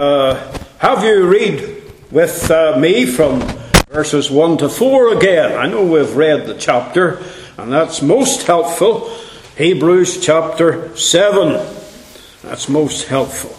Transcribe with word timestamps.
Uh, 0.00 0.34
have 0.78 1.04
you 1.04 1.28
read 1.28 1.60
with 2.10 2.50
uh, 2.50 2.74
me 2.78 3.04
from 3.04 3.38
verses 3.90 4.30
1 4.30 4.56
to 4.56 4.66
4 4.66 5.14
again? 5.18 5.58
I 5.58 5.66
know 5.66 5.84
we've 5.84 6.16
read 6.16 6.46
the 6.46 6.54
chapter, 6.54 7.22
and 7.58 7.70
that's 7.70 8.00
most 8.00 8.46
helpful. 8.46 9.14
Hebrews 9.58 10.24
chapter 10.24 10.96
7. 10.96 11.52
That's 12.42 12.66
most 12.66 13.08
helpful. 13.08 13.50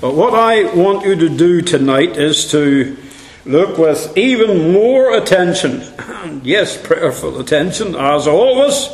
But 0.00 0.14
what 0.14 0.32
I 0.32 0.72
want 0.76 1.04
you 1.04 1.16
to 1.16 1.28
do 1.28 1.60
tonight 1.60 2.16
is 2.16 2.48
to 2.52 2.96
look 3.44 3.78
with 3.78 4.16
even 4.16 4.70
more 4.70 5.12
attention, 5.16 5.82
yes, 6.44 6.80
prayerful 6.80 7.40
attention, 7.40 7.96
as 7.96 8.28
always, 8.28 8.90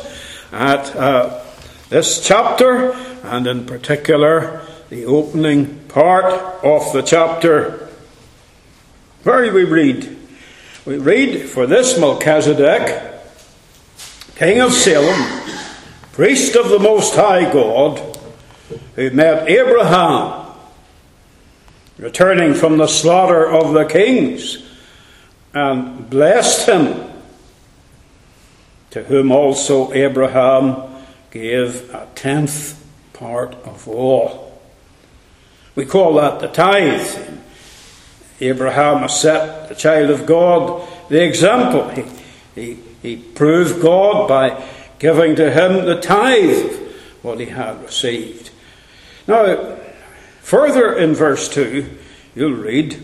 at 0.51 0.95
uh, 0.95 1.43
this 1.89 2.25
chapter, 2.25 2.93
and 3.21 3.45
in 3.45 3.67
particular, 3.67 4.65
the 4.89 5.05
opening 5.05 5.78
part 5.89 6.63
of 6.63 6.93
the 6.93 7.01
chapter. 7.01 7.89
Where 9.23 9.45
do 9.45 9.53
we 9.53 9.65
read? 9.65 10.17
We 10.85 10.97
read, 10.97 11.49
For 11.49 11.67
this 11.67 11.99
Melchizedek, 11.99 13.13
king 14.35 14.61
of 14.61 14.71
Salem, 14.71 15.41
priest 16.13 16.55
of 16.55 16.69
the 16.69 16.79
Most 16.79 17.15
High 17.15 17.51
God, 17.51 18.17
who 18.95 19.09
met 19.09 19.49
Abraham 19.49 20.55
returning 21.97 22.53
from 22.53 22.77
the 22.77 22.87
slaughter 22.87 23.45
of 23.45 23.73
the 23.73 23.85
kings 23.85 24.63
and 25.53 26.09
blessed 26.09 26.69
him, 26.69 27.09
to 28.91 29.03
whom 29.03 29.31
also 29.31 29.91
Abraham 29.93 30.89
gave 31.31 31.93
a 31.93 32.07
tenth 32.15 32.83
part 33.13 33.55
of 33.65 33.87
all. 33.87 34.48
We 35.79 35.85
call 35.85 36.15
that 36.15 36.41
the 36.41 36.49
tithe. 36.49 37.39
Abraham 38.41 39.07
set 39.07 39.69
the 39.69 39.75
child 39.75 40.09
of 40.09 40.25
God 40.25 40.85
the 41.07 41.23
example. 41.23 41.87
He, 41.87 42.03
he, 42.53 42.79
he 43.01 43.15
proved 43.15 43.81
God 43.81 44.27
by 44.27 44.61
giving 44.99 45.37
to 45.37 45.49
him 45.49 45.85
the 45.85 46.01
tithe 46.01 46.75
what 47.21 47.39
he 47.39 47.45
had 47.45 47.81
received. 47.81 48.49
Now, 49.25 49.77
further 50.41 50.93
in 50.97 51.15
verse 51.15 51.47
2, 51.47 51.97
you'll 52.35 52.51
read, 52.55 53.01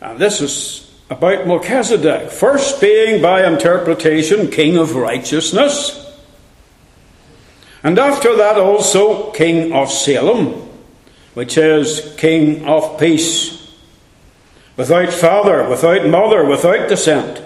and 0.00 0.18
this 0.18 0.40
is 0.40 0.90
about 1.10 1.46
Melchizedek, 1.46 2.30
first 2.30 2.80
being 2.80 3.20
by 3.20 3.46
interpretation 3.46 4.50
king 4.50 4.78
of 4.78 4.96
righteousness, 4.96 6.10
and 7.82 7.98
after 7.98 8.34
that 8.34 8.56
also 8.56 9.30
king 9.32 9.74
of 9.74 9.90
Salem 9.90 10.65
which 11.36 11.58
is 11.58 12.14
King 12.16 12.64
of 12.66 12.98
peace, 12.98 13.70
without 14.74 15.12
father, 15.12 15.68
without 15.68 16.06
mother, 16.06 16.42
without 16.46 16.88
descent, 16.88 17.42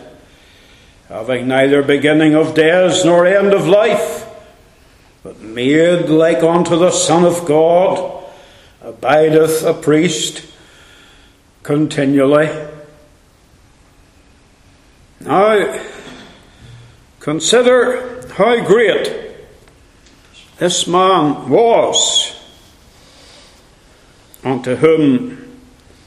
having 1.09 1.49
neither 1.49 1.83
beginning 1.83 2.37
of 2.37 2.55
days 2.55 3.05
nor 3.05 3.27
end 3.27 3.53
of 3.53 3.67
life, 3.67 4.29
but 5.25 5.41
made 5.41 6.09
like 6.09 6.41
unto 6.41 6.79
the 6.79 6.93
Son 6.93 7.25
of 7.25 7.45
God, 7.47 8.25
abideth 8.81 9.65
a 9.65 9.75
priest 9.75 10.47
continually. 11.65 12.49
Now, 15.19 15.81
consider 17.19 18.25
how 18.35 18.65
great 18.65 19.35
this 20.59 20.87
man 20.87 21.49
was 21.49 22.40
unto 24.45 24.77
whom 24.77 25.59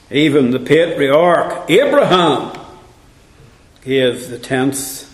even 0.09 0.51
the 0.51 0.59
patriarch 0.59 1.69
Abraham 1.69 2.59
gave 3.83 4.29
the 4.29 4.39
tenth 4.39 5.09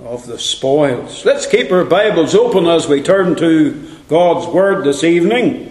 of 0.00 0.26
the 0.26 0.38
spoils. 0.38 1.24
Let's 1.24 1.46
keep 1.46 1.70
our 1.70 1.84
Bibles 1.84 2.34
open 2.34 2.66
as 2.66 2.88
we 2.88 3.02
turn 3.02 3.36
to 3.36 3.96
God's 4.08 4.46
Word 4.48 4.84
this 4.84 5.04
evening. 5.04 5.68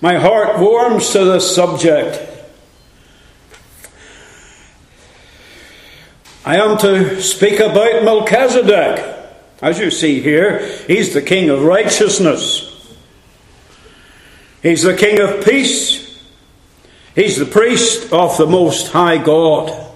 My 0.00 0.18
heart 0.18 0.58
warms 0.60 1.10
to 1.10 1.24
this 1.24 1.54
subject. 1.54 2.26
I 6.44 6.56
am 6.56 6.78
to 6.78 7.20
speak 7.20 7.60
about 7.60 8.04
Melchizedek. 8.04 9.16
As 9.60 9.78
you 9.78 9.90
see 9.90 10.20
here, 10.20 10.66
he's 10.86 11.12
the 11.12 11.20
king 11.20 11.50
of 11.50 11.62
righteousness. 11.62 12.69
He's 14.62 14.82
the 14.82 14.96
King 14.96 15.20
of 15.20 15.44
peace. 15.44 16.18
He's 17.14 17.38
the 17.38 17.46
priest 17.46 18.12
of 18.12 18.36
the 18.36 18.46
Most 18.46 18.88
High 18.92 19.18
God. 19.18 19.88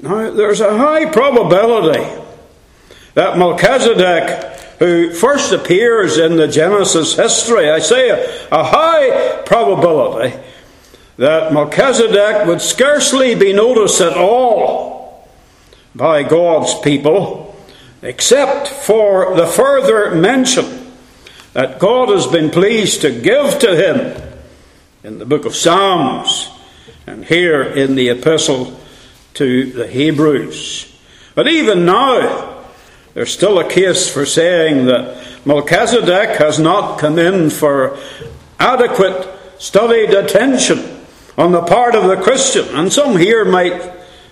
Now, 0.00 0.30
there's 0.30 0.60
a 0.60 0.76
high 0.76 1.10
probability 1.10 2.04
that 3.14 3.38
Melchizedek, 3.38 4.58
who 4.78 5.12
first 5.12 5.52
appears 5.52 6.18
in 6.18 6.36
the 6.36 6.48
Genesis 6.48 7.16
history, 7.16 7.70
I 7.70 7.78
say 7.78 8.10
a, 8.10 8.48
a 8.50 8.64
high 8.64 9.42
probability 9.46 10.36
that 11.16 11.52
Melchizedek 11.52 12.46
would 12.46 12.60
scarcely 12.60 13.34
be 13.34 13.52
noticed 13.52 14.00
at 14.00 14.16
all 14.16 15.28
by 15.94 16.22
God's 16.22 16.78
people, 16.80 17.54
except 18.02 18.68
for 18.68 19.36
the 19.36 19.46
further 19.46 20.14
mention 20.14 20.81
that 21.52 21.78
God 21.78 22.08
has 22.08 22.26
been 22.26 22.50
pleased 22.50 23.02
to 23.02 23.10
give 23.10 23.58
to 23.58 23.76
him 23.76 24.38
in 25.04 25.18
the 25.18 25.26
book 25.26 25.44
of 25.44 25.54
Psalms 25.54 26.48
and 27.06 27.24
here 27.24 27.62
in 27.62 27.94
the 27.94 28.08
epistle 28.08 28.80
to 29.34 29.66
the 29.66 29.86
Hebrews. 29.86 30.88
But 31.34 31.48
even 31.48 31.84
now, 31.84 32.64
there's 33.14 33.32
still 33.32 33.58
a 33.58 33.68
case 33.68 34.08
for 34.08 34.24
saying 34.24 34.86
that 34.86 35.26
Melchizedek 35.44 36.38
has 36.38 36.58
not 36.58 36.98
come 36.98 37.18
in 37.18 37.50
for 37.50 37.98
adequate 38.58 39.28
studied 39.58 40.10
attention 40.10 41.00
on 41.36 41.52
the 41.52 41.62
part 41.62 41.94
of 41.94 42.04
the 42.04 42.22
Christian. 42.22 42.66
And 42.74 42.92
some 42.92 43.16
here 43.16 43.44
might 43.44 43.82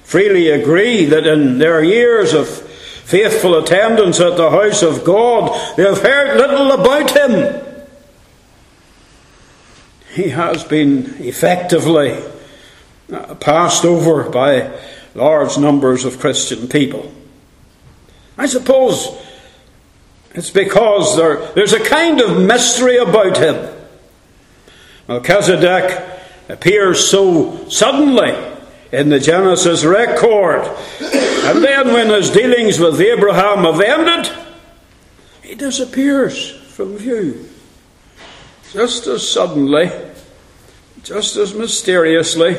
freely 0.05 0.49
agree 0.49 1.05
that 1.07 1.27
in 1.27 1.59
their 1.59 1.83
years 1.83 2.33
of 2.33 2.70
faithful 3.11 3.59
attendance 3.59 4.21
at 4.21 4.37
the 4.37 4.51
house 4.51 4.83
of 4.83 5.05
God, 5.05 5.77
they 5.77 5.83
have 5.83 6.01
heard 6.01 6.37
little 6.37 6.71
about 6.71 7.11
him. 7.11 7.67
He 10.15 10.29
has 10.29 10.63
been 10.63 11.17
effectively 11.19 12.23
uh, 13.13 13.35
passed 13.35 13.85
over 13.85 14.31
by 14.31 14.79
large 15.17 15.59
numbers 15.59 16.05
of 16.05 16.21
Christian 16.21 16.69
people. 16.69 17.13
I 18.39 18.47
suppose 18.47 19.09
it's 20.33 20.51
because 20.51 21.17
there, 21.17 21.45
there's 21.55 21.73
a 21.73 21.85
kind 21.85 22.21
of 22.21 22.41
mystery 22.41 22.97
about 22.97 23.37
him. 23.37 23.75
Melchizedek 25.09 26.01
appears 26.49 27.11
so 27.11 27.69
suddenly 27.69 28.50
in 28.93 29.09
the 29.09 29.21
Genesis 29.21 29.85
record 29.85 30.65
and 31.51 31.65
then, 31.65 31.93
when 31.93 32.11
his 32.11 32.31
dealings 32.31 32.79
with 32.79 33.01
Abraham 33.01 33.65
have 33.65 33.81
ended, 33.81 34.31
he 35.43 35.55
disappears 35.55 36.51
from 36.51 36.97
view. 36.97 37.49
Just 38.73 39.07
as 39.07 39.29
suddenly, 39.29 39.91
just 41.03 41.37
as 41.37 41.55
mysteriously 41.55 42.57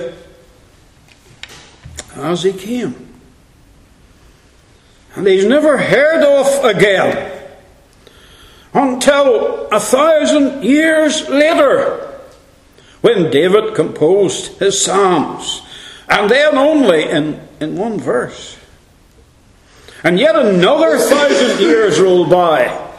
as 2.16 2.44
he 2.44 2.52
came. 2.52 3.14
And 5.16 5.28
he's 5.28 5.46
never 5.46 5.78
heard 5.78 6.24
of 6.24 6.66
again 6.66 7.40
until 8.74 9.68
a 9.68 9.80
thousand 9.80 10.64
years 10.64 11.30
later 11.30 12.20
when 13.02 13.30
David 13.30 13.76
composed 13.76 14.58
his 14.58 14.84
Psalms. 14.84 15.62
And 16.12 16.30
then 16.30 16.58
only 16.58 17.10
in, 17.10 17.40
in 17.62 17.78
one 17.78 17.98
verse. 17.98 18.58
And 20.04 20.20
yet 20.20 20.36
another 20.36 20.98
thousand 20.98 21.62
years 21.62 22.02
roll 22.02 22.30
by. 22.30 22.90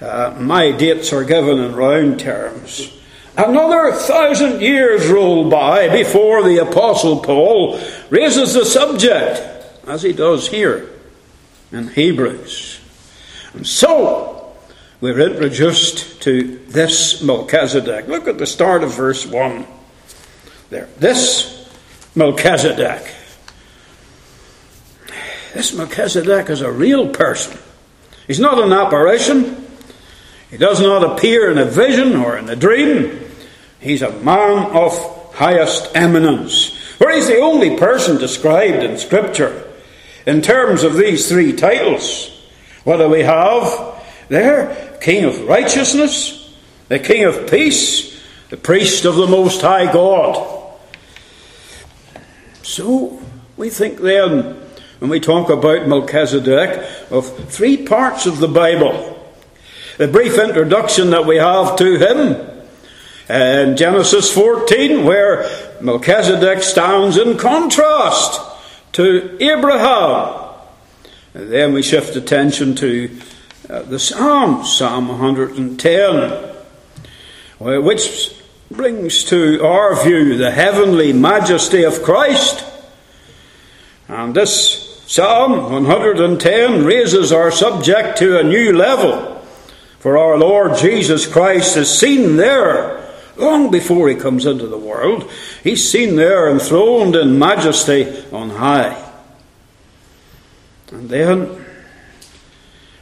Uh, 0.00 0.34
my 0.40 0.72
dates 0.72 1.12
are 1.12 1.22
given 1.22 1.58
in 1.58 1.74
round 1.76 2.18
terms. 2.18 2.96
Another 3.36 3.92
thousand 3.92 4.62
years 4.62 5.06
roll 5.08 5.50
by 5.50 5.90
before 5.90 6.42
the 6.42 6.58
Apostle 6.58 7.20
Paul 7.20 7.78
raises 8.08 8.54
the 8.54 8.64
subject, 8.64 9.40
as 9.86 10.02
he 10.02 10.14
does 10.14 10.48
here 10.48 10.88
in 11.70 11.88
Hebrews. 11.88 12.80
And 13.52 13.66
so, 13.66 14.56
we're 15.02 15.20
introduced 15.20 16.22
to 16.22 16.58
this 16.68 17.22
Melchizedek. 17.22 18.08
Look 18.08 18.28
at 18.28 18.38
the 18.38 18.46
start 18.46 18.82
of 18.82 18.94
verse 18.94 19.26
1 19.26 19.66
there. 20.70 20.88
This 20.98 21.59
Melchizedek. 22.14 23.14
This 25.54 25.72
Melchizedek 25.72 26.50
is 26.50 26.60
a 26.60 26.70
real 26.70 27.08
person. 27.08 27.58
He's 28.26 28.40
not 28.40 28.62
an 28.62 28.72
apparition. 28.72 29.66
He 30.50 30.56
does 30.56 30.80
not 30.80 31.04
appear 31.04 31.50
in 31.50 31.58
a 31.58 31.64
vision 31.64 32.16
or 32.16 32.36
in 32.36 32.48
a 32.48 32.56
dream. 32.56 33.20
He's 33.80 34.02
a 34.02 34.12
man 34.20 34.70
of 34.76 35.34
highest 35.34 35.94
eminence. 35.94 36.70
For 36.98 37.10
he's 37.10 37.28
the 37.28 37.40
only 37.40 37.76
person 37.76 38.18
described 38.18 38.82
in 38.82 38.98
Scripture 38.98 39.68
in 40.26 40.42
terms 40.42 40.82
of 40.82 40.96
these 40.96 41.28
three 41.28 41.52
titles. 41.54 42.30
What 42.84 42.98
do 42.98 43.08
we 43.08 43.22
have 43.22 44.04
there? 44.28 44.98
King 45.00 45.24
of 45.24 45.48
righteousness, 45.48 46.54
the 46.88 46.98
King 46.98 47.24
of 47.24 47.50
peace, 47.50 48.20
the 48.50 48.56
priest 48.56 49.04
of 49.04 49.16
the 49.16 49.26
Most 49.26 49.62
High 49.62 49.90
God. 49.92 50.59
So, 52.70 53.20
we 53.56 53.68
think 53.68 53.98
then, 54.00 54.54
when 55.00 55.10
we 55.10 55.18
talk 55.18 55.50
about 55.50 55.88
Melchizedek, 55.88 57.10
of 57.10 57.50
three 57.50 57.84
parts 57.84 58.26
of 58.26 58.38
the 58.38 58.46
Bible. 58.46 59.28
The 59.98 60.06
brief 60.06 60.38
introduction 60.38 61.10
that 61.10 61.26
we 61.26 61.38
have 61.38 61.74
to 61.78 61.98
him 61.98 62.36
in 63.28 63.76
Genesis 63.76 64.32
14, 64.32 65.04
where 65.04 65.50
Melchizedek 65.80 66.62
stands 66.62 67.16
in 67.16 67.36
contrast 67.38 68.40
to 68.92 69.36
Abraham. 69.40 70.54
And 71.34 71.50
then 71.50 71.72
we 71.72 71.82
shift 71.82 72.14
attention 72.14 72.76
to 72.76 73.18
uh, 73.68 73.82
the 73.82 73.98
Psalms, 73.98 74.72
Psalm 74.72 75.08
110, 75.08 76.54
which 77.58 78.39
brings 78.70 79.24
to 79.24 79.64
our 79.64 80.02
view 80.04 80.36
the 80.36 80.52
heavenly 80.52 81.12
majesty 81.12 81.82
of 81.82 82.02
Christ. 82.02 82.64
And 84.08 84.34
this 84.34 85.04
Psalm 85.06 85.72
110 85.72 86.84
raises 86.84 87.32
our 87.32 87.50
subject 87.50 88.18
to 88.18 88.38
a 88.38 88.44
new 88.44 88.72
level. 88.72 89.42
For 89.98 90.16
our 90.16 90.38
Lord 90.38 90.78
Jesus 90.78 91.26
Christ 91.26 91.76
is 91.76 91.98
seen 91.98 92.36
there 92.36 93.12
long 93.36 93.72
before 93.72 94.08
he 94.08 94.14
comes 94.14 94.46
into 94.46 94.68
the 94.68 94.78
world. 94.78 95.28
He's 95.64 95.90
seen 95.90 96.14
there 96.14 96.48
enthroned 96.48 97.16
in 97.16 97.38
majesty 97.38 98.24
on 98.30 98.50
high. 98.50 99.10
And 100.92 101.08
then, 101.08 101.64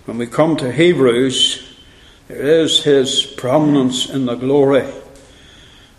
when 0.07 0.17
we 0.17 0.27
come 0.27 0.57
to 0.57 0.73
Hebrews, 0.73 1.77
there 2.29 2.43
is 2.63 2.85
his 2.85 3.23
prominence 3.23 4.09
in 4.09 4.27
the 4.27 4.35
glory, 4.35 4.87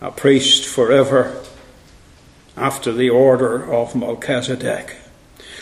a 0.01 0.11
priest 0.11 0.65
forever 0.65 1.43
after 2.55 2.91
the 2.91 3.09
order 3.09 3.71
of 3.71 3.95
Melchizedek. 3.95 4.97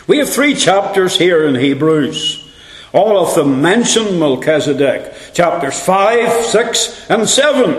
We 0.06 0.18
have 0.18 0.30
three 0.30 0.54
chapters 0.54 1.18
here 1.18 1.46
in 1.46 1.54
Hebrews. 1.54 2.44
All 2.92 3.18
of 3.18 3.34
them 3.34 3.60
mention 3.60 4.18
Melchizedek. 4.18 5.34
Chapters 5.34 5.78
5, 5.80 6.46
6, 6.46 7.10
and 7.10 7.28
7, 7.28 7.74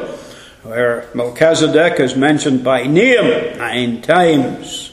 where 0.64 1.10
Melchizedek 1.16 2.00
is 2.00 2.16
mentioned 2.16 2.64
by 2.64 2.84
name 2.84 3.58
nine 3.58 4.02
times. 4.02 4.92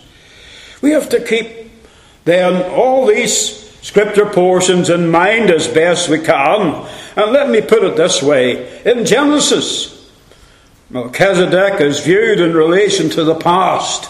We 0.81 0.93
have 0.93 1.09
to 1.11 1.23
keep 1.23 1.71
then 2.25 2.71
all 2.73 3.07
these 3.07 3.67
scripture 3.83 4.27
portions 4.27 4.91
in 4.91 5.09
mind 5.09 5.51
as 5.51 5.69
best 5.69 6.09
we 6.09 6.19
can. 6.19 6.87
And 7.17 7.33
let 7.33 7.51
me 7.51 7.61
put 7.61 7.85
it 7.85 7.97
this 7.97 8.23
way 8.23 8.83
in 8.83 9.05
Genesis, 9.05 9.96
Melchizedek 10.89 11.81
is 11.81 12.01
viewed 12.01 12.39
in 12.39 12.55
relation 12.55 13.11
to 13.11 13.25
the 13.25 13.35
past. 13.35 14.09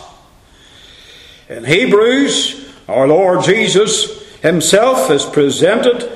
In 1.48 1.64
Hebrews, 1.64 2.70
our 2.86 3.08
Lord 3.08 3.44
Jesus 3.44 4.22
himself 4.40 5.10
is 5.10 5.24
presented 5.24 6.12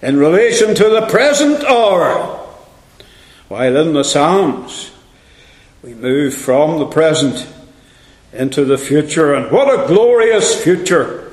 in 0.00 0.18
relation 0.18 0.74
to 0.76 0.88
the 0.88 1.06
present 1.06 1.64
hour. 1.64 2.40
While 3.48 3.76
in 3.76 3.92
the 3.92 4.04
Psalms, 4.04 4.92
we 5.82 5.94
move 5.94 6.34
from 6.34 6.78
the 6.78 6.86
present 6.86 7.48
into 8.32 8.64
the 8.64 8.78
future, 8.78 9.34
and 9.34 9.50
what 9.50 9.68
a 9.68 9.88
glorious 9.88 10.62
future 10.62 11.32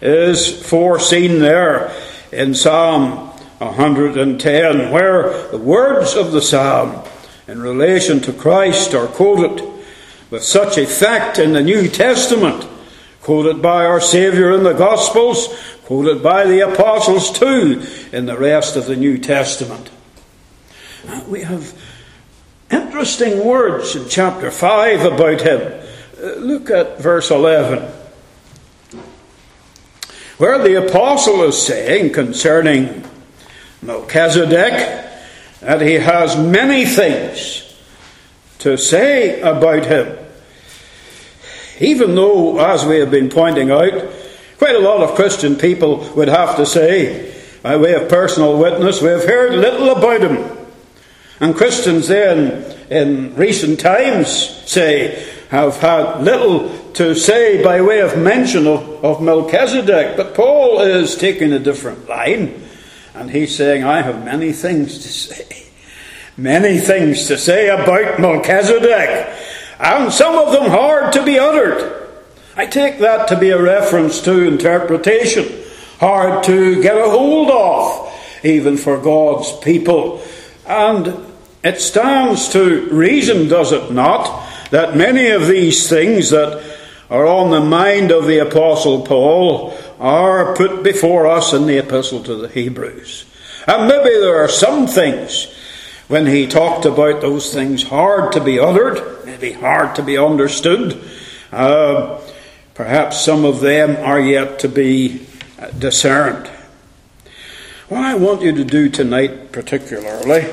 is 0.00 0.66
foreseen 0.66 1.40
there 1.40 1.92
in 2.32 2.54
Psalm 2.54 3.28
110, 3.58 4.90
where 4.90 5.48
the 5.48 5.58
words 5.58 6.14
of 6.14 6.32
the 6.32 6.40
psalm 6.40 7.04
in 7.50 7.60
relation 7.60 8.20
to 8.20 8.32
Christ 8.32 8.94
are 8.94 9.08
quoted 9.08 9.60
with 10.30 10.44
such 10.44 10.78
effect 10.78 11.36
in 11.36 11.52
the 11.52 11.62
New 11.62 11.88
Testament, 11.88 12.64
quoted 13.22 13.60
by 13.60 13.84
our 13.84 14.00
Saviour 14.00 14.52
in 14.52 14.62
the 14.62 14.72
Gospels, 14.72 15.48
quoted 15.84 16.22
by 16.22 16.46
the 16.46 16.60
Apostles 16.60 17.32
too 17.32 17.84
in 18.12 18.26
the 18.26 18.38
rest 18.38 18.76
of 18.76 18.86
the 18.86 18.94
New 18.94 19.18
Testament. 19.18 19.90
We 21.26 21.42
have 21.42 21.76
interesting 22.70 23.44
words 23.44 23.96
in 23.96 24.08
chapter 24.08 24.52
5 24.52 25.12
about 25.12 25.40
him. 25.40 25.82
Uh, 26.22 26.34
look 26.36 26.70
at 26.70 27.00
verse 27.00 27.32
11, 27.32 27.90
where 30.38 30.62
the 30.62 30.86
Apostle 30.86 31.42
is 31.42 31.60
saying 31.60 32.12
concerning 32.12 33.04
Melchizedek 33.82 35.09
that 35.60 35.80
he 35.80 35.94
has 35.94 36.36
many 36.36 36.86
things 36.86 37.66
to 38.58 38.76
say 38.76 39.40
about 39.40 39.86
him. 39.86 40.16
Even 41.80 42.14
though, 42.14 42.58
as 42.58 42.84
we 42.84 42.98
have 42.98 43.10
been 43.10 43.30
pointing 43.30 43.70
out, 43.70 44.10
quite 44.58 44.76
a 44.76 44.80
lot 44.80 45.00
of 45.00 45.14
Christian 45.14 45.56
people 45.56 45.98
would 46.14 46.28
have 46.28 46.56
to 46.56 46.66
say, 46.66 47.34
by 47.62 47.76
way 47.76 47.94
of 47.94 48.08
personal 48.08 48.58
witness, 48.58 49.00
we 49.00 49.08
have 49.08 49.24
heard 49.24 49.54
little 49.54 49.90
about 49.90 50.22
him. 50.22 50.58
And 51.40 51.54
Christians 51.54 52.08
then, 52.08 52.64
in 52.90 53.34
recent 53.34 53.80
times, 53.80 54.30
say, 54.30 55.26
have 55.50 55.78
had 55.78 56.22
little 56.22 56.68
to 56.92 57.14
say 57.14 57.62
by 57.62 57.80
way 57.80 58.00
of 58.00 58.18
mention 58.18 58.66
of, 58.66 59.04
of 59.04 59.22
Melchizedek. 59.22 60.16
But 60.16 60.34
Paul 60.34 60.80
is 60.80 61.16
taking 61.16 61.52
a 61.52 61.58
different 61.58 62.08
line. 62.08 62.62
And 63.20 63.30
he's 63.30 63.54
saying, 63.54 63.84
I 63.84 64.00
have 64.00 64.24
many 64.24 64.50
things 64.50 64.96
to 65.00 65.08
say. 65.08 65.66
Many 66.38 66.78
things 66.78 67.26
to 67.26 67.36
say 67.36 67.68
about 67.68 68.18
Melchizedek. 68.18 69.36
And 69.78 70.10
some 70.10 70.38
of 70.38 70.54
them 70.54 70.70
hard 70.70 71.12
to 71.12 71.22
be 71.22 71.38
uttered. 71.38 72.08
I 72.56 72.64
take 72.64 72.98
that 73.00 73.28
to 73.28 73.38
be 73.38 73.50
a 73.50 73.60
reference 73.60 74.22
to 74.22 74.48
interpretation. 74.48 75.46
Hard 75.98 76.44
to 76.44 76.82
get 76.82 76.96
a 76.96 77.10
hold 77.10 77.50
of, 77.50 78.10
even 78.42 78.78
for 78.78 78.96
God's 78.96 79.52
people. 79.58 80.22
And 80.66 81.14
it 81.62 81.78
stands 81.78 82.48
to 82.54 82.88
reason, 82.90 83.48
does 83.48 83.70
it 83.72 83.92
not, 83.92 84.48
that 84.70 84.96
many 84.96 85.28
of 85.28 85.46
these 85.46 85.90
things 85.90 86.30
that 86.30 86.78
are 87.10 87.26
on 87.26 87.50
the 87.50 87.60
mind 87.60 88.12
of 88.12 88.26
the 88.26 88.38
Apostle 88.38 89.04
Paul 89.04 89.76
are 90.00 90.56
put 90.56 90.82
before 90.82 91.26
us 91.26 91.52
in 91.52 91.66
the 91.66 91.78
Epistle 91.78 92.22
to 92.22 92.34
the 92.34 92.48
Hebrews. 92.48 93.26
And 93.66 93.86
maybe 93.86 94.10
there 94.10 94.42
are 94.42 94.48
some 94.48 94.86
things 94.86 95.54
when 96.08 96.26
he 96.26 96.46
talked 96.46 96.86
about 96.86 97.20
those 97.20 97.52
things 97.52 97.84
hard 97.84 98.32
to 98.32 98.40
be 98.40 98.58
uttered, 98.58 99.24
maybe 99.26 99.52
hard 99.52 99.94
to 99.96 100.02
be 100.02 100.16
understood. 100.16 101.04
Uh, 101.52 102.18
perhaps 102.74 103.20
some 103.20 103.44
of 103.44 103.60
them 103.60 103.96
are 104.02 104.18
yet 104.18 104.58
to 104.60 104.68
be 104.68 105.26
discerned. 105.78 106.48
What 107.88 108.02
I 108.02 108.14
want 108.14 108.40
you 108.40 108.52
to 108.52 108.64
do 108.64 108.88
tonight, 108.88 109.52
particularly, 109.52 110.46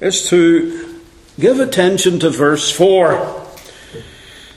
is 0.00 0.28
to 0.28 1.00
give 1.40 1.58
attention 1.58 2.20
to 2.20 2.30
verse 2.30 2.70
4 2.70 3.42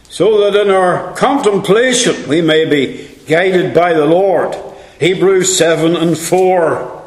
so 0.09 0.39
that 0.49 0.61
in 0.61 0.69
our 0.69 1.15
contemplation 1.15 2.29
we 2.29 2.41
may 2.41 2.65
be 2.65 3.06
guided 3.27 3.73
by 3.73 3.93
the 3.93 4.05
Lord. 4.05 4.55
Hebrews 4.99 5.57
7 5.57 5.95
and 5.95 6.17
4. 6.17 7.03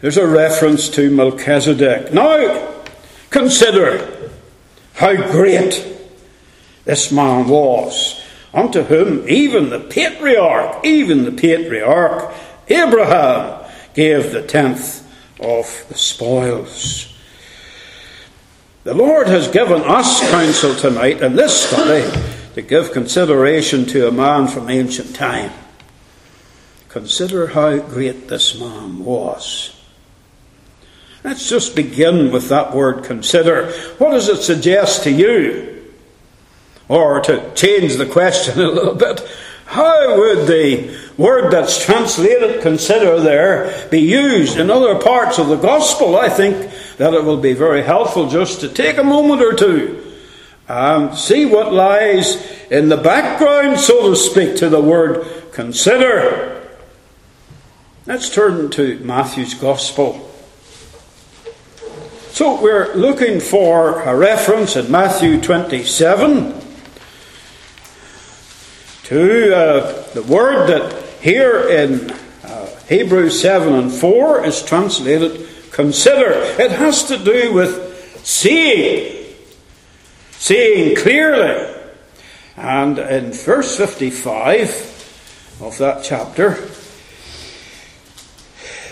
There's 0.00 0.16
a 0.16 0.26
reference 0.26 0.88
to 0.90 1.10
Melchizedek. 1.10 2.12
Now, 2.12 2.74
consider 3.30 4.30
how 4.94 5.30
great 5.30 5.86
this 6.84 7.12
man 7.12 7.48
was, 7.48 8.20
unto 8.52 8.82
whom 8.82 9.28
even 9.28 9.70
the 9.70 9.80
patriarch, 9.80 10.84
even 10.84 11.24
the 11.24 11.32
patriarch 11.32 12.34
Abraham, 12.68 13.64
gave 13.94 14.32
the 14.32 14.42
tenth 14.42 15.06
of 15.40 15.84
the 15.88 15.96
spoils. 15.96 17.12
The 18.84 18.94
Lord 18.94 19.26
has 19.26 19.48
given 19.48 19.82
us 19.82 20.20
counsel 20.30 20.74
tonight 20.74 21.22
in 21.22 21.34
this 21.34 21.68
study 21.68 22.35
to 22.56 22.62
give 22.62 22.90
consideration 22.90 23.84
to 23.84 24.08
a 24.08 24.10
man 24.10 24.48
from 24.48 24.70
ancient 24.70 25.14
time. 25.14 25.52
Consider 26.88 27.48
how 27.48 27.76
great 27.76 28.28
this 28.28 28.58
man 28.58 29.04
was. 29.04 29.78
Let's 31.22 31.50
just 31.50 31.76
begin 31.76 32.32
with 32.32 32.48
that 32.48 32.74
word 32.74 33.04
consider. 33.04 33.70
What 33.98 34.12
does 34.12 34.30
it 34.30 34.42
suggest 34.42 35.04
to 35.04 35.10
you? 35.10 35.92
Or 36.88 37.20
to 37.20 37.52
change 37.54 37.96
the 37.96 38.06
question 38.06 38.58
a 38.58 38.70
little 38.70 38.94
bit, 38.94 39.20
how 39.66 40.16
would 40.16 40.46
the 40.46 40.98
word 41.18 41.50
that's 41.50 41.84
translated 41.84 42.62
consider 42.62 43.20
there 43.20 43.86
be 43.90 44.00
used 44.00 44.56
in 44.56 44.70
other 44.70 44.98
parts 44.98 45.38
of 45.38 45.48
the 45.48 45.56
gospel? 45.56 46.16
I 46.16 46.30
think 46.30 46.70
that 46.96 47.12
it 47.12 47.22
will 47.22 47.36
be 47.36 47.52
very 47.52 47.82
helpful 47.82 48.30
just 48.30 48.60
to 48.60 48.68
take 48.70 48.96
a 48.96 49.04
moment 49.04 49.42
or 49.42 49.52
two 49.52 50.05
and 50.68 51.16
see 51.16 51.46
what 51.46 51.72
lies 51.72 52.36
in 52.70 52.88
the 52.88 52.96
background, 52.96 53.78
so 53.78 54.10
to 54.10 54.16
speak, 54.16 54.56
to 54.56 54.68
the 54.68 54.80
word 54.80 55.26
consider. 55.52 56.68
Let's 58.06 58.32
turn 58.32 58.70
to 58.70 58.98
Matthew's 59.00 59.54
Gospel. 59.54 60.22
So 62.30 62.60
we're 62.60 62.94
looking 62.94 63.40
for 63.40 64.02
a 64.02 64.14
reference 64.14 64.76
in 64.76 64.90
Matthew 64.90 65.40
27 65.40 66.60
to 69.04 69.56
uh, 69.56 70.02
the 70.12 70.22
word 70.22 70.66
that 70.66 71.06
here 71.20 71.68
in 71.68 72.10
uh, 72.44 72.66
Hebrews 72.88 73.40
7 73.40 73.72
and 73.72 73.92
4 73.92 74.44
is 74.44 74.62
translated 74.62 75.48
consider. 75.70 76.32
It 76.60 76.72
has 76.72 77.04
to 77.04 77.16
do 77.16 77.52
with 77.52 78.20
seeing, 78.24 79.15
seeing 80.46 80.94
clearly. 80.94 81.74
And 82.56 83.00
in 83.00 83.32
verse 83.32 83.76
55 83.76 85.58
of 85.60 85.76
that 85.78 86.04
chapter, 86.04 86.50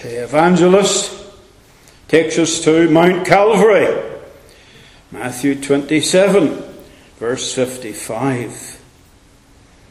the 0.02 0.24
evangelist 0.24 1.24
takes 2.08 2.38
us 2.38 2.60
to 2.64 2.90
Mount 2.90 3.24
Calvary. 3.24 4.02
Matthew 5.12 5.54
27, 5.60 6.60
verse 7.18 7.54
55. 7.54 8.82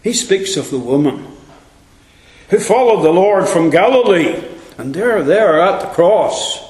He 0.03 0.11
speaks 0.11 0.57
of 0.57 0.69
the 0.69 0.79
woman 0.79 1.27
who 2.49 2.59
followed 2.59 3.03
the 3.03 3.13
Lord 3.13 3.47
from 3.47 3.69
Galilee, 3.69 4.43
and 4.77 4.93
they're 4.93 5.23
there 5.23 5.61
at 5.61 5.79
the 5.79 5.87
cross. 5.87 6.62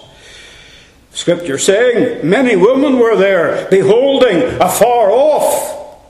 Scripture 1.14 1.60
saying, 1.60 2.28
Many 2.28 2.56
women 2.56 2.98
were 2.98 3.16
there, 3.16 3.70
beholding 3.70 4.42
afar 4.60 5.12
off, 5.12 6.08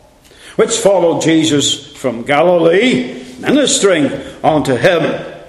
which 0.55 0.77
followed 0.77 1.22
Jesus 1.22 1.95
from 1.95 2.24
Galilee, 2.24 3.22
ministering 3.39 4.07
unto 4.43 4.75
him. 4.75 5.43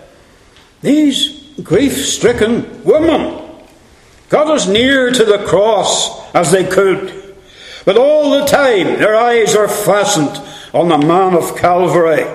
These 0.82 1.50
grief 1.62 2.04
stricken 2.04 2.82
women 2.84 3.42
got 4.28 4.50
as 4.50 4.66
near 4.66 5.10
to 5.12 5.24
the 5.24 5.44
cross 5.46 6.20
as 6.34 6.50
they 6.50 6.64
could, 6.64 7.36
but 7.84 7.96
all 7.96 8.30
the 8.30 8.46
time 8.46 8.98
their 8.98 9.14
eyes 9.14 9.54
are 9.54 9.68
fastened 9.68 10.40
on 10.72 10.88
the 10.88 10.98
man 10.98 11.34
of 11.34 11.56
Calvary. 11.56 12.26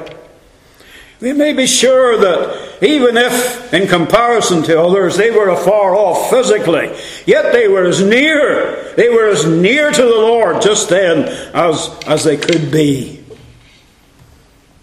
We 1.19 1.33
may 1.33 1.51
be 1.51 1.67
sure 1.67 2.17
that 2.17 2.68
even 2.81 3.17
if, 3.17 3.73
in 3.73 3.87
comparison 3.87 4.63
to 4.63 4.81
others, 4.81 5.17
they 5.17 5.31
were 5.31 5.49
afar 5.49 5.95
off 5.95 6.29
physically, 6.29 6.95
yet 7.25 7.51
they 7.53 7.67
were 7.67 7.85
as 7.85 8.01
near, 8.01 8.93
they 8.95 9.09
were 9.09 9.27
as 9.27 9.45
near 9.45 9.91
to 9.91 10.01
the 10.01 10.07
Lord 10.07 10.61
just 10.61 10.89
then 10.89 11.25
as, 11.53 11.89
as 12.07 12.23
they 12.23 12.37
could 12.37 12.71
be. 12.71 13.23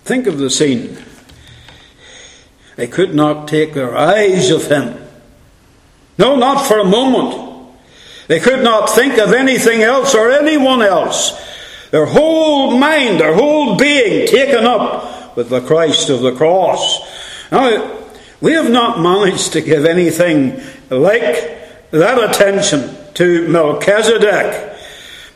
Think 0.05 0.26
of 0.26 0.38
the 0.38 0.50
scene. 0.50 0.99
They 2.76 2.87
could 2.87 3.15
not 3.15 3.49
take 3.49 3.75
their 3.75 3.97
eyes 3.97 4.53
off 4.53 4.67
him. 4.67 5.03
No, 6.19 6.37
not 6.37 6.67
for 6.67 6.79
a 6.79 6.85
moment. 6.85 7.75
They 8.29 8.41
could 8.41 8.62
not 8.62 8.91
think 8.91 9.19
of 9.19 9.33
anything 9.33 9.83
else 9.83 10.15
or 10.15 10.31
anyone 10.31 10.83
else 10.83 11.43
their 11.91 12.07
whole 12.07 12.76
mind, 12.76 13.21
their 13.21 13.35
whole 13.35 13.76
being 13.76 14.26
taken 14.26 14.65
up 14.65 15.37
with 15.37 15.49
the 15.49 15.61
Christ 15.61 16.11
of 16.11 16.21
the 16.21 16.35
cross. 16.35 17.00
Now, 17.50 18.07
we 18.41 18.53
have 18.53 18.71
not 18.71 19.00
managed 19.00 19.53
to 19.53 19.61
give 19.61 19.85
anything 19.85 20.61
like 20.91 21.91
that 21.91 22.31
attention 22.31 22.97
to 23.15 23.49
Melchizedek 23.49 24.76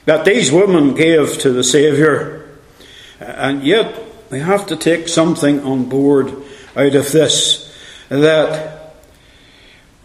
that 0.07 0.25
these 0.25 0.53
women 0.53 0.95
gave 0.95 1.39
to 1.39 1.51
the 1.51 1.65
Saviour. 1.65 2.47
And 3.21 3.63
yet, 3.63 4.03
we 4.31 4.41
have 4.41 4.67
to 4.67 4.77
take 4.77 5.09
something 5.09 5.61
on 5.61 5.89
board 5.89 6.35
out 6.77 6.95
of 6.95 7.13
this 7.13 7.67
that 8.09 8.95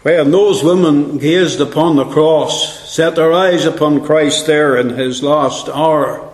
when 0.04 0.30
those 0.30 0.64
women 0.64 1.18
gazed 1.18 1.60
upon 1.60 1.96
the 1.96 2.06
cross, 2.06 2.94
set 2.94 3.16
their 3.16 3.34
eyes 3.34 3.66
upon 3.66 4.06
Christ 4.06 4.46
there 4.46 4.78
in 4.78 4.90
his 4.90 5.24
last 5.24 5.68
hour, 5.68 6.32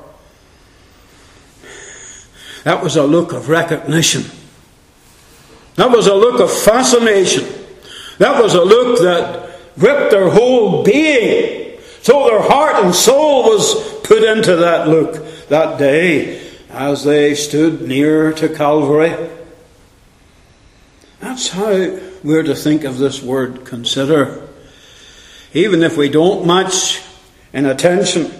that 2.65 2.83
was 2.83 2.97
a 2.97 3.03
look 3.03 3.31
of 3.31 3.47
recognition. 3.47 4.25
That 5.75 5.91
was 5.91 6.07
a 6.07 6.15
look 6.15 6.39
of 6.39 6.51
fascination. 6.51 7.45
That 8.17 8.41
was 8.41 8.53
a 8.53 8.63
look 8.63 8.99
that 8.99 9.77
gripped 9.79 10.11
their 10.11 10.29
whole 10.29 10.83
being. 10.83 11.79
So 12.01 12.27
their 12.27 12.41
heart 12.41 12.83
and 12.83 12.93
soul 12.93 13.43
was 13.43 13.99
put 14.01 14.23
into 14.23 14.57
that 14.57 14.87
look 14.87 15.47
that 15.47 15.77
day 15.77 16.41
as 16.69 17.03
they 17.03 17.35
stood 17.35 17.81
near 17.81 18.31
to 18.33 18.49
Calvary. 18.49 19.29
That's 21.19 21.49
how 21.49 21.99
we're 22.23 22.43
to 22.43 22.55
think 22.55 22.83
of 22.83 22.97
this 22.97 23.21
word 23.21 23.65
consider. 23.65 24.47
Even 25.53 25.83
if 25.83 25.97
we 25.97 26.09
don't 26.09 26.45
match 26.47 27.01
in 27.53 27.65
attention 27.65 28.31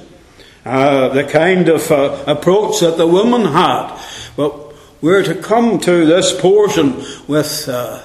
uh, 0.65 1.09
the 1.09 1.23
kind 1.23 1.69
of 1.69 1.89
uh, 1.91 2.23
approach 2.27 2.81
that 2.81 2.97
the 2.97 3.07
woman 3.07 3.45
had. 3.45 3.99
But 4.35 4.70
we're 5.01 5.23
to 5.23 5.35
come 5.35 5.79
to 5.79 6.05
this 6.05 6.39
portion 6.39 7.03
with 7.27 7.67
uh, 7.67 8.01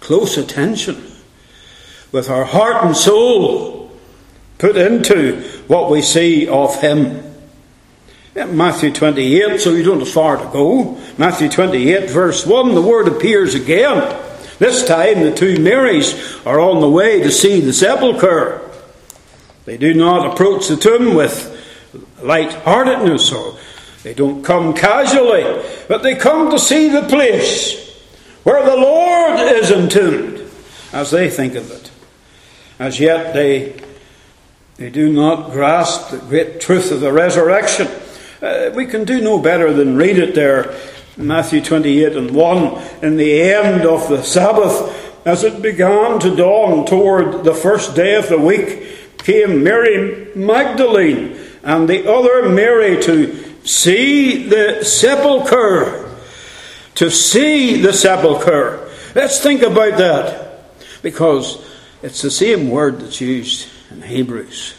close 0.00 0.36
attention, 0.36 1.02
with 2.12 2.28
our 2.28 2.44
heart 2.44 2.84
and 2.84 2.96
soul 2.96 3.90
put 4.58 4.76
into 4.76 5.40
what 5.66 5.90
we 5.90 6.02
see 6.02 6.46
of 6.46 6.80
him. 6.80 7.22
Matthew 8.34 8.92
28, 8.92 9.60
so 9.60 9.70
you 9.70 9.84
don't 9.84 10.00
have 10.00 10.08
far 10.08 10.36
to 10.36 10.52
go. 10.52 11.00
Matthew 11.16 11.48
28, 11.48 12.10
verse 12.10 12.44
1, 12.44 12.74
the 12.74 12.82
word 12.82 13.08
appears 13.08 13.54
again. 13.54 14.20
This 14.58 14.86
time 14.86 15.20
the 15.20 15.34
two 15.34 15.60
Marys 15.60 16.44
are 16.44 16.60
on 16.60 16.80
the 16.80 16.90
way 16.90 17.20
to 17.20 17.30
see 17.30 17.60
the 17.60 17.72
sepulchre. 17.72 18.60
They 19.64 19.76
do 19.76 19.94
not 19.94 20.32
approach 20.32 20.68
the 20.68 20.76
tomb 20.76 21.14
with 21.14 21.50
light-heartedness 22.22 23.32
or 23.32 23.56
they 24.04 24.12
don't 24.12 24.44
come 24.44 24.74
casually, 24.74 25.64
but 25.88 26.02
they 26.02 26.14
come 26.14 26.50
to 26.50 26.58
see 26.58 26.90
the 26.90 27.08
place 27.08 27.90
where 28.42 28.62
the 28.62 28.76
Lord 28.76 29.40
is 29.40 29.70
entombed, 29.70 30.46
as 30.92 31.10
they 31.10 31.30
think 31.30 31.54
of 31.54 31.70
it. 31.70 31.90
As 32.78 33.00
yet 33.00 33.32
they, 33.32 33.80
they 34.76 34.90
do 34.90 35.10
not 35.10 35.52
grasp 35.52 36.10
the 36.10 36.18
great 36.18 36.60
truth 36.60 36.92
of 36.92 37.00
the 37.00 37.12
resurrection. 37.12 37.88
Uh, 38.42 38.70
we 38.74 38.84
can 38.84 39.04
do 39.04 39.22
no 39.22 39.38
better 39.38 39.72
than 39.72 39.96
read 39.96 40.18
it 40.18 40.34
there, 40.34 40.78
Matthew 41.16 41.62
28 41.62 42.14
and 42.14 42.30
1, 42.32 42.82
in 43.02 43.16
the 43.16 43.40
end 43.40 43.86
of 43.86 44.10
the 44.10 44.22
Sabbath, 44.22 45.26
as 45.26 45.44
it 45.44 45.62
began 45.62 46.20
to 46.20 46.36
dawn 46.36 46.84
toward 46.84 47.42
the 47.42 47.54
first 47.54 47.94
day 47.96 48.16
of 48.16 48.28
the 48.28 48.38
week, 48.38 49.16
came 49.16 49.64
Mary 49.64 50.28
Magdalene 50.36 51.38
and 51.62 51.88
the 51.88 52.06
other 52.06 52.50
Mary 52.50 53.02
to 53.02 53.43
see 53.64 54.48
the 54.48 54.84
sepulchre. 54.84 56.00
To 56.96 57.10
see 57.10 57.80
the 57.80 57.92
sepulchre. 57.92 58.88
Let's 59.14 59.40
think 59.40 59.62
about 59.62 59.98
that. 59.98 61.02
Because 61.02 61.64
it's 62.02 62.22
the 62.22 62.30
same 62.30 62.70
word 62.70 63.00
that's 63.00 63.20
used 63.20 63.68
in 63.90 64.02
Hebrews. 64.02 64.74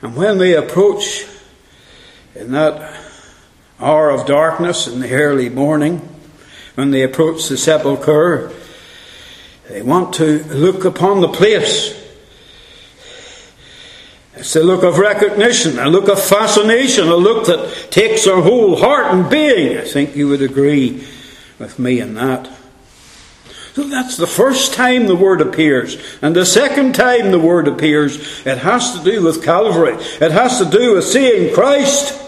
And 0.00 0.14
when 0.14 0.38
they 0.38 0.54
approach 0.54 1.26
in 2.34 2.52
that 2.52 2.94
hour 3.80 4.10
of 4.10 4.26
darkness 4.26 4.86
in 4.86 5.00
the 5.00 5.10
early 5.12 5.48
morning, 5.48 5.98
when 6.76 6.92
they 6.92 7.02
approach 7.02 7.48
the 7.48 7.56
sepulchre, 7.56 8.52
they 9.68 9.82
want 9.82 10.14
to 10.14 10.44
look 10.44 10.84
upon 10.84 11.20
the 11.20 11.28
place 11.28 11.94
it's 14.38 14.54
a 14.54 14.62
look 14.62 14.84
of 14.84 14.98
recognition, 14.98 15.78
a 15.78 15.88
look 15.90 16.08
of 16.08 16.22
fascination, 16.22 17.08
a 17.08 17.16
look 17.16 17.46
that 17.46 17.90
takes 17.90 18.26
our 18.26 18.40
whole 18.40 18.76
heart 18.76 19.12
and 19.12 19.28
being. 19.28 19.78
I 19.78 19.82
think 19.82 20.14
you 20.14 20.28
would 20.28 20.42
agree 20.42 21.04
with 21.58 21.78
me 21.78 21.98
in 21.98 22.14
that. 22.14 22.48
So 23.74 23.84
that's 23.84 24.16
the 24.16 24.26
first 24.26 24.74
time 24.74 25.06
the 25.06 25.16
word 25.16 25.40
appears. 25.40 25.96
And 26.22 26.34
the 26.34 26.46
second 26.46 26.94
time 26.94 27.30
the 27.30 27.38
word 27.38 27.68
appears, 27.68 28.44
it 28.46 28.58
has 28.58 28.96
to 28.96 29.04
do 29.04 29.24
with 29.24 29.44
Calvary. 29.44 29.94
It 30.20 30.32
has 30.32 30.58
to 30.58 30.64
do 30.64 30.94
with 30.94 31.04
seeing 31.04 31.52
Christ. 31.54 32.20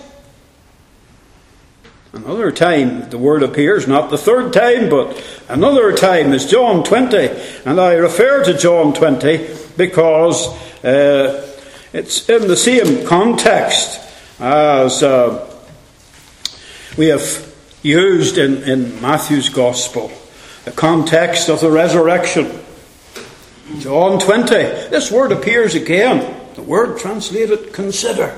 Another 2.13 2.51
time 2.51 3.09
the 3.11 3.19
word 3.19 3.45
appears, 3.45 3.87
not 3.87 4.11
the 4.11 4.19
third 4.19 4.53
time, 4.53 4.89
but 4.89 5.23
another 5.49 5.93
time 5.93 6.33
is 6.33 6.51
John 6.51 6.83
20. 6.83 7.17
And 7.65 7.81
I 7.81 7.95
refer 7.95 8.45
to 8.45 8.59
John 8.59 8.95
20 8.95 9.49
because 9.77 10.49
uh, 10.85 11.50
it's 11.93 12.29
in 12.29 12.47
the 12.47 12.57
same 12.57 13.07
context 13.07 14.01
as 14.39 15.03
uh, 15.03 15.47
we 16.97 17.07
have 17.07 17.55
used 17.83 18.39
in, 18.39 18.63
in 18.63 19.01
Matthew's 19.01 19.49
Gospel, 19.49 20.11
the 20.65 20.73
context 20.73 21.49
of 21.49 21.61
the 21.61 21.71
resurrection. 21.71 22.61
John 23.79 24.19
20. 24.19 24.53
This 24.91 25.11
word 25.11 25.33
appears 25.33 25.75
again. 25.75 26.37
The 26.55 26.63
word 26.63 26.99
translated 26.99 27.73
consider. 27.73 28.37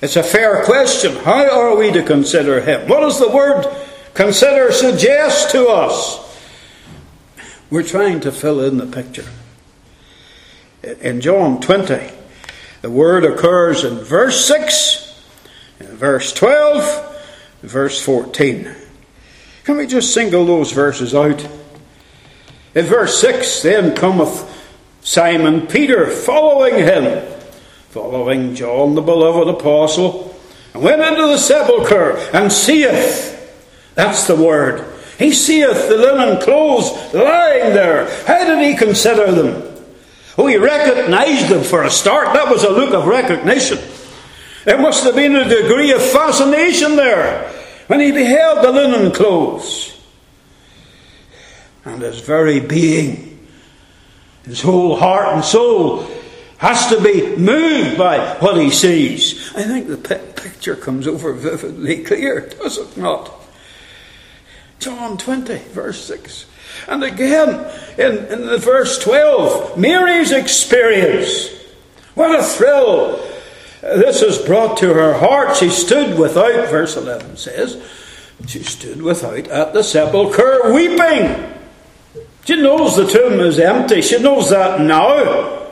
It's 0.00 0.16
a 0.16 0.22
fair 0.22 0.64
question. 0.64 1.16
How 1.16 1.50
are 1.50 1.76
we 1.76 1.92
to 1.92 2.02
consider 2.02 2.60
him? 2.60 2.88
What 2.88 3.00
does 3.00 3.18
the 3.18 3.30
word 3.30 3.66
consider 4.14 4.72
suggest 4.72 5.50
to 5.52 5.68
us? 5.68 6.24
We're 7.70 7.82
trying 7.82 8.20
to 8.20 8.32
fill 8.32 8.60
in 8.60 8.78
the 8.78 8.86
picture. 8.86 9.26
In 10.82 11.20
John 11.20 11.60
20, 11.60 12.08
the 12.82 12.90
word 12.90 13.24
occurs 13.24 13.82
in 13.82 13.98
verse 13.98 14.46
6, 14.46 15.24
in 15.80 15.86
verse 15.88 16.32
12, 16.32 17.26
verse 17.62 18.00
14. 18.00 18.70
Can 19.64 19.76
we 19.76 19.88
just 19.88 20.14
single 20.14 20.46
those 20.46 20.70
verses 20.70 21.16
out? 21.16 21.44
In 22.76 22.84
verse 22.84 23.20
6, 23.20 23.62
then 23.62 23.96
cometh 23.96 24.48
Simon 25.00 25.66
Peter 25.66 26.06
following 26.06 26.74
him, 26.74 27.28
following 27.88 28.54
John 28.54 28.94
the 28.94 29.02
beloved 29.02 29.48
apostle, 29.48 30.38
and 30.74 30.82
went 30.84 31.02
into 31.02 31.22
the 31.22 31.38
sepulchre 31.38 32.18
and 32.32 32.52
seeth. 32.52 33.34
That's 33.96 34.28
the 34.28 34.36
word. 34.36 34.94
He 35.18 35.32
seeth 35.32 35.88
the 35.88 35.96
linen 35.96 36.40
clothes 36.40 36.92
lying 37.12 37.74
there. 37.74 38.08
How 38.26 38.44
did 38.44 38.64
he 38.64 38.76
consider 38.76 39.32
them? 39.32 39.67
Oh, 40.38 40.46
he 40.46 40.56
recognized 40.56 41.48
them 41.48 41.64
for 41.64 41.82
a 41.82 41.90
start. 41.90 42.32
That 42.32 42.48
was 42.48 42.62
a 42.62 42.70
look 42.70 42.94
of 42.94 43.06
recognition. 43.06 43.78
There 44.64 44.80
must 44.80 45.02
have 45.02 45.16
been 45.16 45.34
a 45.34 45.48
degree 45.48 45.90
of 45.90 46.00
fascination 46.00 46.94
there 46.94 47.48
when 47.88 47.98
he 47.98 48.12
beheld 48.12 48.64
the 48.64 48.70
linen 48.70 49.10
clothes. 49.12 50.00
And 51.84 52.02
his 52.02 52.20
very 52.20 52.60
being, 52.60 53.48
his 54.44 54.62
whole 54.62 54.94
heart 54.96 55.34
and 55.34 55.44
soul, 55.44 56.08
has 56.58 56.88
to 56.88 57.00
be 57.02 57.34
moved 57.36 57.98
by 57.98 58.36
what 58.38 58.58
he 58.58 58.70
sees. 58.70 59.52
I 59.56 59.62
think 59.62 59.88
the 59.88 59.96
picture 59.96 60.76
comes 60.76 61.08
over 61.08 61.32
vividly 61.32 62.04
clear, 62.04 62.48
does 62.48 62.78
it 62.78 62.96
not? 62.96 63.32
John 64.78 65.18
20, 65.18 65.56
verse 65.72 66.04
6. 66.04 66.46
And 66.86 67.04
again, 67.04 67.70
in, 67.98 68.26
in 68.26 68.46
the 68.46 68.58
verse 68.58 68.98
12, 68.98 69.78
Mary's 69.78 70.32
experience. 70.32 71.54
What 72.14 72.38
a 72.38 72.42
thrill 72.42 73.24
this 73.80 74.20
has 74.20 74.38
brought 74.38 74.76
to 74.78 74.92
her 74.94 75.14
heart. 75.14 75.56
She 75.56 75.70
stood 75.70 76.18
without, 76.18 76.68
verse 76.68 76.96
11 76.96 77.36
says, 77.36 77.82
she 78.46 78.62
stood 78.62 79.02
without 79.02 79.48
at 79.48 79.72
the 79.72 79.82
sepulchre 79.82 80.72
weeping. 80.72 81.54
She 82.44 82.56
knows 82.56 82.96
the 82.96 83.06
tomb 83.06 83.40
is 83.40 83.58
empty. 83.58 84.00
She 84.00 84.20
knows 84.20 84.50
that 84.50 84.80
now. 84.80 85.66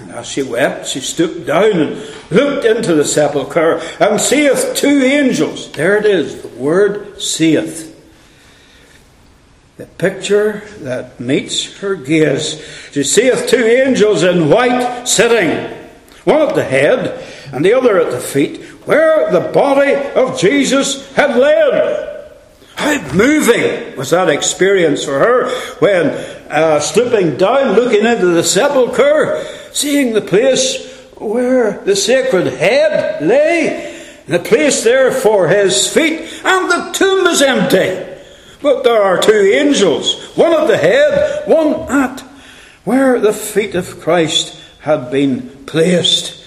And 0.00 0.10
as 0.10 0.26
she 0.26 0.42
wept, 0.42 0.88
she 0.88 1.00
stooped 1.00 1.46
down 1.46 1.72
and 1.72 2.14
looked 2.30 2.64
into 2.64 2.94
the 2.94 3.04
sepulchre 3.04 3.80
and 4.00 4.20
seeth 4.20 4.74
two 4.74 5.02
angels. 5.02 5.70
There 5.72 5.96
it 5.96 6.04
is, 6.04 6.42
the 6.42 6.48
word 6.48 7.20
seeth. 7.20 7.93
The 9.76 9.86
picture 9.86 10.62
that 10.80 11.18
meets 11.18 11.78
her 11.78 11.96
gaze. 11.96 12.62
She 12.92 13.02
seeth 13.02 13.48
two 13.48 13.64
angels 13.64 14.22
in 14.22 14.48
white 14.48 15.04
sitting, 15.04 15.76
one 16.22 16.42
at 16.42 16.54
the 16.54 16.62
head 16.62 17.24
and 17.52 17.64
the 17.64 17.74
other 17.74 17.98
at 17.98 18.12
the 18.12 18.20
feet, 18.20 18.62
where 18.86 19.32
the 19.32 19.50
body 19.52 19.94
of 20.14 20.38
Jesus 20.38 21.12
had 21.14 21.36
lain. 21.36 22.10
How 22.76 23.14
moving 23.14 23.96
was 23.96 24.10
that 24.10 24.28
experience 24.28 25.04
for 25.04 25.18
her 25.18 25.50
when, 25.80 26.06
uh, 26.50 26.78
stooping 26.78 27.36
down, 27.36 27.74
looking 27.74 28.04
into 28.04 28.26
the 28.26 28.44
sepulchre, 28.44 29.44
seeing 29.72 30.12
the 30.12 30.20
place 30.20 30.88
where 31.16 31.80
the 31.84 31.96
sacred 31.96 32.46
head 32.46 33.24
lay, 33.24 34.04
the 34.28 34.38
place 34.38 34.84
there 34.84 35.10
for 35.10 35.48
his 35.48 35.92
feet, 35.92 36.20
and 36.44 36.70
the 36.70 36.90
tomb 36.92 37.26
is 37.26 37.42
empty. 37.42 38.13
But 38.64 38.82
there 38.82 39.02
are 39.02 39.20
two 39.20 39.52
angels, 39.52 40.34
one 40.38 40.54
at 40.54 40.66
the 40.66 40.78
head, 40.78 41.46
one 41.46 41.74
at 41.92 42.20
where 42.84 43.20
the 43.20 43.34
feet 43.34 43.74
of 43.74 44.00
Christ 44.00 44.58
had 44.80 45.10
been 45.10 45.50
placed. 45.66 46.42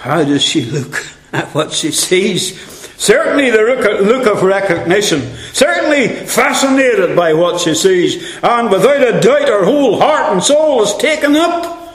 How 0.00 0.22
does 0.22 0.42
she 0.42 0.66
look 0.66 1.02
at 1.32 1.54
what 1.54 1.72
she 1.72 1.92
sees? 1.92 2.60
Certainly 2.98 3.52
the 3.52 4.02
look 4.02 4.26
of 4.26 4.42
recognition, 4.42 5.34
certainly 5.54 6.08
fascinated 6.08 7.16
by 7.16 7.32
what 7.32 7.62
she 7.62 7.74
sees, 7.74 8.38
and 8.42 8.70
without 8.70 9.02
a 9.02 9.18
doubt 9.18 9.48
her 9.48 9.64
whole 9.64 9.98
heart 9.98 10.30
and 10.30 10.42
soul 10.42 10.82
is 10.82 10.94
taken 10.98 11.34
up 11.36 11.90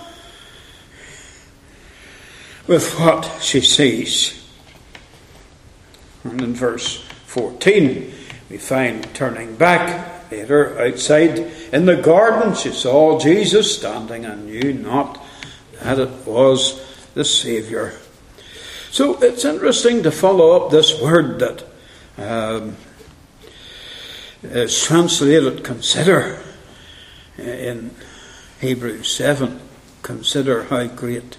with 2.65 2.99
what 2.99 3.31
she 3.41 3.61
sees. 3.61 4.43
And 6.23 6.41
in 6.41 6.55
verse 6.55 7.03
14, 7.27 8.15
we 8.49 8.57
find 8.57 9.13
turning 9.13 9.55
back 9.55 10.31
later 10.31 10.79
outside 10.79 11.39
in 11.71 11.85
the 11.85 11.95
garden, 11.95 12.55
she 12.55 12.71
saw 12.71 13.19
Jesus 13.19 13.77
standing 13.77 14.25
and 14.25 14.45
knew 14.45 14.73
not 14.73 15.23
that 15.81 15.99
it 15.99 16.25
was 16.25 17.09
the 17.13 17.25
Saviour. 17.25 17.93
So 18.91 19.21
it's 19.21 19.45
interesting 19.45 20.03
to 20.03 20.11
follow 20.11 20.51
up 20.51 20.71
this 20.71 20.99
word 21.01 21.39
that 21.39 21.65
um, 22.17 22.77
is 24.43 24.81
translated 24.83 25.63
consider 25.63 26.41
in 27.37 27.91
Hebrews 28.61 29.11
7. 29.13 29.59
Consider 30.01 30.63
how 30.63 30.87
great 30.87 31.37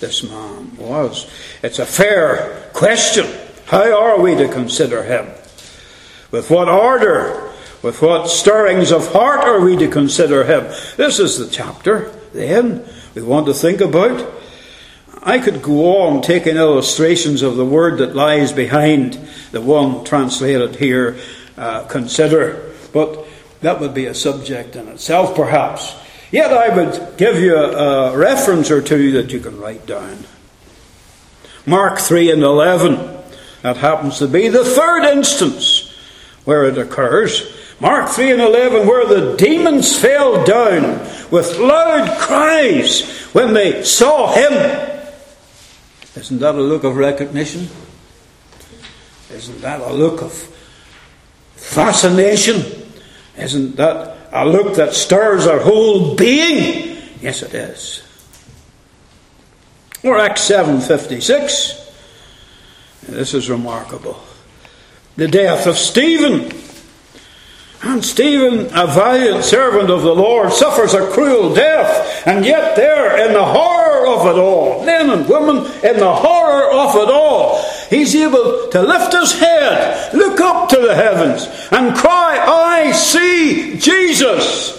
this 0.00 0.22
man 0.22 0.76
was. 0.76 1.30
It's 1.62 1.78
a 1.78 1.86
fair 1.86 2.70
question. 2.72 3.26
How 3.66 3.98
are 3.98 4.20
we 4.20 4.34
to 4.36 4.48
consider 4.48 5.02
him? 5.02 5.28
With 6.32 6.50
what 6.50 6.68
order? 6.68 7.52
With 7.82 8.00
what 8.00 8.28
stirrings 8.28 8.90
of 8.90 9.12
heart 9.12 9.40
are 9.40 9.60
we 9.60 9.76
to 9.76 9.88
consider 9.88 10.44
him? 10.44 10.64
This 10.96 11.18
is 11.18 11.38
the 11.38 11.46
chapter, 11.46 12.10
then, 12.32 12.88
we 13.14 13.22
want 13.22 13.46
to 13.46 13.54
think 13.54 13.80
about. 13.80 14.32
I 15.22 15.38
could 15.38 15.62
go 15.62 16.02
on 16.02 16.22
taking 16.22 16.56
illustrations 16.56 17.42
of 17.42 17.56
the 17.56 17.66
word 17.66 17.98
that 17.98 18.16
lies 18.16 18.52
behind 18.52 19.14
the 19.50 19.60
one 19.60 20.04
translated 20.04 20.76
here, 20.76 21.18
uh, 21.58 21.84
consider, 21.84 22.72
but 22.92 23.26
that 23.60 23.78
would 23.78 23.92
be 23.92 24.06
a 24.06 24.14
subject 24.14 24.74
in 24.74 24.88
itself, 24.88 25.36
perhaps. 25.36 25.94
Yet 26.30 26.52
I 26.52 26.74
would 26.74 27.18
give 27.18 27.36
you 27.36 27.56
a, 27.56 28.12
a 28.12 28.16
reference 28.16 28.70
or 28.70 28.80
two 28.80 29.12
that 29.12 29.32
you 29.32 29.40
can 29.40 29.60
write 29.60 29.86
down. 29.86 30.24
Mark 31.66 31.98
3 31.98 32.30
and 32.30 32.42
11. 32.42 33.18
That 33.62 33.76
happens 33.76 34.18
to 34.18 34.26
be 34.26 34.48
the 34.48 34.64
third 34.64 35.04
instance 35.04 35.71
where 36.44 36.64
it 36.64 36.78
occurs. 36.78 37.56
Mark 37.80 38.10
3 38.10 38.32
and 38.32 38.40
11, 38.40 38.86
where 38.86 39.06
the 39.06 39.36
demons 39.36 39.98
fell 39.98 40.44
down 40.44 41.00
with 41.30 41.58
loud 41.58 42.18
cries 42.18 43.10
when 43.32 43.54
they 43.54 43.82
saw 43.82 44.32
him. 44.32 44.52
Isn't 46.14 46.38
that 46.40 46.54
a 46.54 46.60
look 46.60 46.84
of 46.84 46.96
recognition? 46.96 47.68
Isn't 49.32 49.60
that 49.62 49.80
a 49.80 49.92
look 49.92 50.22
of 50.22 50.32
fascination? 51.56 52.62
Isn't 53.36 53.76
that 53.76 54.16
a 54.30 54.46
look 54.46 54.76
that 54.76 54.94
stirs 54.94 55.46
our 55.46 55.58
whole 55.58 56.14
being? 56.14 56.98
Yes, 57.20 57.42
it 57.42 57.54
is. 57.54 58.02
Or 60.04 60.18
Acts 60.18 60.48
7.56. 60.50 61.78
This 63.08 63.34
is 63.34 63.48
remarkable. 63.48 64.22
The 65.16 65.28
death 65.28 65.66
of 65.66 65.76
Stephen. 65.76 66.50
And 67.84 68.04
Stephen, 68.04 68.66
a 68.66 68.86
valiant 68.86 69.44
servant 69.44 69.90
of 69.90 70.02
the 70.02 70.14
Lord, 70.14 70.52
suffers 70.52 70.94
a 70.94 71.10
cruel 71.10 71.52
death, 71.52 72.26
and 72.26 72.46
yet 72.46 72.76
there, 72.76 73.26
in 73.26 73.32
the 73.32 73.44
horror 73.44 74.06
of 74.06 74.26
it 74.26 74.38
all, 74.38 74.84
men 74.84 75.10
and 75.10 75.28
women, 75.28 75.58
in 75.82 75.98
the 75.98 76.14
horror 76.14 76.70
of 76.70 76.94
it 76.94 77.12
all, 77.12 77.60
he's 77.90 78.14
able 78.14 78.68
to 78.70 78.82
lift 78.82 79.12
his 79.12 79.38
head, 79.38 80.14
look 80.14 80.40
up 80.40 80.68
to 80.68 80.76
the 80.76 80.94
heavens, 80.94 81.44
and 81.72 81.96
cry, 81.96 82.38
I 82.38 82.92
see 82.92 83.76
Jesus. 83.78 84.78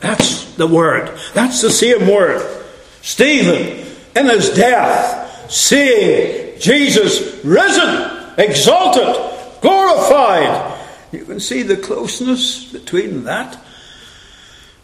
That's 0.00 0.52
the 0.56 0.66
word. 0.66 1.16
That's 1.34 1.60
the 1.62 1.70
same 1.70 2.08
word. 2.08 2.64
Stephen, 3.00 3.86
in 4.16 4.28
his 4.28 4.50
death, 4.50 5.50
seeing 5.50 6.58
Jesus 6.58 7.44
risen, 7.44 8.34
exalted, 8.36 9.29
glorified 9.60 10.78
you 11.12 11.24
can 11.24 11.40
see 11.40 11.62
the 11.62 11.76
closeness 11.76 12.64
between 12.64 13.24
that 13.24 13.58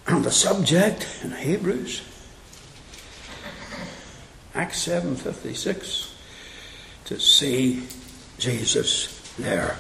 and 0.07 0.25
the 0.25 0.31
subject 0.31 1.07
in 1.23 1.31
Hebrews. 1.33 2.03
Acts 4.55 4.87
7:56 4.87 6.09
to 7.05 7.21
see 7.21 7.87
Jesus 8.39 9.09
there. 9.39 9.77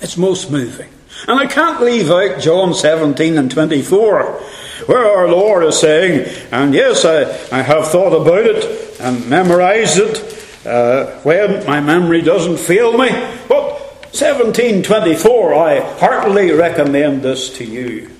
It's 0.00 0.16
most 0.16 0.50
moving. 0.50 0.88
And 1.28 1.38
I 1.38 1.46
can't 1.46 1.82
leave 1.82 2.10
out 2.10 2.40
John 2.40 2.74
17 2.74 3.38
and 3.38 3.50
24, 3.50 4.22
where 4.86 5.06
our 5.06 5.28
Lord 5.28 5.64
is 5.64 5.78
saying, 5.78 6.28
and 6.52 6.74
yes, 6.74 7.04
I, 7.04 7.22
I 7.56 7.62
have 7.62 7.88
thought 7.88 8.12
about 8.12 8.46
it 8.46 9.00
and 9.00 9.28
memorized 9.28 9.98
it 9.98 10.25
uh, 10.66 11.20
when 11.22 11.64
my 11.66 11.80
memory 11.80 12.22
doesn't 12.22 12.58
fail 12.58 12.92
me, 12.96 13.08
but 13.48 13.76
1724, 14.12 15.54
I 15.54 15.80
heartily 15.98 16.50
recommend 16.50 17.22
this 17.22 17.56
to 17.58 17.64
you. 17.64 18.10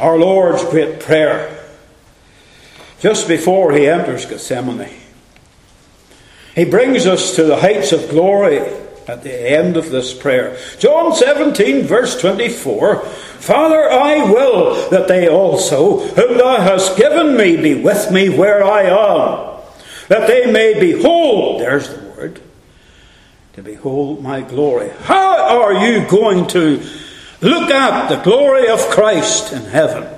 Our 0.00 0.16
Lord's 0.16 0.64
great 0.64 1.00
prayer, 1.00 1.64
just 3.00 3.28
before 3.28 3.72
he 3.72 3.86
enters 3.86 4.26
Gethsemane. 4.26 4.88
He 6.54 6.64
brings 6.64 7.06
us 7.06 7.36
to 7.36 7.44
the 7.44 7.56
heights 7.56 7.92
of 7.92 8.08
glory 8.10 8.58
at 9.08 9.22
the 9.22 9.50
end 9.50 9.76
of 9.76 9.90
this 9.90 10.14
prayer. 10.14 10.56
John 10.78 11.14
17, 11.14 11.84
verse 11.84 12.20
24 12.20 13.04
Father, 13.40 13.90
I 13.90 14.30
will 14.30 14.90
that 14.90 15.08
they 15.08 15.28
also, 15.28 16.00
whom 16.00 16.38
thou 16.38 16.60
hast 16.60 16.96
given 16.96 17.36
me, 17.36 17.56
be 17.56 17.74
with 17.74 18.10
me 18.12 18.28
where 18.28 18.62
I 18.62 18.82
am, 18.82 19.49
that 20.10 20.26
they 20.26 20.50
may 20.50 20.78
behold, 20.78 21.60
there's 21.60 21.88
the 21.88 22.02
word, 22.10 22.40
to 23.52 23.62
behold 23.62 24.20
my 24.20 24.40
glory. 24.40 24.90
How 25.02 25.62
are 25.62 25.86
you 25.86 26.04
going 26.08 26.48
to 26.48 26.84
look 27.40 27.70
at 27.70 28.08
the 28.08 28.16
glory 28.16 28.68
of 28.68 28.80
Christ 28.88 29.52
in 29.52 29.62
heaven? 29.62 30.08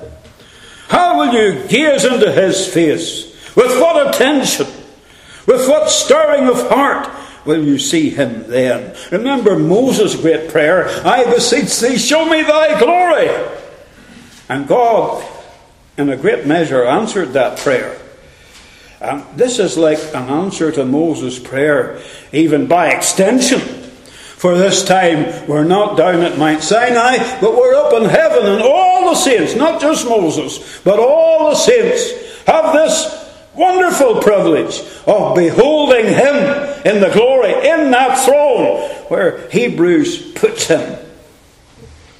How 0.89 1.19
will 1.19 1.35
you 1.35 1.69
gaze 1.69 2.07
into 2.07 2.33
his 2.33 2.67
face? 2.67 3.35
With 3.55 3.79
what 3.79 4.15
attention? 4.15 4.67
With 5.47 5.69
what 5.69 5.91
stirring 5.91 6.49
of 6.49 6.71
heart 6.71 7.11
will 7.45 7.63
you 7.63 7.79
see 7.79 8.09
him 8.09 8.45
then? 8.49 8.97
Remember 9.11 9.59
Moses' 9.59 10.19
great 10.19 10.49
prayer 10.49 10.89
I 11.05 11.25
beseech 11.25 11.79
thee, 11.81 11.99
show 11.99 12.25
me 12.25 12.41
thy 12.41 12.79
glory. 12.79 13.29
And 14.49 14.67
God, 14.67 15.23
in 15.99 16.09
a 16.09 16.17
great 16.17 16.47
measure, 16.47 16.87
answered 16.87 17.35
that 17.35 17.59
prayer. 17.59 17.99
And 19.03 19.25
this 19.37 19.59
is 19.59 19.77
like 19.77 19.99
an 20.15 20.29
answer 20.31 20.71
to 20.71 20.85
Moses' 20.85 21.41
prayer, 21.41 22.01
even 22.33 22.69
by 22.69 22.91
extension. 22.91 23.59
For 23.59 24.57
this 24.57 24.85
time, 24.85 25.47
we're 25.49 25.65
not 25.65 25.97
down 25.97 26.23
at 26.23 26.39
Mount 26.39 26.63
Sinai, 26.63 27.19
but 27.41 27.57
we're 27.57 27.75
up 27.75 27.93
in 27.95 28.09
heaven, 28.09 28.47
and 28.47 28.63
all 28.63 29.11
the 29.11 29.17
saints, 29.17 29.57
not 29.57 29.81
just 29.81 30.09
Moses, 30.09 30.81
but 30.83 31.01
all 31.01 31.51
the 31.51 31.57
saints, 31.57 32.45
have 32.47 32.73
this 32.73 33.19
wonderful 33.55 34.23
privilege 34.23 34.81
of 35.07 35.35
beholding 35.35 36.07
him 36.07 36.37
in 36.85 37.01
the 37.01 37.11
glory, 37.13 37.53
in 37.53 37.91
that 37.91 38.25
throne 38.25 38.89
where 39.09 39.49
Hebrews 39.51 40.33
puts 40.33 40.67
him. 40.67 40.99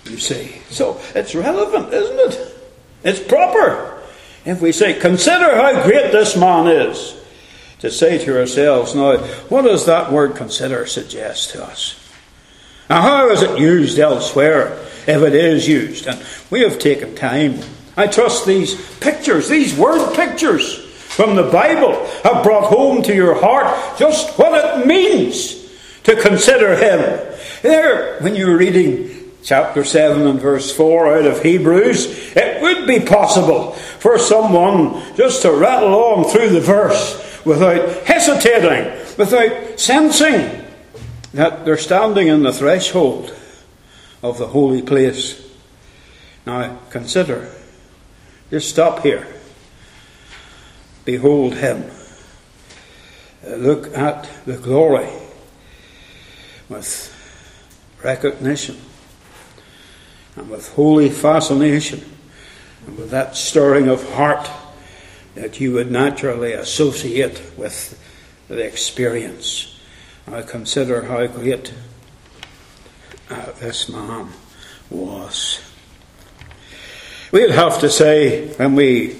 You 0.05 0.19
see. 0.19 0.61
So 0.71 1.01
it's 1.15 1.35
relevant, 1.35 1.93
isn't 1.93 2.33
it? 2.33 2.61
It's 3.05 3.21
proper. 3.21 4.02
If 4.45 4.61
we 4.61 4.73
say, 4.73 4.99
consider 4.99 5.55
how 5.55 5.85
great 5.85 6.11
this 6.11 6.37
man 6.37 6.67
is, 6.67 7.17
to 7.79 7.91
say 7.91 8.19
to 8.25 8.39
ourselves, 8.39 8.95
now, 8.95 9.19
what 9.49 9.63
does 9.63 9.87
that 9.87 10.11
word 10.13 10.37
consider 10.37 10.87
suggest 10.87 11.51
to 11.51 11.65
us? 11.65 11.99
Now, 12.91 13.03
how 13.03 13.31
is 13.31 13.43
it 13.43 13.59
used 13.59 13.99
elsewhere, 13.99 14.79
if 15.07 15.23
it 15.23 15.35
is 15.35 15.69
used? 15.69 16.07
And 16.07 16.25
we 16.51 16.63
have 16.63 16.79
taken 16.79 17.15
time. 17.15 17.61
I 17.97 18.07
trust 18.07 18.47
these 18.47 18.75
pictures, 18.99 19.49
these 19.49 19.77
word 19.77 20.15
pictures 20.15 20.77
from 20.77 21.37
the 21.37 21.51
Bible, 21.51 22.07
have 22.25 22.43
brought 22.43 22.65
home 22.65 23.03
to 23.03 23.15
your 23.15 23.35
heart 23.35 23.99
just 23.99 24.39
what 24.39 24.53
it 24.55 24.87
means 24.87 25.71
to 26.05 26.21
consider 26.21 26.77
Him. 26.77 27.37
There, 27.63 28.21
when 28.21 28.35
you're 28.35 28.57
reading 28.57 29.22
chapter 29.43 29.85
7 29.85 30.27
and 30.27 30.41
verse 30.41 30.75
4 30.75 31.19
out 31.19 31.27
of 31.27 31.43
Hebrews, 31.43 32.35
it 32.37 32.63
would 32.63 32.87
be 32.87 33.01
possible 33.01 33.73
for 33.73 34.19
someone 34.19 35.17
just 35.17 35.43
to 35.43 35.53
rattle 35.53 35.95
on 35.95 36.25
through 36.25 36.51
the 36.51 36.61
verse 36.61 37.45
without 37.45 38.05
hesitating, 38.05 38.93
without 39.19 39.79
sensing 39.79 40.65
that 41.35 41.65
they're 41.65 41.77
standing 41.77 42.29
in 42.29 42.43
the 42.43 42.53
threshold 42.53 43.35
of 44.23 44.39
the 44.39 44.49
holy 44.49 44.83
place. 44.83 45.41
Now, 46.47 46.79
consider. 46.91 47.51
Just 48.51 48.71
stop 48.71 49.01
here. 49.01 49.27
Behold 51.05 51.55
him. 51.55 51.91
Look 53.45 53.97
at 53.97 54.29
the 54.45 54.57
glory 54.57 55.09
with 56.69 57.09
recognition 58.05 58.77
and 60.37 60.49
with 60.49 60.73
holy 60.75 61.11
fascination 61.11 62.03
and 62.87 62.97
with 62.99 63.11
that 63.11 63.37
stirring 63.37 63.89
of 63.89 64.13
heart 64.15 64.51
that 65.35 65.61
you 65.61 65.73
would 65.73 65.91
naturally 65.91 66.53
associate 66.53 67.43
with 67.57 67.99
the 68.49 68.63
experience. 68.63 69.79
I 70.31 70.43
consider 70.43 71.03
how 71.03 71.27
great 71.27 71.73
uh, 73.31 73.53
this 73.53 73.89
man 73.89 74.29
was. 74.91 75.61
We'd 77.33 77.51
have 77.51 77.81
to 77.81 77.89
say, 77.89 78.49
when 78.55 78.75
we 78.75 79.17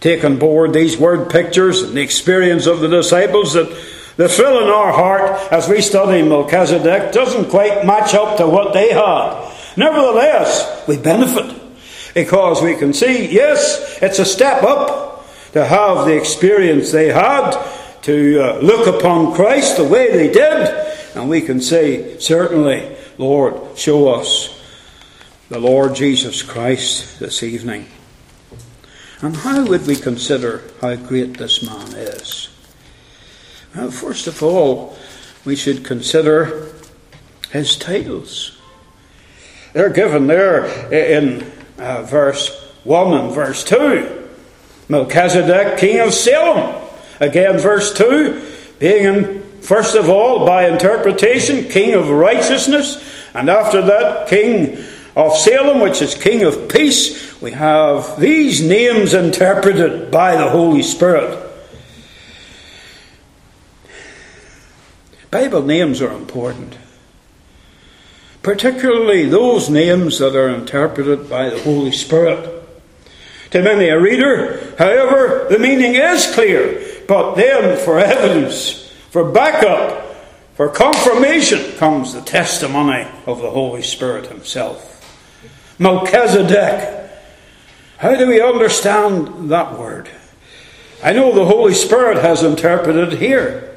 take 0.00 0.24
on 0.24 0.38
board 0.38 0.72
these 0.72 0.96
word 0.96 1.28
pictures 1.30 1.82
and 1.82 1.94
the 1.94 2.00
experience 2.00 2.66
of 2.66 2.80
the 2.80 2.88
disciples, 2.88 3.52
that 3.52 3.68
the 4.20 4.28
thrill 4.28 4.60
in 4.60 4.68
our 4.68 4.92
heart 4.92 5.50
as 5.50 5.66
we 5.66 5.80
study 5.80 6.20
Melchizedek 6.20 7.10
doesn't 7.10 7.48
quite 7.48 7.86
match 7.86 8.12
up 8.12 8.36
to 8.36 8.46
what 8.46 8.74
they 8.74 8.92
had. 8.92 9.50
Nevertheless, 9.78 10.86
we 10.86 10.98
benefit 10.98 11.58
because 12.12 12.60
we 12.60 12.76
can 12.76 12.92
see, 12.92 13.32
yes, 13.32 13.98
it's 14.02 14.18
a 14.18 14.26
step 14.26 14.62
up 14.62 15.26
to 15.52 15.64
have 15.64 16.04
the 16.04 16.18
experience 16.18 16.92
they 16.92 17.08
had, 17.08 17.56
to 18.02 18.40
uh, 18.40 18.58
look 18.58 18.86
upon 18.86 19.32
Christ 19.32 19.78
the 19.78 19.84
way 19.84 20.12
they 20.12 20.30
did, 20.30 20.68
and 21.16 21.30
we 21.30 21.40
can 21.40 21.62
say, 21.62 22.18
certainly, 22.18 22.94
Lord, 23.16 23.78
show 23.78 24.10
us 24.10 24.62
the 25.48 25.58
Lord 25.58 25.94
Jesus 25.94 26.42
Christ 26.42 27.20
this 27.20 27.42
evening. 27.42 27.86
And 29.22 29.34
how 29.34 29.64
would 29.64 29.86
we 29.86 29.96
consider 29.96 30.62
how 30.82 30.96
great 30.96 31.38
this 31.38 31.62
man 31.62 31.94
is? 31.96 32.50
Well, 33.74 33.90
first 33.90 34.26
of 34.26 34.42
all, 34.42 34.96
we 35.44 35.54
should 35.54 35.84
consider 35.84 36.72
his 37.52 37.76
titles. 37.76 38.58
They're 39.72 39.90
given 39.90 40.26
there 40.26 40.66
in 40.92 41.50
uh, 41.78 42.02
verse 42.02 42.48
1 42.84 43.12
and 43.12 43.32
verse 43.32 43.62
2. 43.64 44.28
Melchizedek, 44.88 45.78
king 45.78 46.00
of 46.00 46.12
Salem. 46.12 46.84
Again, 47.20 47.58
verse 47.58 47.96
2, 47.96 48.42
being 48.80 49.04
in, 49.04 49.42
first 49.60 49.94
of 49.94 50.08
all, 50.08 50.44
by 50.44 50.68
interpretation, 50.68 51.68
king 51.68 51.94
of 51.94 52.10
righteousness, 52.10 53.04
and 53.34 53.48
after 53.48 53.82
that, 53.82 54.28
king 54.28 54.78
of 55.14 55.36
Salem, 55.36 55.80
which 55.80 56.02
is 56.02 56.14
king 56.14 56.42
of 56.42 56.68
peace. 56.68 57.40
We 57.40 57.52
have 57.52 58.18
these 58.18 58.66
names 58.66 59.14
interpreted 59.14 60.10
by 60.10 60.36
the 60.36 60.48
Holy 60.48 60.82
Spirit. 60.82 61.49
Bible 65.30 65.62
names 65.62 66.02
are 66.02 66.10
important, 66.10 66.76
particularly 68.42 69.26
those 69.26 69.70
names 69.70 70.18
that 70.18 70.34
are 70.34 70.48
interpreted 70.48 71.30
by 71.30 71.50
the 71.50 71.60
Holy 71.60 71.92
Spirit. 71.92 72.56
To 73.52 73.62
many 73.62 73.88
a 73.88 74.00
reader, 74.00 74.74
however, 74.76 75.46
the 75.48 75.58
meaning 75.58 75.94
is 75.94 76.32
clear, 76.34 76.84
but 77.06 77.36
then 77.36 77.78
for 77.78 78.00
evidence, 78.00 78.92
for 79.10 79.30
backup, 79.30 80.04
for 80.54 80.68
confirmation 80.68 81.76
comes 81.76 82.12
the 82.12 82.22
testimony 82.22 83.08
of 83.24 83.40
the 83.40 83.50
Holy 83.50 83.82
Spirit 83.82 84.26
Himself. 84.26 84.88
Melchizedek. 85.78 87.08
How 87.98 88.16
do 88.16 88.26
we 88.26 88.40
understand 88.40 89.50
that 89.50 89.78
word? 89.78 90.08
I 91.04 91.12
know 91.12 91.32
the 91.32 91.44
Holy 91.44 91.74
Spirit 91.74 92.18
has 92.18 92.42
interpreted 92.42 93.20
here 93.20 93.70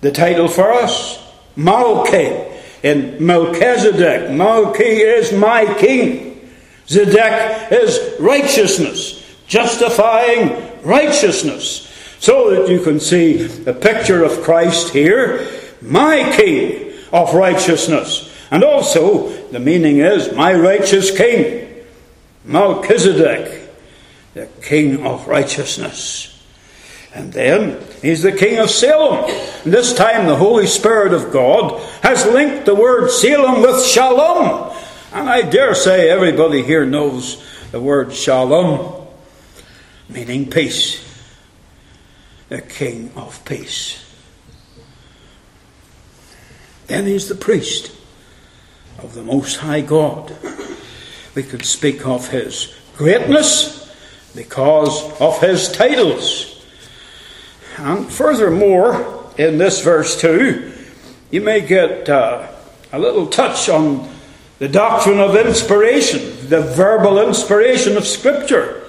the 0.00 0.10
title 0.10 0.48
for 0.48 0.72
us, 0.72 1.18
Malki, 1.56 2.50
in 2.82 3.24
Melchizedek. 3.24 4.30
Malki 4.30 4.78
is 4.80 5.32
my 5.32 5.72
king. 5.78 6.50
Zedek 6.86 7.70
is 7.70 8.18
righteousness, 8.18 9.36
justifying 9.46 10.82
righteousness. 10.82 11.86
So 12.18 12.50
that 12.50 12.68
you 12.68 12.80
can 12.80 13.00
see 13.00 13.42
the 13.44 13.72
picture 13.72 14.24
of 14.24 14.42
Christ 14.42 14.90
here, 14.90 15.48
my 15.80 16.32
king 16.36 16.92
of 17.12 17.34
righteousness. 17.34 18.26
And 18.50 18.64
also, 18.64 19.28
the 19.48 19.60
meaning 19.60 19.98
is, 19.98 20.34
my 20.34 20.52
righteous 20.52 21.16
king. 21.16 21.68
Melchizedek, 22.44 23.70
the 24.34 24.46
king 24.62 25.06
of 25.06 25.28
righteousness. 25.28 26.26
And 27.14 27.32
then 27.32 27.82
he's 28.02 28.22
the 28.22 28.32
king 28.32 28.58
of 28.58 28.70
Salem. 28.70 29.30
And 29.64 29.72
this 29.72 29.94
time 29.94 30.26
the 30.26 30.36
Holy 30.36 30.66
Spirit 30.66 31.12
of 31.12 31.32
God 31.32 31.80
has 32.02 32.26
linked 32.26 32.66
the 32.66 32.74
word 32.74 33.10
Salem 33.10 33.62
with 33.62 33.84
Shalom. 33.84 34.74
And 35.12 35.28
I 35.28 35.42
dare 35.42 35.74
say 35.74 36.08
everybody 36.08 36.62
here 36.62 36.86
knows 36.86 37.44
the 37.72 37.80
word 37.80 38.12
Shalom, 38.12 39.06
meaning 40.08 40.50
peace. 40.50 41.06
The 42.48 42.60
King 42.60 43.12
of 43.14 43.44
Peace. 43.44 44.04
Then 46.88 47.06
he's 47.06 47.28
the 47.28 47.36
priest 47.36 47.92
of 48.98 49.14
the 49.14 49.22
Most 49.22 49.58
High 49.58 49.82
God. 49.82 50.34
We 51.36 51.44
could 51.44 51.64
speak 51.64 52.04
of 52.04 52.28
his 52.30 52.74
greatness 52.96 53.94
because 54.34 55.12
of 55.20 55.40
his 55.40 55.70
titles. 55.70 56.59
And 57.78 58.10
furthermore, 58.10 59.30
in 59.38 59.58
this 59.58 59.82
verse 59.82 60.20
2, 60.20 60.72
you 61.30 61.40
may 61.40 61.60
get 61.60 62.08
uh, 62.08 62.48
a 62.92 62.98
little 62.98 63.26
touch 63.26 63.68
on 63.68 64.08
the 64.58 64.68
doctrine 64.68 65.20
of 65.20 65.36
inspiration, 65.36 66.20
the 66.48 66.60
verbal 66.60 67.26
inspiration 67.26 67.96
of 67.96 68.06
Scripture, 68.06 68.82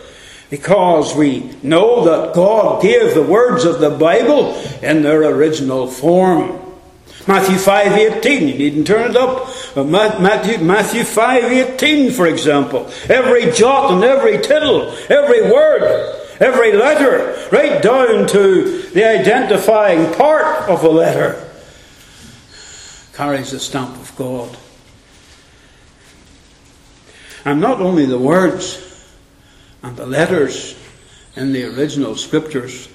because 0.49 1.15
we 1.15 1.55
know 1.63 2.03
that 2.03 2.33
God 2.33 2.81
gave 2.81 3.13
the 3.13 3.23
words 3.23 3.63
of 3.63 3.79
the 3.79 3.91
Bible 3.91 4.55
in 4.81 5.03
their 5.03 5.23
original 5.23 5.87
form. 5.87 6.59
Matthew 7.27 7.55
5.18, 7.55 8.39
you 8.41 8.57
needn't 8.57 8.87
turn 8.87 9.11
it 9.11 9.15
up. 9.15 9.47
Matthew, 9.77 10.57
Matthew 10.57 11.03
5.18, 11.03 12.11
for 12.11 12.27
example. 12.27 12.91
Every 13.07 13.51
jot 13.51 13.91
and 13.91 14.03
every 14.03 14.39
tittle, 14.39 14.93
every 15.07 15.43
word, 15.43 16.20
every 16.41 16.73
letter, 16.73 17.47
right 17.51 17.81
down 17.81 18.27
to 18.27 18.81
the 18.89 19.07
identifying 19.07 20.11
part 20.15 20.67
of 20.67 20.83
a 20.83 20.89
letter, 20.89 21.47
carries 23.13 23.51
the 23.51 23.59
stamp 23.59 23.95
of 23.95 24.13
God. 24.15 24.57
And 27.45 27.61
not 27.61 27.79
only 27.79 28.05
the 28.05 28.17
words 28.17 29.15
and 29.83 29.95
the 29.95 30.05
letters 30.05 30.75
in 31.35 31.53
the 31.53 31.63
original 31.65 32.15
scriptures, 32.15 32.89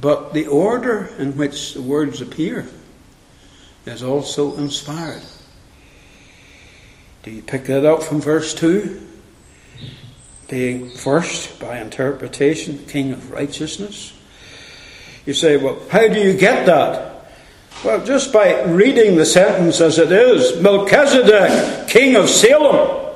but 0.00 0.32
the 0.32 0.46
order 0.46 1.10
in 1.18 1.36
which 1.36 1.74
the 1.74 1.82
words 1.82 2.20
appear 2.20 2.66
is 3.86 4.02
also 4.02 4.56
inspired. 4.56 5.22
Do 7.22 7.30
you 7.30 7.42
pick 7.42 7.64
that 7.66 7.84
up 7.84 8.02
from 8.02 8.20
verse 8.20 8.54
2? 8.54 9.13
Being 10.48 10.90
first, 10.90 11.58
by 11.58 11.80
interpretation, 11.80 12.84
King 12.86 13.12
of 13.12 13.30
righteousness. 13.30 14.12
You 15.26 15.34
say, 15.34 15.56
well, 15.56 15.80
how 15.90 16.06
do 16.06 16.20
you 16.20 16.36
get 16.36 16.66
that? 16.66 17.30
Well, 17.84 18.04
just 18.04 18.32
by 18.32 18.62
reading 18.64 19.16
the 19.16 19.26
sentence 19.26 19.80
as 19.80 19.98
it 19.98 20.12
is 20.12 20.60
Melchizedek, 20.60 21.88
King 21.88 22.16
of 22.16 22.28
Salem. 22.28 23.14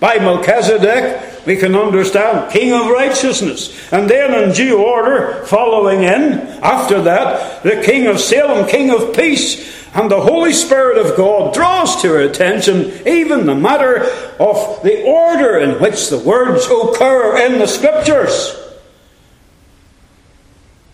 By 0.00 0.18
Melchizedek, 0.18 1.46
we 1.46 1.56
can 1.56 1.74
understand 1.74 2.52
King 2.52 2.72
of 2.72 2.86
Righteousness. 2.86 3.92
And 3.92 4.08
then, 4.08 4.44
in 4.44 4.54
due 4.54 4.78
order, 4.78 5.44
following 5.46 6.04
in, 6.04 6.32
after 6.62 7.02
that, 7.02 7.62
the 7.64 7.82
King 7.82 8.06
of 8.06 8.20
Salem, 8.20 8.68
King 8.68 8.90
of 8.90 9.16
Peace. 9.16 9.77
And 9.94 10.10
the 10.10 10.20
Holy 10.20 10.52
Spirit 10.52 10.98
of 10.98 11.16
God 11.16 11.54
draws 11.54 12.00
to 12.02 12.08
our 12.14 12.20
attention 12.20 13.06
even 13.06 13.46
the 13.46 13.54
matter 13.54 14.02
of 14.38 14.82
the 14.82 15.02
order 15.04 15.58
in 15.58 15.80
which 15.80 16.08
the 16.08 16.18
words 16.18 16.66
occur 16.66 17.38
in 17.46 17.58
the 17.58 17.66
Scriptures. 17.66 18.54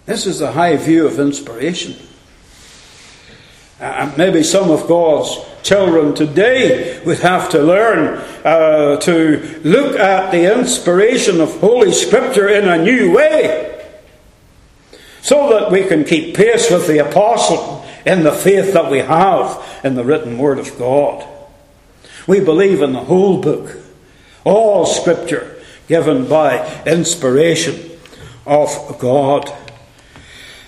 This 0.07 0.26
is 0.26 0.38
the 0.38 0.52
high 0.52 0.76
view 0.76 1.07
of 1.07 1.18
inspiration. 1.18 1.96
And 3.80 4.16
maybe 4.16 4.42
some 4.42 4.70
of 4.70 4.87
God's 4.87 5.37
children 5.62 6.14
today 6.14 7.02
would 7.04 7.18
have 7.20 7.50
to 7.50 7.62
learn 7.62 8.18
uh, 8.44 8.98
to 8.98 9.61
look 9.64 9.98
at 9.98 10.30
the 10.30 10.59
inspiration 10.59 11.40
of 11.40 11.59
Holy 11.61 11.90
Scripture 11.90 12.48
in 12.48 12.68
a 12.68 12.83
new 12.83 13.12
way 13.12 13.70
so 15.22 15.48
that 15.59 15.72
we 15.72 15.85
can 15.85 16.04
keep 16.04 16.37
pace 16.37 16.70
with 16.70 16.87
the 16.87 16.98
apostle 16.98 17.85
in 18.04 18.22
the 18.22 18.32
faith 18.32 18.72
that 18.72 18.90
we 18.90 18.98
have 18.98 19.80
in 19.82 19.94
the 19.94 20.04
written 20.04 20.38
Word 20.38 20.58
of 20.58 20.78
God. 20.78 21.26
We 22.26 22.40
believe 22.40 22.82
in 22.82 22.92
the 22.92 23.00
whole 23.00 23.40
book, 23.40 23.76
all 24.44 24.86
Scripture 24.86 25.62
given 25.88 26.26
by 26.28 26.82
inspiration 26.86 27.98
of 28.46 28.98
God. 28.98 29.52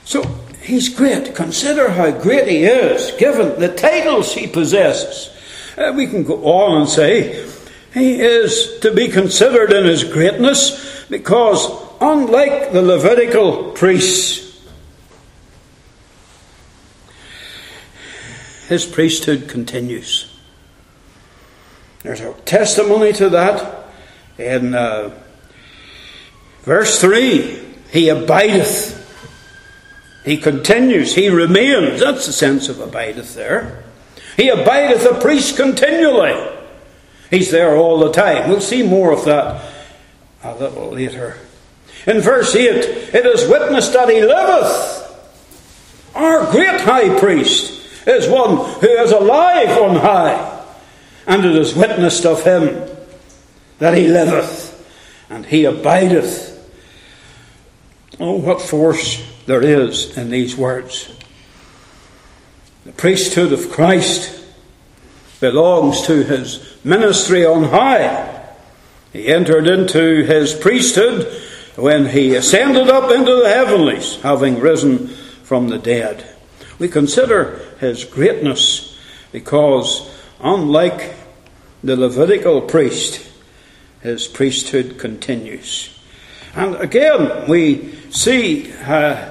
So, 0.05 0.23
He's 0.67 0.89
great. 0.89 1.33
Consider 1.37 1.91
how 1.91 2.11
great 2.11 2.49
he 2.49 2.65
is, 2.65 3.13
given 3.13 3.61
the 3.61 3.73
titles 3.73 4.35
he 4.35 4.49
possesses. 4.49 5.33
Uh, 5.79 5.93
we 5.95 6.09
can 6.09 6.25
go 6.25 6.45
on 6.45 6.81
and 6.81 6.91
say 6.91 7.49
he 7.95 8.21
is 8.21 8.81
to 8.81 8.93
be 8.93 9.07
considered 9.07 9.73
in 9.73 9.85
his 9.85 10.03
greatness 10.03 11.07
because, 11.09 11.71
unlike 12.01 12.73
the 12.73 12.83
Levitical 12.83 13.71
priests, 13.73 14.46
his 18.69 18.85
priesthood 18.87 19.49
continues. 19.49 20.33
There's 22.03 22.21
a 22.21 22.33
testimony 22.45 23.13
to 23.15 23.29
that 23.31 23.85
in 24.39 24.75
uh, 24.75 25.15
verse 26.63 27.01
3 27.01 27.65
He 27.91 28.09
abideth 28.09 29.07
he 30.27 30.37
continues, 30.37 31.15
he 31.15 31.29
remains. 31.29 32.01
That's 32.01 32.27
the 32.27 32.33
sense 32.33 32.69
of 32.69 32.81
abideth 32.81 33.37
there. 33.37 33.85
He 34.37 34.49
abideth 34.49 35.07
a 35.07 35.21
priest 35.21 35.57
continually. 35.57 36.35
He's 37.31 37.53
there 37.53 37.77
all 37.77 38.01
the 38.01 38.11
time. 38.11 38.49
We'll 38.49 38.61
see 38.61 38.83
more 38.83 39.13
of 39.13 39.25
that 39.25 39.73
a 40.43 40.57
little 40.57 40.91
later. 40.91 41.39
In 42.09 42.21
verse 42.21 42.57
8, 42.57 42.67
it 43.15 43.25
is 43.25 43.49
witnessed 43.49 43.93
that 43.93 44.09
he 44.09 44.21
liveth. 44.21 45.05
Our 46.17 46.51
great 46.51 46.81
high 46.81 47.17
priest 47.21 47.76
is 48.07 48.29
one 48.29 48.57
who 48.57 48.89
is 48.89 49.11
alive 49.11 49.77
on 49.79 49.97
high, 49.97 50.65
and 51.27 51.45
it 51.45 51.57
is 51.57 51.75
witnessed 51.75 52.25
of 52.25 52.45
him 52.45 52.89
that 53.79 53.97
he 53.97 54.07
liveth, 54.07 54.73
and 55.29 55.45
he 55.47 55.65
abideth. 55.65 56.55
Oh, 58.19 58.37
what 58.37 58.63
force 58.63 59.23
there 59.47 59.63
is 59.63 60.17
in 60.17 60.31
these 60.31 60.57
words. 60.57 61.13
The 62.85 62.93
priesthood 62.93 63.53
of 63.53 63.71
Christ 63.71 64.45
belongs 65.41 66.03
to 66.07 66.23
his 66.23 66.77
ministry 66.85 67.45
on 67.45 67.65
high. 67.65 68.45
He 69.13 69.29
entered 69.29 69.67
into 69.67 70.25
his 70.25 70.55
priesthood 70.55 71.27
when 71.75 72.07
he 72.07 72.35
ascended 72.35 72.89
up 72.89 73.11
into 73.11 73.35
the 73.43 73.49
heavenlies, 73.49 74.17
having 74.23 74.61
risen 74.61 75.09
from 75.09 75.69
the 75.69 75.79
dead. 75.79 76.36
We 76.79 76.89
consider 76.89 77.61
his 77.81 78.05
greatness 78.05 78.99
because, 79.33 80.11
unlike 80.41 81.15
the 81.83 81.97
Levitical 81.97 82.61
priest, 82.63 83.27
his 84.03 84.27
priesthood 84.27 84.99
continues. 84.99 85.99
And 86.55 86.77
again, 86.77 87.49
we 87.49 87.93
see 88.11 88.73
uh, 88.73 89.31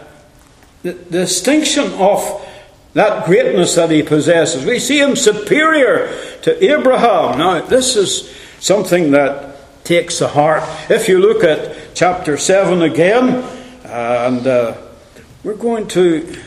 the, 0.84 0.94
distinction 0.94 1.92
of 1.94 2.48
that 2.94 3.26
greatness 3.26 3.76
that 3.76 3.92
he 3.92 4.04
possesses. 4.04 4.66
We 4.66 4.80
see 4.80 5.00
him 5.00 5.16
superior 5.16 6.16
to 6.44 6.64
Abraham. 6.64 7.40
Now, 7.40 7.62
this 7.62 7.96
is 7.96 8.34
something 8.60 9.12
that 9.12 9.84
takes 9.84 10.20
the 10.20 10.28
heart. 10.28 10.64
If 10.90 11.08
you 11.08 11.20
look 11.20 11.44
at 11.44 11.96
chapter 11.96 12.38
7 12.38 12.82
again, 12.82 13.44
and 13.84 14.48
uh, 14.48 14.78
we're 15.44 15.56
going 15.56 15.88
to 15.90 16.42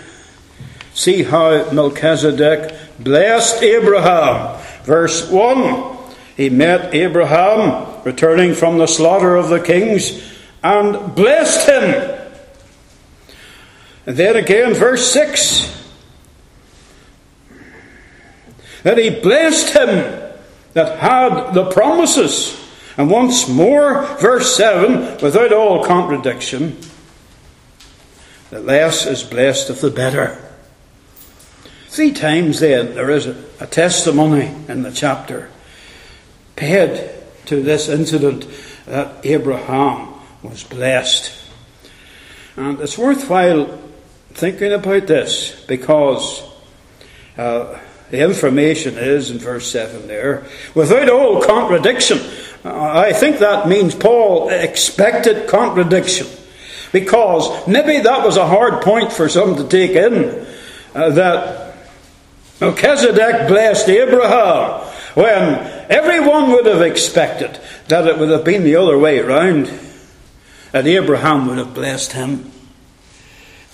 see 0.98 1.22
how 1.22 1.70
Melchizedek 1.70 2.74
blessed 2.98 3.62
Abraham. 3.62 4.60
Verse 4.82 5.30
1 5.30 5.96
He 6.36 6.50
met 6.50 6.92
Abraham 6.92 8.02
returning 8.04 8.52
from 8.52 8.78
the 8.78 8.88
slaughter 8.88 9.36
of 9.36 9.48
the 9.48 9.60
kings 9.60 10.20
and 10.62 11.14
blessed 11.14 11.68
him. 11.68 12.18
And 14.06 14.16
then 14.16 14.34
again, 14.34 14.74
verse 14.74 15.12
6 15.12 15.76
that 18.82 18.96
he 18.96 19.10
blessed 19.10 19.76
him 19.76 20.32
that 20.72 20.98
had 20.98 21.52
the 21.52 21.70
promises. 21.70 22.56
And 22.96 23.10
once 23.10 23.48
more, 23.48 24.04
verse 24.18 24.56
7, 24.56 25.18
without 25.20 25.52
all 25.52 25.84
contradiction, 25.84 26.78
the 28.50 28.60
less 28.60 29.04
is 29.04 29.22
blessed 29.22 29.68
of 29.70 29.80
the 29.80 29.90
better. 29.90 30.47
Three 31.98 32.12
times 32.12 32.60
then 32.60 32.94
there 32.94 33.10
is 33.10 33.26
a, 33.26 33.66
testimony 33.66 34.54
in 34.68 34.84
the 34.84 34.92
chapter 34.92 35.50
paid 36.54 37.10
to 37.46 37.60
this 37.60 37.88
incident 37.88 38.46
that 38.86 39.26
Abraham 39.26 40.14
was 40.40 40.62
blessed. 40.62 41.32
And 42.54 42.78
it's 42.78 42.96
worthwhile 42.96 43.80
thinking 44.30 44.72
about 44.72 45.08
this 45.08 45.60
because 45.66 46.44
Uh, 47.36 47.76
the 48.12 48.20
information 48.22 48.96
is 48.96 49.32
in 49.32 49.38
verse 49.38 49.68
7 49.68 50.06
there, 50.06 50.46
without 50.76 51.10
all 51.10 51.42
contradiction. 51.42 52.18
I 52.64 53.12
think 53.12 53.40
that 53.40 53.66
means 53.66 53.96
Paul 53.96 54.50
expected 54.50 55.48
contradiction. 55.48 56.28
Because 56.92 57.66
maybe 57.66 57.98
that 57.98 58.24
was 58.24 58.36
a 58.36 58.46
hard 58.46 58.82
point 58.82 59.12
for 59.12 59.28
some 59.28 59.56
to 59.56 59.64
take 59.66 59.96
in. 59.96 60.46
Uh, 60.94 61.10
that 61.10 61.67
Melchizedek 62.60 63.46
blessed 63.46 63.88
Abraham 63.88 64.80
when 65.14 65.58
everyone 65.90 66.50
would 66.50 66.66
have 66.66 66.82
expected 66.82 67.58
that 67.86 68.06
it 68.06 68.18
would 68.18 68.30
have 68.30 68.44
been 68.44 68.64
the 68.64 68.76
other 68.76 68.98
way 68.98 69.20
around. 69.20 69.70
That 70.72 70.86
Abraham 70.86 71.46
would 71.46 71.58
have 71.58 71.72
blessed 71.72 72.12
him. 72.12 72.50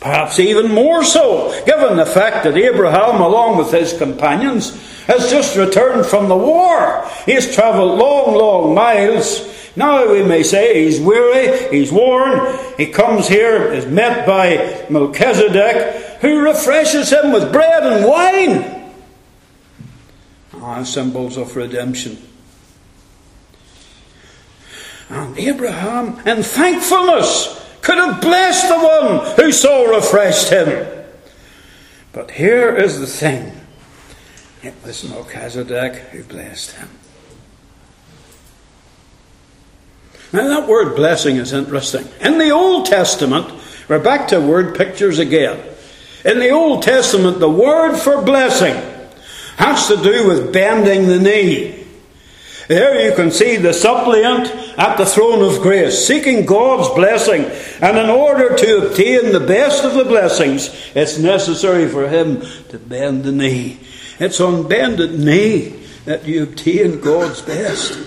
Perhaps 0.01 0.39
even 0.39 0.71
more 0.71 1.03
so, 1.03 1.65
given 1.65 1.97
the 1.97 2.05
fact 2.05 2.45
that 2.45 2.59
Abraham, 2.59 3.23
along 3.23 3.57
with 3.57 3.73
his 3.73 3.97
companions, 3.97 4.71
has 5.07 5.31
just 5.31 5.57
returned 5.57 6.05
from 6.05 6.29
the 6.29 6.37
war. 6.37 7.09
He's 7.25 7.55
travelled 7.55 7.99
long, 7.99 8.35
long 8.35 8.75
miles. 8.75 9.51
Now 9.77 10.11
we 10.13 10.23
may 10.23 10.43
say 10.43 10.85
he's 10.85 11.01
weary, 11.01 11.71
he's 11.71 11.91
worn. 11.91 12.55
He 12.77 12.87
comes 12.87 13.29
here, 13.29 13.73
is 13.73 13.87
met 13.87 14.27
by 14.27 14.87
Melchizedek, 14.91 16.04
who 16.25 16.41
refreshes 16.41 17.11
him 17.11 17.33
with 17.33 17.53
bread 17.53 17.83
and 17.85 18.07
wine. 18.07 18.91
Ah, 20.55 20.83
symbols 20.83 21.37
of 21.37 21.55
redemption. 21.55 22.17
And 25.11 25.39
Abraham, 25.39 26.27
in 26.27 26.43
thankfulness, 26.43 27.63
could 27.83 27.99
have 27.99 28.23
blessed 28.23 28.69
the 28.69 28.79
one 28.79 29.37
who 29.37 29.53
so 29.53 29.95
refreshed 29.95 30.49
him. 30.49 31.05
But 32.15 32.31
here 32.31 32.75
is 32.75 33.01
the 33.01 33.07
thing 33.07 33.53
it 34.63 34.73
was 34.83 35.07
Melchizedek 35.07 35.95
who 36.09 36.25
blessed 36.25 36.71
him. 36.71 36.89
Now, 40.33 40.49
that 40.49 40.67
word 40.67 40.97
blessing 40.97 41.37
is 41.37 41.53
interesting. 41.53 42.09
In 42.23 42.39
the 42.39 42.51
Old 42.51 42.87
Testament, 42.87 43.53
we're 43.91 43.99
back 43.99 44.29
to 44.29 44.41
word 44.41 44.75
pictures 44.75 45.19
again. 45.19 45.74
In 46.25 46.39
the 46.39 46.51
Old 46.51 46.83
Testament, 46.83 47.39
the 47.39 47.51
word 47.51 47.97
for 47.97 48.23
blessing 48.23 48.75
has 49.57 49.89
to 49.89 49.97
do 49.97 50.27
with 50.27 50.53
bending 50.53 51.07
the 51.07 51.19
knee. 51.19 51.85
There 52.67 53.09
you 53.09 53.15
can 53.15 53.31
see 53.31 53.57
the 53.57 53.75
suppliant 53.75 54.49
at 54.79 54.97
the 54.97 55.05
throne 55.05 55.43
of 55.43 55.61
grace, 55.61 56.07
seeking 56.07 56.47
God's 56.47 56.89
blessing. 56.95 57.45
And 57.83 57.99
in 57.99 58.09
order 58.09 58.57
to 58.57 58.87
obtain 58.87 59.33
the 59.33 59.47
best 59.47 59.85
of 59.85 59.95
the 59.95 60.05
blessings, 60.05 60.71
it's 60.95 61.19
necessary 61.19 61.89
for 61.89 62.09
him 62.09 62.41
to 62.71 62.79
bend 62.79 63.25
the 63.25 63.33
knee. 63.33 63.81
It's 64.19 64.41
on 64.41 64.67
bended 64.67 65.19
knee 65.19 65.81
that 66.07 66.25
you 66.25 66.43
obtain 66.43 67.01
God's 67.01 67.43
best. 67.43 67.99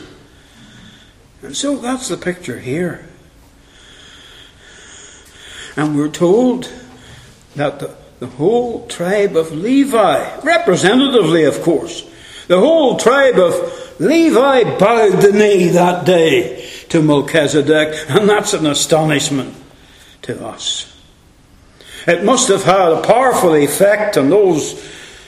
And 1.44 1.56
so 1.56 1.78
that's 1.78 2.08
the 2.08 2.18
picture 2.18 2.60
here. 2.60 3.06
And 5.76 5.96
we're 5.96 6.10
told 6.10 6.74
that 7.56 7.80
the, 7.80 7.96
the 8.20 8.28
whole 8.28 8.88
tribe 8.88 9.36
of 9.36 9.52
Levi, 9.52 10.40
representatively, 10.42 11.44
of 11.44 11.62
course, 11.62 12.10
the 12.48 12.60
whole 12.60 12.98
tribe 12.98 13.38
of 13.38 14.00
Levi 14.00 14.78
bowed 14.78 15.22
the 15.22 15.32
knee 15.32 15.68
that 15.68 16.06
day 16.06 16.68
to 16.90 17.02
Melchizedek, 17.02 18.10
and 18.10 18.30
that's 18.30 18.54
an 18.54 18.66
astonishment 18.66 19.56
to 20.24 20.46
us. 20.46 20.94
It 22.08 22.24
must 22.24 22.48
have 22.48 22.64
had 22.64 22.92
a 22.94 23.02
powerful 23.02 23.54
effect 23.54 24.18
on 24.18 24.30
those 24.30 24.82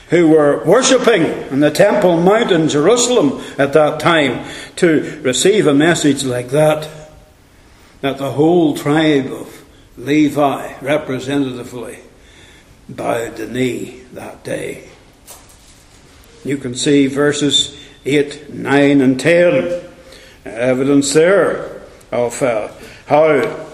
who 0.09 0.29
were 0.29 0.63
worshipping 0.63 1.23
in 1.51 1.59
the 1.59 1.69
Temple 1.69 2.19
Mount 2.21 2.51
in 2.51 2.69
Jerusalem 2.69 3.43
at 3.57 3.73
that 3.73 3.99
time 3.99 4.47
to 4.77 5.19
receive 5.21 5.67
a 5.67 5.73
message 5.73 6.23
like 6.23 6.49
that. 6.49 6.89
That 8.01 8.17
the 8.17 8.31
whole 8.31 8.77
tribe 8.77 9.27
of 9.27 9.65
Levi, 9.97 10.79
representatively, 10.81 11.99
bowed 12.89 13.37
the 13.37 13.47
knee 13.47 14.01
that 14.13 14.43
day. 14.43 14.89
You 16.43 16.57
can 16.57 16.75
see 16.75 17.07
verses 17.07 17.79
8, 18.05 18.53
9, 18.53 19.01
and 19.01 19.19
10. 19.19 19.83
Evidence 20.45 21.13
there 21.13 21.81
of 22.11 22.41
uh, 22.41 22.69
how 23.07 23.27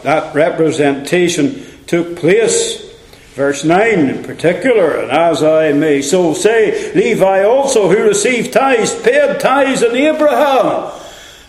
that 0.04 0.36
representation 0.36 1.64
took 1.88 2.16
place. 2.18 2.84
Verse 3.36 3.66
9 3.66 4.00
in 4.10 4.24
particular, 4.24 4.98
and 4.98 5.12
as 5.12 5.44
I 5.44 5.74
may 5.74 6.02
so 6.02 6.34
say, 6.34 6.94
Levi 6.94 7.44
also, 7.44 7.90
who 7.90 8.02
received 8.04 8.54
tithes, 8.54 8.98
paid 9.02 9.42
tithes 9.42 9.84
in 9.84 9.94
Abraham. 9.94 10.94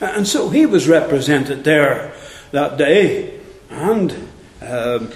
And 0.00 0.26
so 0.26 0.48
he 0.50 0.66
was 0.66 0.88
represented 0.88 1.62
there 1.62 2.12
that 2.50 2.76
day. 2.76 3.38
And 3.70 4.28
um, 4.60 5.12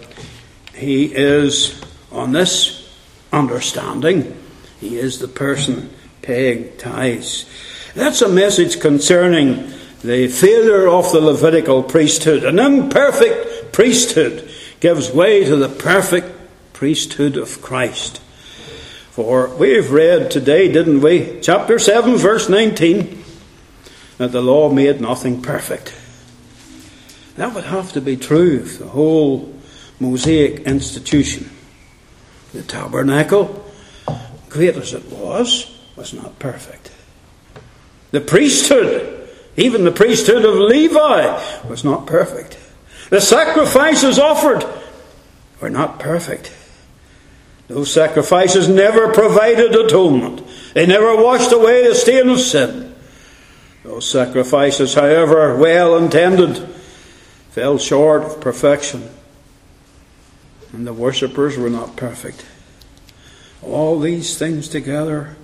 he 0.73 1.07
is, 1.07 1.80
on 2.13 2.33
this 2.33 2.89
understanding, 3.33 4.37
he 4.81 4.99
is 4.99 5.19
the 5.19 5.29
person 5.29 5.91
paying 6.23 6.77
tithes. 6.77 7.47
That's 7.95 8.23
a 8.23 8.29
message 8.29 8.81
concerning 8.81 9.73
the 10.03 10.29
failure 10.29 10.89
of 10.89 11.13
the 11.13 11.21
Levitical 11.21 11.83
priesthood. 11.83 12.45
An 12.45 12.59
imperfect 12.59 13.73
priesthood 13.73 14.51
gives 14.81 15.13
way 15.13 15.45
to 15.45 15.57
the 15.57 15.69
perfect 15.69 16.29
priesthood 16.73 17.37
of 17.37 17.61
Christ. 17.61 18.19
For 19.11 19.49
we've 19.49 19.91
read 19.91 20.31
today, 20.31 20.73
didn't 20.73 21.01
we? 21.01 21.41
Chapter 21.43 21.79
7, 21.79 22.17
verse 22.17 22.49
19, 22.49 23.23
that 24.19 24.33
the 24.33 24.41
law 24.41 24.73
made 24.73 25.01
nothing 25.01 25.43
perfect. 25.43 25.95
That 27.37 27.55
would 27.55 27.65
have 27.65 27.93
to 27.93 28.01
be 28.01 28.17
true 28.17 28.61
of 28.61 28.79
the 28.79 28.89
whole 28.89 29.55
Mosaic 29.99 30.61
institution. 30.61 31.51
The 32.53 32.63
tabernacle, 32.63 33.65
great 34.49 34.77
as 34.77 34.93
it 34.93 35.05
was, 35.11 35.77
was 35.97 36.13
not 36.13 36.39
perfect. 36.39 36.91
The 38.11 38.21
priesthood, 38.21 39.29
even 39.57 39.85
the 39.85 39.93
priesthood 39.93 40.45
of 40.45 40.55
Levi, 40.55 41.67
was 41.69 41.85
not 41.85 42.07
perfect. 42.07 42.59
The 43.11 43.21
sacrifices 43.21 44.19
offered 44.19 44.65
were 45.61 45.71
not 45.71 46.01
perfect. 46.01 46.53
Those 47.69 47.93
sacrifices 47.93 48.69
never 48.69 49.13
provided 49.13 49.75
atonement. 49.75 50.43
They 50.75 50.87
never 50.87 51.15
washed 51.15 51.53
away 51.53 51.87
the 51.87 51.95
stain 51.95 52.29
of 52.29 52.41
sin. 52.41 52.97
Those 53.85 54.09
sacrifices, 54.09 54.95
however 54.95 55.57
well 55.57 55.97
intended, 55.97 56.57
fell 57.51 57.79
short 57.79 58.23
of 58.23 58.41
perfection. 58.41 59.09
And 60.73 60.87
the 60.87 60.93
worshippers 60.93 61.57
were 61.57 61.71
not 61.71 61.97
perfect. 61.97 62.47
All 63.63 63.99
these 63.99 64.39
things 64.39 64.69
together 64.69 65.37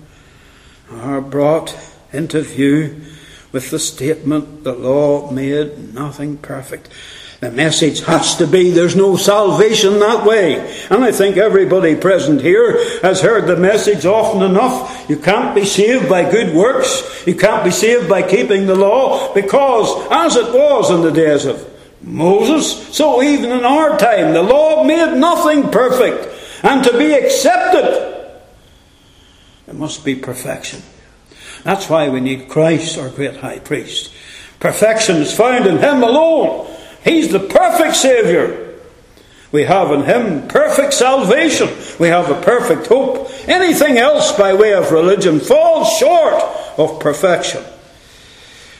are 0.91 1.21
brought 1.21 1.75
into 2.13 2.41
view 2.41 3.01
with 3.51 3.69
the 3.71 3.79
statement 3.79 4.63
the 4.63 4.73
law 4.73 5.31
made 5.31 5.93
nothing 5.93 6.37
perfect. 6.37 6.89
The 7.39 7.51
message 7.51 8.03
has 8.05 8.35
to 8.37 8.47
be 8.47 8.71
there's 8.71 8.95
no 8.95 9.15
salvation 9.15 9.99
that 9.99 10.25
way. 10.25 10.55
And 10.89 11.03
I 11.03 11.11
think 11.11 11.37
everybody 11.37 11.95
present 11.95 12.41
here 12.41 12.71
has 13.01 13.21
heard 13.21 13.45
the 13.45 13.55
message 13.55 14.05
often 14.05 14.41
enough. 14.41 15.07
You 15.07 15.17
can't 15.17 15.53
be 15.53 15.63
saved 15.63 16.09
by 16.09 16.29
good 16.29 16.55
works. 16.55 17.27
You 17.27 17.35
can't 17.35 17.63
be 17.63 17.69
saved 17.69 18.09
by 18.09 18.23
keeping 18.23 18.65
the 18.65 18.75
law 18.75 19.33
because 19.35 20.07
as 20.09 20.35
it 20.35 20.51
was 20.51 20.89
in 20.89 21.01
the 21.01 21.11
days 21.11 21.45
of 21.45 21.76
Moses, 22.01 22.95
so 22.95 23.21
even 23.21 23.51
in 23.51 23.65
our 23.65 23.97
time, 23.97 24.33
the 24.33 24.43
law 24.43 24.83
made 24.83 25.17
nothing 25.17 25.69
perfect. 25.69 26.33
And 26.63 26.83
to 26.83 26.97
be 26.97 27.13
accepted, 27.13 28.31
it 29.67 29.75
must 29.75 30.05
be 30.05 30.15
perfection. 30.15 30.81
That's 31.63 31.89
why 31.89 32.09
we 32.09 32.19
need 32.19 32.49
Christ, 32.49 32.97
our 32.97 33.09
great 33.09 33.37
high 33.37 33.59
priest. 33.59 34.13
Perfection 34.59 35.17
is 35.17 35.35
found 35.35 35.65
in 35.65 35.77
Him 35.77 36.03
alone. 36.03 36.73
He's 37.03 37.31
the 37.31 37.39
perfect 37.39 37.95
Saviour. 37.95 38.75
We 39.51 39.63
have 39.63 39.91
in 39.91 40.03
Him 40.03 40.47
perfect 40.47 40.93
salvation. 40.93 41.69
We 41.99 42.07
have 42.09 42.29
a 42.29 42.41
perfect 42.41 42.87
hope. 42.87 43.29
Anything 43.47 43.97
else 43.97 44.31
by 44.31 44.53
way 44.53 44.73
of 44.73 44.91
religion 44.91 45.39
falls 45.39 45.97
short 45.97 46.41
of 46.77 46.99
perfection. 46.99 47.63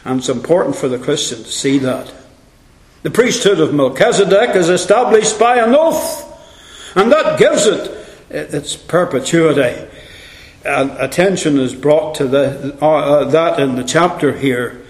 And 0.04 0.20
it's 0.20 0.30
important 0.30 0.76
for 0.76 0.88
the 0.88 1.00
Christian 1.00 1.40
to 1.40 1.52
see 1.52 1.78
that. 1.80 2.14
The 3.08 3.14
priesthood 3.14 3.62
of 3.62 3.74
Melchizedek 3.74 4.54
is 4.58 4.68
established 4.68 5.40
by 5.40 5.60
an 5.60 5.74
oath, 5.74 6.94
and 6.94 7.10
that 7.10 7.40
gives 7.40 7.66
it 7.66 7.90
its 8.30 8.76
perpetuity. 8.76 9.88
And 10.66 10.92
attention 10.92 11.58
is 11.58 11.74
brought 11.74 12.16
to 12.16 12.28
the, 12.28 12.78
uh, 12.84 13.24
that 13.30 13.62
in 13.62 13.78
the 13.78 13.86
chapter 13.86 14.38
here, 14.38 14.86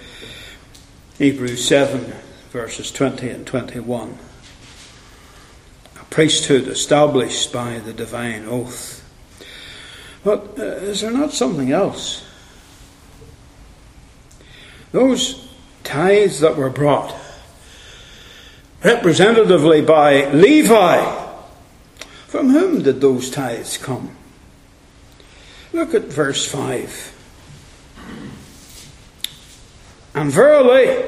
Hebrews 1.20 1.68
7 1.68 2.12
verses 2.50 2.92
20 2.92 3.30
and 3.30 3.46
21. 3.46 4.18
A 6.02 6.04
priesthood 6.06 6.68
established 6.68 7.54
by 7.54 7.78
the 7.78 7.94
divine 7.94 8.46
oath. 8.46 9.08
But 10.24 10.58
uh, 10.58 10.64
is 10.64 11.02
there 11.02 11.12
not 11.12 11.34
something 11.34 11.72
else? 11.72 12.26
Those 14.92 15.48
tithes 15.84 16.40
that 16.40 16.58
were 16.58 16.72
brought, 16.72 17.14
representatively 18.84 19.82
by 19.82 20.30
Levi, 20.32 21.26
from 22.28 22.50
whom 22.50 22.84
did 22.84 23.02
those 23.02 23.30
tithes 23.30 23.78
come? 23.78 24.16
Look 25.74 25.94
at 25.94 26.04
verse 26.04 26.46
5. 26.46 27.14
And 30.16 30.32
verily, 30.32 31.06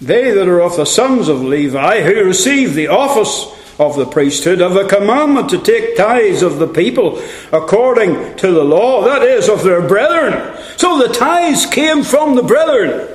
they 0.00 0.30
that 0.30 0.48
are 0.48 0.60
of 0.60 0.76
the 0.76 0.84
sons 0.84 1.28
of 1.28 1.42
Levi, 1.42 2.02
who 2.02 2.24
receive 2.24 2.74
the 2.74 2.88
office 2.88 3.46
of 3.78 3.96
the 3.96 4.06
priesthood, 4.06 4.60
have 4.60 4.76
a 4.76 4.86
commandment 4.86 5.48
to 5.50 5.58
take 5.58 5.96
tithes 5.96 6.42
of 6.42 6.58
the 6.58 6.68
people 6.68 7.20
according 7.52 8.36
to 8.36 8.52
the 8.52 8.64
law, 8.64 9.04
that 9.04 9.22
is, 9.22 9.48
of 9.48 9.64
their 9.64 9.86
brethren. 9.86 10.56
So 10.76 10.98
the 10.98 11.12
tithes 11.12 11.66
came 11.66 12.02
from 12.02 12.36
the 12.36 12.42
brethren. 12.42 13.11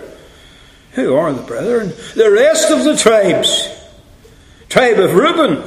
Who 0.98 1.14
are 1.14 1.32
the 1.32 1.44
brethren? 1.44 1.94
The 2.16 2.32
rest 2.32 2.72
of 2.72 2.84
the 2.84 2.98
tribes. 2.98 3.70
Tribe 4.68 4.98
of 4.98 5.14
Reuben, 5.14 5.64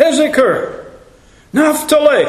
Issachar, 0.00 0.92
Naphtali, 1.52 2.26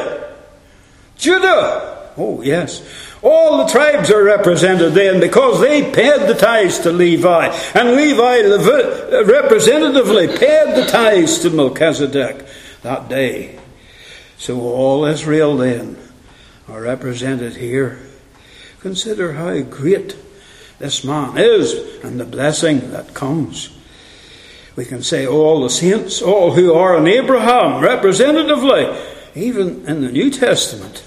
Judah. 1.16 2.10
Oh, 2.16 2.42
yes. 2.42 2.82
All 3.22 3.58
the 3.58 3.72
tribes 3.72 4.10
are 4.10 4.24
represented 4.24 4.94
then 4.94 5.20
because 5.20 5.60
they 5.60 5.92
paid 5.92 6.26
the 6.28 6.34
tithes 6.34 6.80
to 6.80 6.90
Levi. 6.90 7.46
And 7.72 7.94
Levi 7.94 8.40
representatively 9.22 10.26
paid 10.26 10.74
the 10.74 10.86
tithes 10.90 11.38
to 11.38 11.50
Melchizedek 11.50 12.44
that 12.82 13.08
day. 13.08 13.60
So 14.38 14.58
all 14.58 15.04
Israel 15.04 15.56
then 15.56 15.96
are 16.68 16.80
represented 16.82 17.54
here. 17.54 18.00
Consider 18.80 19.34
how 19.34 19.60
great 19.60 20.16
this 20.82 21.04
man 21.04 21.38
is 21.38 22.02
and 22.02 22.18
the 22.18 22.24
blessing 22.24 22.90
that 22.90 23.14
comes. 23.14 23.70
We 24.74 24.84
can 24.84 25.04
say 25.04 25.24
all 25.24 25.62
the 25.62 25.70
saints, 25.70 26.20
all 26.20 26.54
who 26.54 26.74
are 26.74 26.98
in 26.98 27.06
Abraham, 27.06 27.80
representatively, 27.80 28.92
even 29.36 29.86
in 29.86 30.00
the 30.00 30.10
New 30.10 30.28
Testament. 30.28 31.04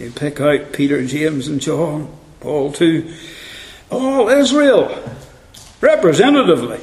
You 0.00 0.10
pick 0.10 0.40
out 0.40 0.72
Peter, 0.72 1.06
James, 1.06 1.46
and 1.46 1.60
John, 1.60 2.12
Paul 2.40 2.72
too. 2.72 3.14
All 3.88 4.28
Israel, 4.28 5.16
representatively, 5.80 6.80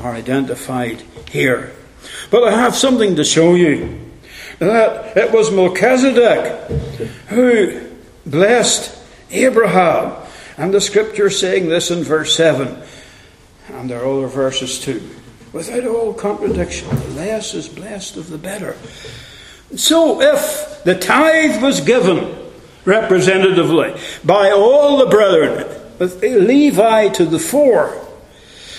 are 0.00 0.14
identified 0.14 1.04
here. 1.30 1.72
But 2.32 2.42
I 2.42 2.50
have 2.50 2.74
something 2.74 3.14
to 3.14 3.24
show 3.24 3.54
you. 3.54 4.10
That 4.58 5.16
it 5.16 5.30
was 5.30 5.52
Melchizedek 5.52 6.68
who 7.28 7.90
blessed 8.26 8.98
Abraham. 9.30 10.21
And 10.62 10.72
the 10.72 10.80
scripture 10.80 11.28
saying 11.28 11.68
this 11.68 11.90
in 11.90 12.04
verse 12.04 12.36
7, 12.36 12.80
and 13.68 13.90
there 13.90 14.00
are 14.00 14.06
other 14.06 14.28
verses 14.28 14.78
too. 14.78 15.02
Without 15.52 15.84
all 15.84 16.14
contradiction, 16.14 16.88
the 16.88 17.08
less 17.08 17.52
is 17.52 17.68
blessed 17.68 18.16
of 18.16 18.30
the 18.30 18.38
better. 18.38 18.76
So 19.74 20.22
if 20.22 20.84
the 20.84 20.96
tithe 20.96 21.60
was 21.60 21.80
given 21.80 22.38
representatively 22.84 24.00
by 24.24 24.52
all 24.52 24.98
the 24.98 25.10
brethren, 25.10 25.66
with 25.98 26.22
Levi 26.22 27.08
to 27.08 27.24
the 27.24 27.38
fore. 27.40 27.96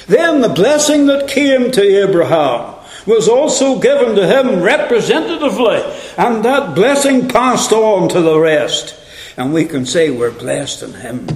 Then 0.08 0.40
the 0.40 0.50
blessing 0.50 1.06
that 1.08 1.30
came 1.30 1.70
to 1.72 1.82
Abraham 1.82 2.76
was 3.06 3.28
also 3.28 3.80
given 3.80 4.16
to 4.16 4.26
him 4.26 4.62
representatively, 4.62 5.82
and 6.18 6.46
that 6.46 6.76
blessing 6.76 7.28
passed 7.28 7.74
on 7.74 8.08
to 8.08 8.22
the 8.22 8.40
rest. 8.40 8.96
And 9.36 9.54
we 9.54 9.66
can 9.66 9.86
say 9.86 10.10
we're 10.12 10.32
blessed 10.32 10.84
in 10.84 10.94
him. 10.94 11.28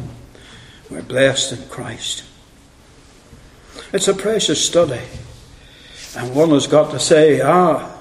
We're 0.89 1.01
blessed 1.01 1.51
in 1.53 1.67
Christ. 1.67 2.23
It's 3.91 4.07
a 4.07 4.13
precious 4.13 4.65
study. 4.65 5.01
And 6.15 6.33
one 6.33 6.49
has 6.51 6.67
got 6.67 6.91
to 6.91 6.99
say, 6.99 7.41
ah, 7.41 7.93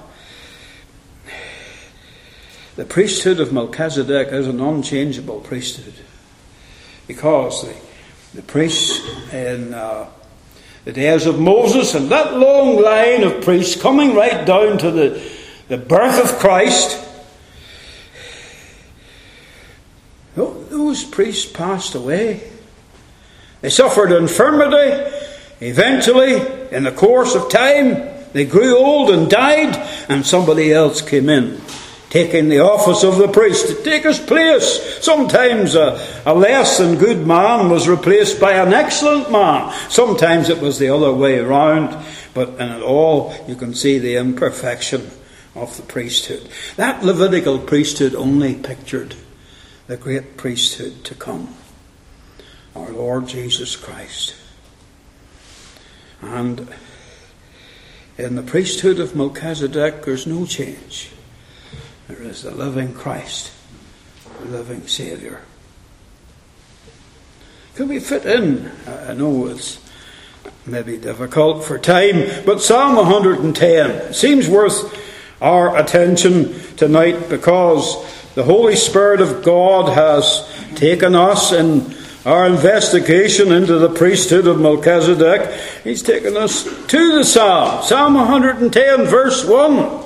the 2.77 2.85
priesthood 2.85 3.39
of 3.39 3.51
Melchizedek 3.51 4.29
is 4.29 4.47
an 4.47 4.61
unchangeable 4.61 5.41
priesthood 5.41 5.95
because 7.07 7.63
the, 7.67 7.75
the 8.35 8.41
priests 8.41 9.01
in 9.33 9.73
uh, 9.73 10.07
the 10.85 10.93
days 10.93 11.25
of 11.25 11.39
Moses 11.39 11.93
and 11.95 12.09
that 12.09 12.37
long 12.37 12.81
line 12.81 13.23
of 13.23 13.43
priests 13.43 13.81
coming 13.81 14.15
right 14.15 14.45
down 14.45 14.77
to 14.77 14.91
the, 14.91 15.31
the 15.67 15.77
birth 15.77 16.23
of 16.23 16.39
Christ, 16.39 17.03
those 20.35 21.03
priests 21.03 21.51
passed 21.51 21.95
away. 21.95 22.56
They 23.61 23.69
suffered 23.69 24.11
infirmity. 24.11 25.13
Eventually, 25.59 26.35
in 26.71 26.83
the 26.83 26.91
course 26.91 27.35
of 27.35 27.49
time, 27.49 28.07
they 28.33 28.45
grew 28.45 28.77
old 28.77 29.09
and 29.09 29.29
died, 29.29 29.75
and 30.09 30.25
somebody 30.25 30.71
else 30.71 31.01
came 31.01 31.29
in 31.29 31.61
taking 32.09 32.47
the 32.47 32.59
office 32.59 33.03
of 33.03 33.17
the 33.17 33.27
priest 33.27 33.67
to 33.67 33.83
take 33.83 34.03
his 34.03 34.19
place. 34.19 35.03
Sometimes 35.03 35.75
a, 35.75 36.03
a, 36.25 36.33
less 36.33 36.77
than 36.77 36.97
good 36.97 37.27
man 37.27 37.69
was 37.69 37.87
replaced 37.87 38.39
by 38.39 38.53
an 38.53 38.73
excellent 38.73 39.31
man. 39.31 39.73
Sometimes 39.89 40.49
it 40.49 40.61
was 40.61 40.79
the 40.79 40.89
other 40.89 41.13
way 41.13 41.37
around. 41.37 41.97
But 42.33 42.49
in 42.59 42.71
it 42.71 42.81
all, 42.81 43.33
you 43.47 43.55
can 43.55 43.73
see 43.73 43.99
the 43.99 44.15
imperfection 44.15 45.09
of 45.55 45.75
the 45.75 45.83
priesthood. 45.83 46.47
That 46.75 47.03
Levitical 47.03 47.59
priesthood 47.59 48.15
only 48.15 48.55
pictured 48.55 49.15
the 49.87 49.97
great 49.97 50.37
priesthood 50.37 51.03
to 51.05 51.15
come, 51.15 51.55
our 52.77 52.91
Lord 52.91 53.27
Jesus 53.27 53.75
Christ. 53.75 54.35
And 56.21 56.67
in 58.17 58.35
the 58.35 58.43
priesthood 58.43 58.99
of 58.99 59.15
Melchizedek, 59.15 60.03
there's 60.03 60.27
no 60.27 60.45
change. 60.45 61.11
There 62.07 62.21
is 62.21 62.43
the 62.43 62.51
living 62.51 62.93
Christ, 62.93 63.51
the 64.41 64.49
living 64.49 64.87
Saviour. 64.87 65.41
Can 67.75 67.87
we 67.87 67.99
fit 67.99 68.25
in? 68.25 68.71
I 68.87 69.13
know 69.13 69.47
it's 69.47 69.79
maybe 70.65 70.97
difficult 70.97 71.63
for 71.63 71.77
time, 71.77 72.43
but 72.45 72.61
Psalm 72.61 72.95
110 72.95 74.13
seems 74.13 74.47
worth 74.47 74.95
our 75.41 75.77
attention 75.77 76.59
tonight 76.75 77.29
because 77.29 77.95
the 78.35 78.43
Holy 78.43 78.75
Spirit 78.75 79.21
of 79.21 79.43
God 79.43 79.93
has 79.93 80.47
taken 80.75 81.15
us 81.15 81.51
in 81.51 81.97
our 82.27 82.45
investigation 82.45 83.53
into 83.53 83.79
the 83.79 83.87
priesthood 83.87 84.47
of 84.47 84.59
Melchizedek. 84.59 85.49
He's 85.85 86.03
taken 86.03 86.35
us 86.35 86.65
to 86.87 87.15
the 87.15 87.23
Psalm, 87.23 87.81
Psalm 87.83 88.15
110, 88.15 89.05
verse 89.05 89.45
1. 89.45 90.03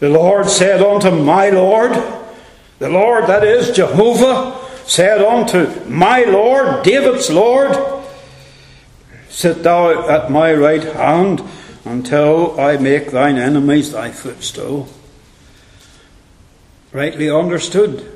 The 0.00 0.08
Lord 0.08 0.48
said 0.48 0.82
unto 0.82 1.12
my 1.12 1.50
Lord, 1.50 1.92
the 2.80 2.88
Lord 2.88 3.28
that 3.28 3.44
is 3.44 3.70
Jehovah, 3.70 4.60
said 4.84 5.22
unto 5.22 5.84
my 5.88 6.24
Lord, 6.24 6.82
David's 6.82 7.30
Lord, 7.30 7.76
Sit 9.28 9.62
thou 9.62 10.08
at 10.08 10.32
my 10.32 10.52
right 10.52 10.82
hand 10.82 11.44
until 11.84 12.58
I 12.58 12.76
make 12.76 13.12
thine 13.12 13.38
enemies 13.38 13.92
thy 13.92 14.10
footstool. 14.10 14.88
Rightly 16.96 17.28
understood, 17.28 18.10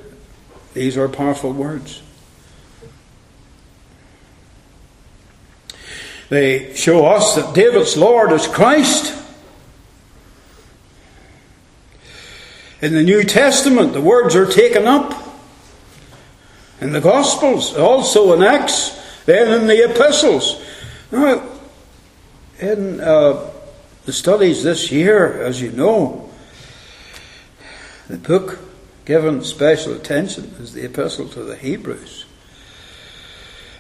these 0.73 0.97
are 0.97 1.07
powerful 1.07 1.53
words. 1.53 2.01
They 6.31 6.75
show 6.75 7.05
us 7.05 7.35
that 7.35 7.55
David's 7.55 7.99
Lord 7.99 8.33
is 8.33 8.47
Christ. 8.47 9.23
In 12.81 12.95
the 12.95 13.03
New 13.03 13.23
Testament, 13.23 13.93
the 13.93 14.01
words 14.01 14.35
are 14.35 14.47
taken 14.47 14.87
up. 14.87 15.13
In 16.81 16.95
the 16.95 17.03
Gospels, 17.03 17.77
also 17.77 18.33
in 18.33 18.43
Acts, 18.43 18.99
then 19.27 19.61
in 19.61 19.67
the 19.67 19.91
Epistles. 19.91 20.65
Now, 21.13 21.47
in 22.59 22.99
uh, 22.99 23.51
the 24.07 24.13
studies 24.15 24.63
this 24.63 24.91
year, 24.91 25.43
as 25.43 25.61
you 25.61 25.71
know, 25.71 26.31
the 28.09 28.17
book 28.17 28.70
given 29.11 29.43
special 29.43 29.93
attention 29.93 30.45
is 30.61 30.73
the 30.73 30.85
Epistle 30.85 31.27
to 31.27 31.43
the 31.43 31.57
Hebrews. 31.57 32.27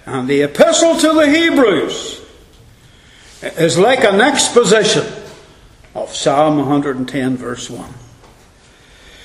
And 0.04 0.26
the 0.26 0.42
Epistle 0.42 0.96
to 0.96 1.12
the 1.12 1.30
Hebrews 1.30 2.20
is 3.40 3.78
like 3.78 4.02
an 4.02 4.20
exposition 4.20 5.06
of 5.94 6.12
Psalm 6.16 6.56
110, 6.56 7.36
verse 7.36 7.70
1. 7.70 7.94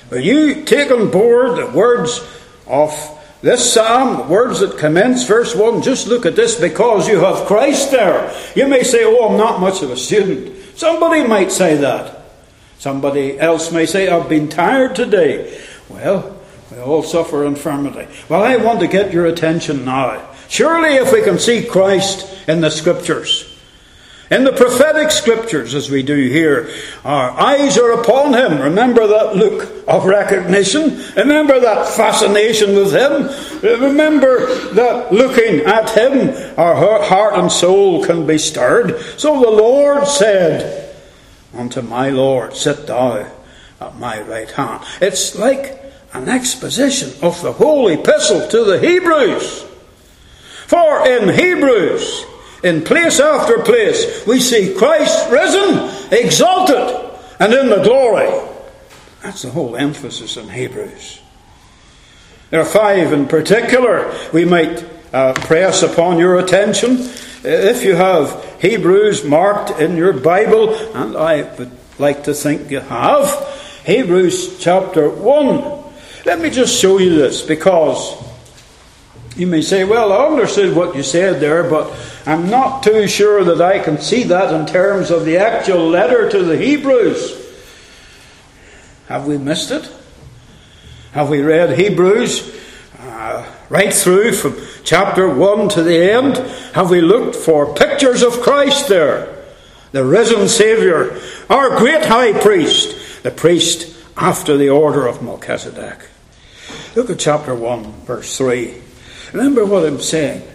When 0.09 0.21
you 0.21 0.63
take 0.63 0.91
on 0.91 1.09
board 1.09 1.57
the 1.57 1.75
words 1.75 2.23
of 2.67 2.93
this 3.41 3.73
psalm, 3.73 4.17
the 4.17 4.31
words 4.31 4.59
that 4.59 4.77
commence 4.77 5.25
verse 5.25 5.55
1, 5.55 5.81
just 5.81 6.05
look 6.05 6.27
at 6.27 6.35
this 6.35 6.59
because 6.59 7.07
you 7.07 7.17
have 7.21 7.47
Christ 7.47 7.89
there. 7.89 8.31
You 8.55 8.67
may 8.67 8.83
say, 8.83 9.03
Oh, 9.03 9.29
I'm 9.29 9.37
not 9.39 9.59
much 9.59 9.81
of 9.81 9.89
a 9.89 9.97
student. 9.97 10.77
Somebody 10.77 11.27
might 11.27 11.51
say 11.51 11.77
that. 11.77 12.21
Somebody 12.77 13.39
else 13.39 13.71
may 13.71 13.87
say, 13.87 14.07
I've 14.07 14.29
been 14.29 14.49
tired 14.49 14.95
today. 14.95 15.59
Well, 15.89 16.37
we 16.71 16.79
all 16.79 17.03
suffer 17.03 17.45
infirmity. 17.45 18.07
Well, 18.29 18.43
I 18.43 18.57
want 18.57 18.79
to 18.79 18.87
get 18.87 19.13
your 19.13 19.25
attention 19.25 19.85
now. 19.85 20.29
Surely, 20.47 20.95
if 20.95 21.11
we 21.11 21.23
can 21.23 21.39
see 21.39 21.65
Christ 21.65 22.47
in 22.47 22.61
the 22.61 22.69
Scriptures, 22.69 23.55
in 24.31 24.43
the 24.43 24.53
prophetic 24.53 25.11
scriptures, 25.11 25.75
as 25.75 25.91
we 25.91 26.01
do 26.01 26.15
here, 26.15 26.67
our 27.03 27.29
eyes 27.29 27.77
are 27.77 27.91
upon 27.91 28.33
him. 28.33 28.59
Remember 28.59 29.05
that 29.05 29.35
look 29.35 29.87
of 29.87 30.05
recognition. 30.05 30.99
Remember 31.15 31.59
that 31.59 31.87
fascination 31.89 32.75
with 32.75 32.91
him. 32.91 33.29
Remember 33.61 34.47
that 34.73 35.13
looking 35.13 35.59
at 35.67 35.91
him, 35.91 36.33
our 36.57 36.75
heart 37.03 37.35
and 37.35 37.51
soul 37.51 38.03
can 38.03 38.25
be 38.25 38.39
stirred. 38.39 38.99
So 39.19 39.39
the 39.39 39.51
Lord 39.51 40.07
said 40.07 40.95
unto 41.53 41.83
my 41.83 42.09
Lord, 42.09 42.55
Sit 42.55 42.87
thou 42.87 43.27
at 43.79 43.97
my 43.97 44.21
right 44.21 44.49
hand. 44.51 44.83
It's 45.01 45.35
like 45.35 45.81
an 46.13 46.29
exposition 46.29 47.09
of 47.21 47.41
the 47.41 47.53
whole 47.53 47.87
epistle 47.87 48.47
to 48.47 48.63
the 48.63 48.79
Hebrews. 48.79 49.65
For 50.67 51.07
in 51.07 51.29
Hebrews, 51.29 52.25
in 52.63 52.83
place 52.83 53.19
after 53.19 53.59
place, 53.59 54.25
we 54.25 54.39
see 54.39 54.73
Christ 54.75 55.29
risen, 55.29 55.89
exalted, 56.11 57.11
and 57.39 57.53
in 57.53 57.69
the 57.69 57.83
glory. 57.83 58.29
That's 59.21 59.43
the 59.43 59.51
whole 59.51 59.75
emphasis 59.75 60.37
in 60.37 60.49
Hebrews. 60.49 61.21
There 62.49 62.61
are 62.61 62.65
five 62.65 63.11
in 63.11 63.27
particular 63.27 64.15
we 64.31 64.45
might 64.45 64.85
uh, 65.13 65.33
press 65.33 65.83
upon 65.83 66.17
your 66.17 66.39
attention. 66.39 66.97
If 67.43 67.83
you 67.83 67.95
have 67.95 68.59
Hebrews 68.59 69.23
marked 69.23 69.79
in 69.79 69.97
your 69.97 70.13
Bible, 70.13 70.73
and 70.95 71.15
I 71.15 71.43
would 71.57 71.71
like 71.99 72.23
to 72.23 72.33
think 72.33 72.71
you 72.71 72.79
have, 72.79 73.27
Hebrews 73.85 74.57
chapter 74.57 75.07
1. 75.07 75.83
Let 76.25 76.41
me 76.41 76.49
just 76.49 76.81
show 76.81 76.97
you 76.97 77.13
this 77.15 77.43
because 77.43 78.15
you 79.35 79.45
may 79.45 79.61
say, 79.61 79.83
Well, 79.83 80.11
I 80.11 80.25
understood 80.25 80.75
what 80.75 80.95
you 80.95 81.03
said 81.03 81.39
there, 81.39 81.69
but 81.69 81.95
I'm 82.25 82.49
not 82.49 82.81
too 82.81 83.07
sure 83.07 83.43
that 83.43 83.61
I 83.61 83.77
can 83.77 83.99
see 83.99 84.23
that 84.23 84.51
in 84.51 84.65
terms 84.65 85.11
of 85.11 85.23
the 85.23 85.37
actual 85.37 85.87
letter 85.87 86.27
to 86.31 86.43
the 86.43 86.57
Hebrews. 86.57 87.43
Have 89.07 89.27
we 89.27 89.37
missed 89.37 89.69
it? 89.69 89.87
Have 91.11 91.29
we 91.29 91.41
read 91.41 91.77
Hebrews 91.77 92.59
uh, 92.97 93.45
right 93.69 93.93
through 93.93 94.31
from 94.31 94.57
chapter 94.83 95.29
1 95.29 95.69
to 95.69 95.83
the 95.83 96.11
end? 96.11 96.37
Have 96.73 96.89
we 96.89 97.01
looked 97.01 97.35
for 97.35 97.75
pictures 97.75 98.23
of 98.23 98.41
Christ 98.41 98.87
there? 98.87 99.34
The 99.95 100.03
risen 100.03 100.49
Saviour, 100.49 101.17
our 101.49 101.77
great 101.77 102.03
high 102.03 102.37
priest, 102.37 103.23
the 103.23 103.31
priest 103.31 103.95
after 104.17 104.57
the 104.57 104.67
order 104.67 105.07
of 105.07 105.21
Melchizedek. 105.21 106.09
Look 106.97 107.09
at 107.09 107.17
chapter 107.17 107.55
1, 107.55 108.01
verse 108.01 108.37
3. 108.37 108.73
Remember 109.31 109.65
what 109.65 109.85
I'm 109.85 110.01
saying 110.01 110.45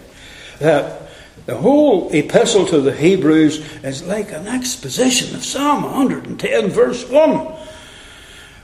that 0.59 1.09
the 1.47 1.57
whole 1.57 2.11
epistle 2.11 2.67
to 2.67 2.81
the 2.81 2.95
Hebrews 2.95 3.65
is 3.83 4.03
like 4.03 4.31
an 4.31 4.47
exposition 4.47 5.35
of 5.35 5.43
Psalm 5.43 5.85
110, 5.85 6.69
verse 6.69 7.09
1. 7.09 7.53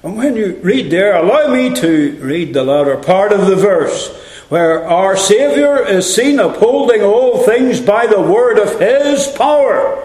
And 0.04 0.16
when 0.16 0.36
you 0.36 0.58
read 0.58 0.92
there, 0.92 1.16
allow 1.16 1.52
me 1.52 1.74
to 1.74 2.20
read 2.22 2.54
the 2.54 2.64
latter 2.64 2.98
part 2.98 3.32
of 3.32 3.48
the 3.48 3.56
verse, 3.56 4.16
where 4.50 4.86
our 4.86 5.18
Saviour 5.18 5.84
is 5.84 6.14
seen 6.14 6.38
upholding 6.38 7.02
all 7.02 7.44
things 7.44 7.82
by 7.82 8.06
the 8.06 8.22
word 8.22 8.60
of 8.60 8.80
His 8.80 9.28
power. 9.30 10.04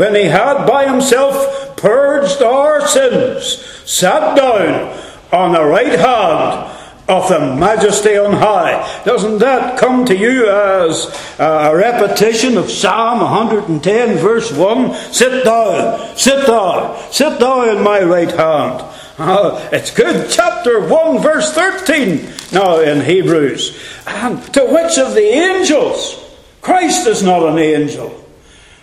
When 0.00 0.14
He 0.14 0.24
had 0.24 0.64
by 0.64 0.86
Himself 0.86 1.76
purged 1.76 2.40
our 2.40 2.88
sins, 2.88 3.62
sat 3.84 4.34
down 4.34 4.98
on 5.30 5.52
the 5.52 5.62
right 5.62 5.92
hand 5.92 6.74
of 7.06 7.28
the 7.28 7.54
majesty 7.54 8.16
on 8.16 8.32
high. 8.32 9.02
Doesn't 9.04 9.40
that 9.40 9.78
come 9.78 10.06
to 10.06 10.16
you 10.16 10.48
as 10.48 11.04
a 11.38 11.76
repetition 11.76 12.56
of 12.56 12.70
Psalm 12.70 13.20
110, 13.20 14.16
verse 14.16 14.50
1? 14.50 14.94
Sit 15.12 15.44
down, 15.44 16.16
sit 16.16 16.46
down, 16.46 17.12
sit 17.12 17.38
down 17.38 17.76
in 17.76 17.84
my 17.84 18.02
right 18.02 18.30
hand. 18.30 18.82
Uh, 19.18 19.68
it's 19.70 19.90
good. 19.90 20.30
Chapter 20.30 20.80
1, 20.88 21.20
verse 21.20 21.52
13 21.52 22.26
now 22.54 22.80
in 22.80 23.04
Hebrews. 23.04 23.78
And 24.06 24.42
to 24.54 24.64
which 24.64 24.96
of 24.96 25.12
the 25.12 25.28
angels? 25.28 26.16
Christ 26.62 27.06
is 27.06 27.22
not 27.22 27.46
an 27.46 27.58
angel. 27.58 28.19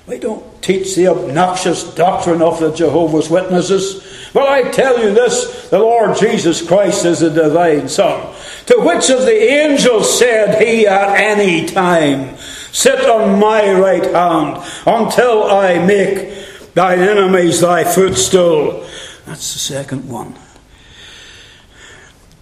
We 0.08 0.20
don't 0.20 0.62
teach 0.62 0.96
the 0.96 1.10
obnoxious 1.10 1.94
doctrine 1.94 2.42
of 2.42 2.62
the 2.62 2.72
Jehovah's 2.72 3.30
Witnesses. 3.30 4.30
But 4.34 4.48
I 4.48 4.72
tell 4.72 5.00
you 5.04 5.14
this 5.14 5.70
the 5.70 5.80
Lord 5.80 6.18
Jesus 6.18 6.66
Christ 6.66 7.04
is 7.04 7.20
the 7.20 7.30
divine 7.30 7.90
Son. 7.90 8.34
To 8.68 8.80
which 8.80 9.10
of 9.10 9.22
the 9.22 9.38
angels 9.38 10.18
said 10.18 10.62
he 10.66 10.88
at 10.88 11.16
any 11.16 11.66
time, 11.66 12.38
Sit 12.72 13.10
on 13.10 13.38
my 13.40 13.74
right 13.74 14.06
hand 14.06 14.64
until 14.86 15.44
I 15.44 15.86
make 15.86 16.74
thine 16.74 17.00
enemies 17.00 17.60
thy 17.60 17.84
footstool? 17.84 18.88
That's 19.26 19.54
the 19.54 19.60
second 19.60 20.08
one. 20.10 20.36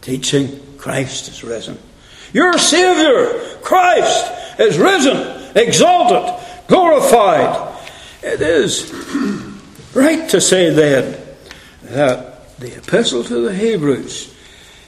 Teaching 0.01 0.77
Christ 0.77 1.29
is 1.29 1.43
risen. 1.43 1.79
Your 2.31 2.59
Saviour, 2.59 3.39
Christ, 3.63 4.59
is 4.59 4.77
risen, 4.77 5.51
exalted, 5.55 6.44
glorified. 6.67 7.75
It 8.23 8.41
is 8.41 8.91
right 9.93 10.27
to 10.29 10.41
say 10.41 10.69
then 10.71 11.17
that 11.83 12.57
the 12.59 12.77
Epistle 12.77 13.23
to 13.25 13.41
the 13.41 13.53
Hebrews, 13.53 14.33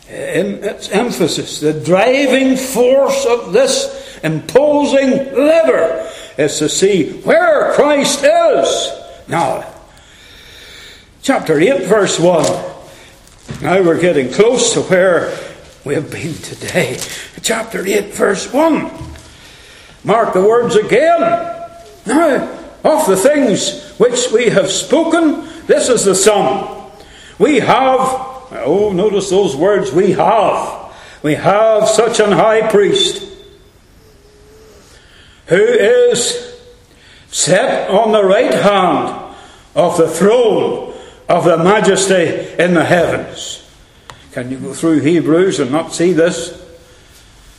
in 0.09 0.63
its 0.63 0.89
emphasis, 0.89 1.59
the 1.59 1.73
driving 1.73 2.55
force 2.55 3.25
of 3.25 3.53
this 3.53 4.19
imposing 4.23 5.35
letter, 5.35 6.09
is 6.37 6.57
to 6.59 6.69
see 6.69 7.11
where 7.21 7.73
Christ 7.73 8.23
is. 8.23 8.91
Now, 9.27 9.65
chapter 11.21 11.59
8, 11.59 11.83
verse 11.83 12.19
1. 12.19 12.43
Now 13.61 13.81
we're 13.81 13.99
getting 13.99 14.31
close 14.31 14.73
to 14.73 14.81
where 14.83 15.37
we 15.83 15.95
have 15.95 16.09
been 16.11 16.33
today. 16.35 16.99
Chapter 17.41 17.85
8, 17.85 18.13
verse 18.13 18.51
1. 18.53 18.91
Mark 20.03 20.33
the 20.33 20.41
words 20.41 20.75
again. 20.75 21.56
Now, 22.07 22.57
of 22.83 23.05
the 23.05 23.17
things 23.17 23.91
which 23.97 24.31
we 24.31 24.49
have 24.49 24.71
spoken, 24.71 25.47
this 25.65 25.89
is 25.89 26.05
the 26.05 26.15
sum. 26.15 26.89
We 27.37 27.59
have, 27.59 27.99
oh, 27.99 28.91
notice 28.93 29.29
those 29.29 29.55
words, 29.55 29.91
we 29.91 30.13
have. 30.13 30.95
We 31.21 31.35
have 31.35 31.87
such 31.87 32.19
an 32.19 32.31
high 32.31 32.69
priest 32.69 33.23
who 35.47 35.57
is 35.57 36.55
set 37.29 37.89
on 37.89 38.11
the 38.11 38.23
right 38.23 38.53
hand 38.53 39.35
of 39.75 39.97
the 39.97 40.09
throne 40.09 40.93
of 41.27 41.43
the 41.43 41.57
majesty 41.57 42.53
in 42.61 42.73
the 42.73 42.85
heavens. 42.85 43.63
Can 44.31 44.51
you 44.51 44.57
go 44.57 44.73
through 44.73 45.01
Hebrews 45.01 45.59
and 45.59 45.71
not 45.71 45.93
see 45.93 46.13
this? 46.13 46.63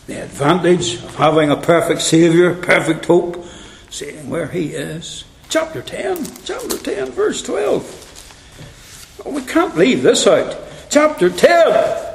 The 0.07 0.22
advantage 0.22 0.94
of 0.94 1.14
having 1.16 1.51
a 1.51 1.57
perfect 1.57 2.01
Saviour, 2.01 2.55
perfect 2.55 3.05
hope, 3.05 3.44
seeing 3.91 4.28
where 4.30 4.49
he 4.49 4.68
is. 4.68 5.24
Chapter 5.49 5.82
10, 5.82 6.26
chapter 6.45 6.76
10, 6.76 7.11
verse 7.12 7.43
12. 7.43 9.22
Oh, 9.24 9.30
we 9.30 9.43
can't 9.43 9.76
leave 9.76 10.03
this 10.03 10.26
out. 10.26 10.57
Chapter 10.91 11.30
10 11.30 12.14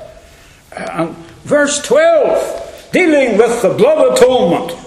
and 0.71 1.15
verse 1.43 1.81
12, 1.81 2.89
dealing 2.91 3.37
with 3.37 3.61
the 3.61 3.73
blood 3.73 4.17
atonement, 4.17 4.79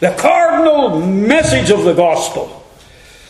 the 0.00 0.14
cardinal 0.18 1.00
message 1.00 1.70
of 1.70 1.84
the 1.84 1.94
gospel. 1.94 2.58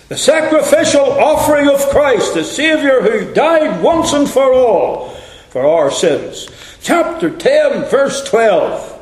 The 0.09 0.18
sacrificial 0.18 1.01
offering 1.01 1.68
of 1.68 1.80
Christ, 1.89 2.35
the 2.35 2.45
Saviour 2.45 3.01
who 3.01 3.33
died 3.33 3.83
once 3.83 4.12
and 4.12 4.28
for 4.28 4.53
all 4.53 5.09
for 5.49 5.66
our 5.66 5.91
sins. 5.91 6.49
Chapter 6.83 7.30
10, 7.30 7.85
verse 7.91 8.22
12. 8.28 9.01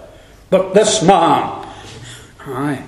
But 0.50 0.74
this 0.74 1.02
man, 1.02 1.66
aye, 2.40 2.84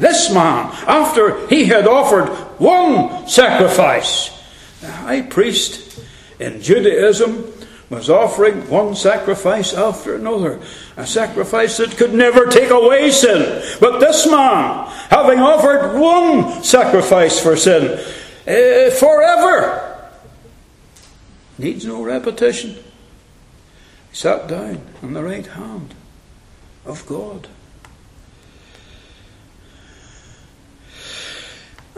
this 0.00 0.32
man, 0.32 0.72
after 0.86 1.46
he 1.48 1.66
had 1.66 1.86
offered 1.86 2.28
one 2.58 3.28
sacrifice, 3.28 4.30
the 4.80 4.90
high 4.90 5.20
priest 5.20 6.02
in 6.38 6.62
Judaism 6.62 7.52
was 7.90 8.08
offering 8.08 8.66
one 8.70 8.94
sacrifice 8.94 9.74
after 9.74 10.14
another, 10.14 10.58
a 10.96 11.06
sacrifice 11.06 11.76
that 11.76 11.98
could 11.98 12.14
never 12.14 12.46
take 12.46 12.70
away 12.70 13.10
sin. 13.10 13.62
But 13.78 13.98
this 13.98 14.26
man, 14.26 14.86
having 15.10 15.40
offered 15.40 15.98
one 16.00 16.64
sacrifice 16.64 17.38
for 17.38 17.56
sin 17.56 17.98
uh, 18.48 18.90
forever, 18.94 20.08
needs 21.58 21.84
no 21.84 22.02
repetition. 22.02 22.70
He 24.10 24.16
sat 24.16 24.48
down 24.48 24.80
on 25.02 25.12
the 25.12 25.22
right 25.22 25.46
hand 25.46 25.94
of 26.86 27.04
God. 27.06 27.48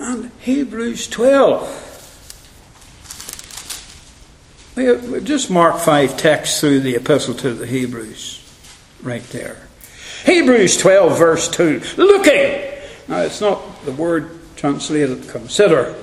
And 0.03 0.33
Hebrews 0.41 1.07
12 1.07 1.91
We 4.75 5.21
just 5.21 5.49
mark 5.49 5.79
five 5.79 6.17
texts 6.17 6.59
through 6.59 6.81
the 6.81 6.97
epistle 6.97 7.35
to 7.35 7.55
the 7.55 7.67
Hebrews, 7.67 8.43
right 9.01 9.23
there. 9.25 9.69
Hebrews 10.25 10.77
12, 10.79 11.17
verse 11.17 11.49
2. 11.51 11.83
Looking. 11.99 12.65
Now, 13.07 13.21
it's 13.21 13.41
not 13.41 13.85
the 13.85 13.93
word 13.93 14.41
translated 14.57 15.29
consider 15.29 15.95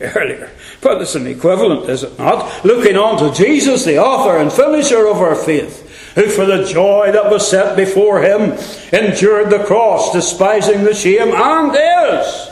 earlier, 0.00 0.52
but 0.80 1.02
it's 1.02 1.16
an 1.16 1.26
equivalent, 1.26 1.90
is 1.90 2.04
it 2.04 2.16
not? 2.16 2.64
Looking 2.64 2.96
on 2.96 3.18
to 3.18 3.36
Jesus, 3.36 3.84
the 3.84 3.98
author 3.98 4.36
and 4.38 4.52
finisher 4.52 5.04
of 5.08 5.16
our 5.16 5.34
faith, 5.34 6.14
who 6.14 6.28
for 6.28 6.46
the 6.46 6.64
joy 6.64 7.10
that 7.10 7.28
was 7.28 7.50
set 7.50 7.76
before 7.76 8.22
him 8.22 8.52
endured 8.92 9.50
the 9.50 9.64
cross, 9.64 10.12
despising 10.12 10.84
the 10.84 10.94
shame, 10.94 11.32
and 11.34 11.74
is 11.74 12.47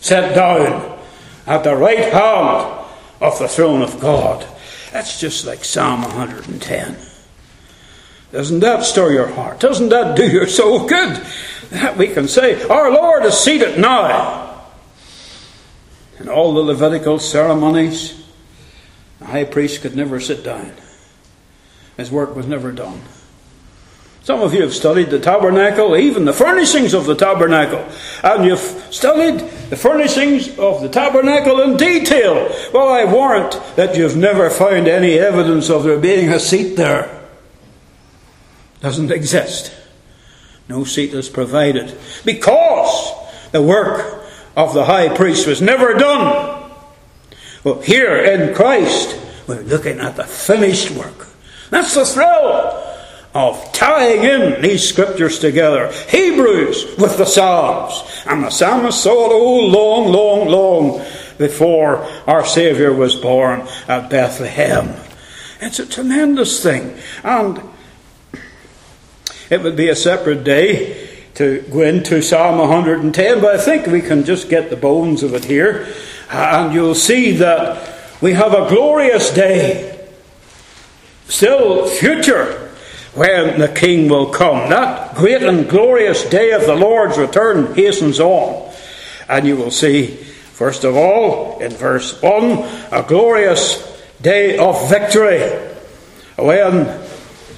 set 0.00 0.34
down 0.34 0.98
at 1.46 1.64
the 1.64 1.76
right 1.76 2.12
hand 2.12 2.86
of 3.20 3.38
the 3.38 3.48
throne 3.48 3.82
of 3.82 4.00
God. 4.00 4.46
That's 4.92 5.20
just 5.20 5.46
like 5.46 5.64
Psalm 5.64 6.02
110. 6.02 6.96
Doesn't 8.32 8.60
that 8.60 8.84
stir 8.84 9.12
your 9.12 9.28
heart? 9.28 9.60
Doesn't 9.60 9.88
that 9.88 10.16
do 10.16 10.28
your 10.28 10.46
soul 10.46 10.86
good? 10.86 11.24
That 11.70 11.96
we 11.96 12.08
can 12.08 12.28
say, 12.28 12.62
Our 12.68 12.90
Lord 12.90 13.24
is 13.24 13.38
seated 13.38 13.78
now. 13.78 14.66
In 16.20 16.28
all 16.28 16.52
the 16.52 16.60
Levitical 16.60 17.18
ceremonies, 17.18 18.22
the 19.18 19.26
high 19.26 19.44
priest 19.44 19.82
could 19.82 19.96
never 19.96 20.20
sit 20.20 20.44
down. 20.44 20.72
His 21.96 22.10
work 22.10 22.34
was 22.36 22.46
never 22.46 22.72
done. 22.72 23.00
Some 24.22 24.40
of 24.40 24.52
you 24.52 24.62
have 24.62 24.74
studied 24.74 25.10
the 25.10 25.18
tabernacle, 25.18 25.96
even 25.96 26.24
the 26.24 26.32
furnishings 26.32 26.92
of 26.92 27.06
the 27.06 27.14
tabernacle, 27.14 27.86
and 28.22 28.44
you've 28.44 28.86
studied 28.90 29.40
the 29.70 29.76
furnishings 29.76 30.58
of 30.58 30.80
the 30.80 30.88
tabernacle 30.88 31.60
in 31.60 31.76
detail. 31.76 32.50
Well, 32.72 32.88
I 32.88 33.04
warrant 33.04 33.60
that 33.76 33.96
you've 33.96 34.16
never 34.16 34.50
found 34.50 34.88
any 34.88 35.18
evidence 35.18 35.68
of 35.68 35.84
there 35.84 35.98
being 35.98 36.30
a 36.30 36.40
seat 36.40 36.76
there. 36.76 37.26
Doesn't 38.80 39.10
exist. 39.10 39.74
No 40.68 40.84
seat 40.84 41.12
is 41.14 41.28
provided 41.28 41.98
because 42.24 43.12
the 43.52 43.62
work 43.62 44.24
of 44.56 44.74
the 44.74 44.84
high 44.84 45.14
priest 45.14 45.46
was 45.46 45.62
never 45.62 45.94
done. 45.94 46.70
Well, 47.64 47.80
here 47.80 48.16
in 48.16 48.54
Christ, 48.54 49.18
we're 49.46 49.62
looking 49.62 49.98
at 49.98 50.16
the 50.16 50.24
finished 50.24 50.90
work. 50.90 51.28
That's 51.70 51.94
the 51.94 52.04
thrill 52.04 52.87
of 53.38 53.72
tying 53.72 54.24
in 54.24 54.60
these 54.60 54.86
scriptures 54.86 55.38
together. 55.38 55.92
Hebrews 56.08 56.96
with 56.98 57.16
the 57.16 57.24
Psalms. 57.24 58.02
And 58.26 58.42
the 58.42 58.50
psalmist 58.50 59.00
saw 59.00 59.30
it 59.30 59.32
all 59.32 59.68
long, 59.68 60.12
long, 60.12 60.48
long 60.48 61.06
before 61.38 61.98
our 62.26 62.44
Saviour 62.44 62.92
was 62.92 63.14
born 63.14 63.60
at 63.86 64.10
Bethlehem. 64.10 64.96
It's 65.60 65.78
a 65.78 65.86
tremendous 65.86 66.60
thing. 66.62 66.98
And 67.22 67.62
it 69.50 69.62
would 69.62 69.76
be 69.76 69.88
a 69.88 69.96
separate 69.96 70.42
day 70.42 71.08
to 71.34 71.62
go 71.70 71.82
into 71.82 72.20
Psalm 72.20 72.58
110, 72.58 73.40
but 73.40 73.54
I 73.54 73.62
think 73.62 73.86
we 73.86 74.00
can 74.00 74.24
just 74.24 74.48
get 74.48 74.68
the 74.68 74.76
bones 74.76 75.22
of 75.22 75.34
it 75.34 75.44
here. 75.44 75.86
And 76.28 76.74
you'll 76.74 76.96
see 76.96 77.32
that 77.36 78.20
we 78.20 78.32
have 78.32 78.52
a 78.52 78.68
glorious 78.68 79.32
day, 79.32 80.08
still 81.28 81.86
future, 81.86 82.67
when 83.18 83.58
the 83.58 83.68
King 83.68 84.08
will 84.08 84.30
come. 84.30 84.70
That 84.70 85.16
great 85.16 85.42
and 85.42 85.68
glorious 85.68 86.22
day 86.28 86.52
of 86.52 86.62
the 86.62 86.76
Lord's 86.76 87.18
return 87.18 87.74
hastens 87.74 88.20
on. 88.20 88.72
And 89.28 89.46
you 89.46 89.56
will 89.56 89.72
see, 89.72 90.06
first 90.06 90.84
of 90.84 90.96
all, 90.96 91.58
in 91.58 91.72
verse 91.72 92.22
1, 92.22 92.92
a 92.92 93.04
glorious 93.06 93.84
day 94.22 94.56
of 94.56 94.88
victory. 94.88 95.40
When 96.36 96.84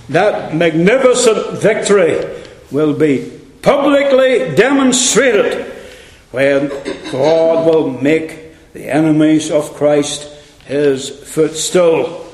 that 0.08 0.54
magnificent 0.54 1.61
victory 1.61 2.42
will 2.70 2.94
be 2.94 3.38
publicly 3.61 4.54
demonstrated 4.54 5.66
when 6.30 6.68
God 7.12 7.66
will 7.66 7.90
make 7.90 8.72
the 8.72 8.88
enemies 8.88 9.50
of 9.50 9.74
Christ 9.74 10.22
his 10.64 11.11
footstool 11.11 12.30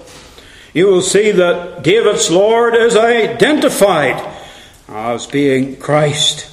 you 0.76 0.88
will 0.88 1.00
see 1.00 1.30
that 1.30 1.82
David's 1.82 2.30
Lord 2.30 2.74
is 2.74 2.96
identified 2.96 4.22
as 4.86 5.26
being 5.26 5.76
Christ. 5.76 6.50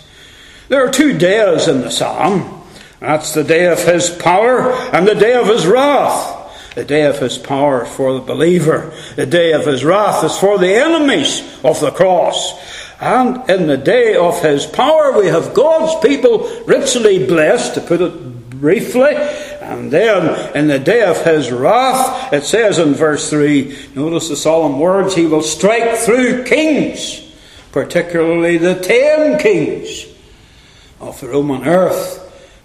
There 0.69 0.87
are 0.87 0.89
two 0.89 1.17
days 1.17 1.67
in 1.67 1.81
the 1.81 1.91
psalm. 1.91 2.63
That's 3.01 3.33
the 3.33 3.43
day 3.43 3.65
of 3.65 3.83
his 3.83 4.09
power 4.09 4.71
and 4.93 5.05
the 5.05 5.13
day 5.13 5.33
of 5.33 5.47
his 5.47 5.67
wrath. 5.67 6.73
The 6.73 6.85
day 6.85 7.03
of 7.03 7.19
his 7.19 7.37
power 7.37 7.83
for 7.83 8.13
the 8.13 8.21
believer. 8.21 8.93
The 9.17 9.25
day 9.25 9.51
of 9.51 9.65
his 9.65 9.83
wrath 9.83 10.23
is 10.23 10.37
for 10.37 10.57
the 10.57 10.73
enemies 10.73 11.41
of 11.61 11.81
the 11.81 11.91
cross. 11.91 12.53
And 13.01 13.49
in 13.49 13.67
the 13.67 13.75
day 13.75 14.15
of 14.15 14.41
his 14.41 14.65
power, 14.65 15.11
we 15.19 15.27
have 15.27 15.53
God's 15.53 16.01
people 16.07 16.49
richly 16.65 17.27
blessed, 17.27 17.73
to 17.73 17.81
put 17.81 17.99
it 17.99 18.49
briefly, 18.49 19.15
and 19.63 19.91
then 19.91 20.55
in 20.55 20.67
the 20.67 20.79
day 20.79 21.03
of 21.03 21.23
his 21.23 21.51
wrath, 21.51 22.33
it 22.33 22.43
says 22.43 22.79
in 22.79 22.93
verse 22.93 23.29
3, 23.29 23.89
notice 23.95 24.29
the 24.29 24.35
solemn 24.35 24.79
words, 24.79 25.15
he 25.15 25.25
will 25.25 25.41
strike 25.41 25.97
through 25.99 26.43
kings, 26.43 27.21
particularly 27.71 28.57
the 28.57 28.75
ten 28.75 29.39
kings 29.39 30.05
of 30.99 31.19
the 31.21 31.29
Roman 31.29 31.67
earth, 31.67 32.19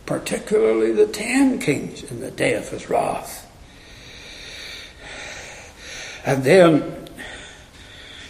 particularly 0.07 0.93
the 0.93 1.07
ten 1.07 1.59
kings 1.59 2.03
in 2.03 2.21
the 2.21 2.31
day 2.31 2.55
of 2.55 2.69
his 2.69 2.91
wrath. 2.91 3.45
And 6.27 6.43
then 6.45 7.09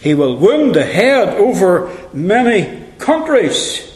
he 0.00 0.14
will 0.14 0.36
wound 0.36 0.74
the 0.74 0.84
head 0.84 1.36
over 1.36 1.90
many 2.12 2.84
countries. 2.98 3.90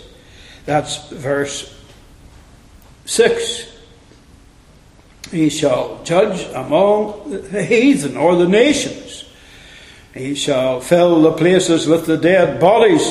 That's 0.65 1.09
verse 1.09 1.79
6. 3.05 3.72
He 5.33 5.49
shall 5.49 6.05
judge 6.05 6.47
among 6.55 7.49
the 7.51 7.65
heathen 7.65 8.19
or 8.19 8.37
the 8.37 8.47
nations. 8.47 9.25
He 10.13 10.35
shall 10.35 10.83
fill 10.83 11.23
the 11.23 11.33
places 11.33 11.87
with 11.87 12.05
the 12.05 12.19
dead 12.19 12.61
bodies. 12.61 13.03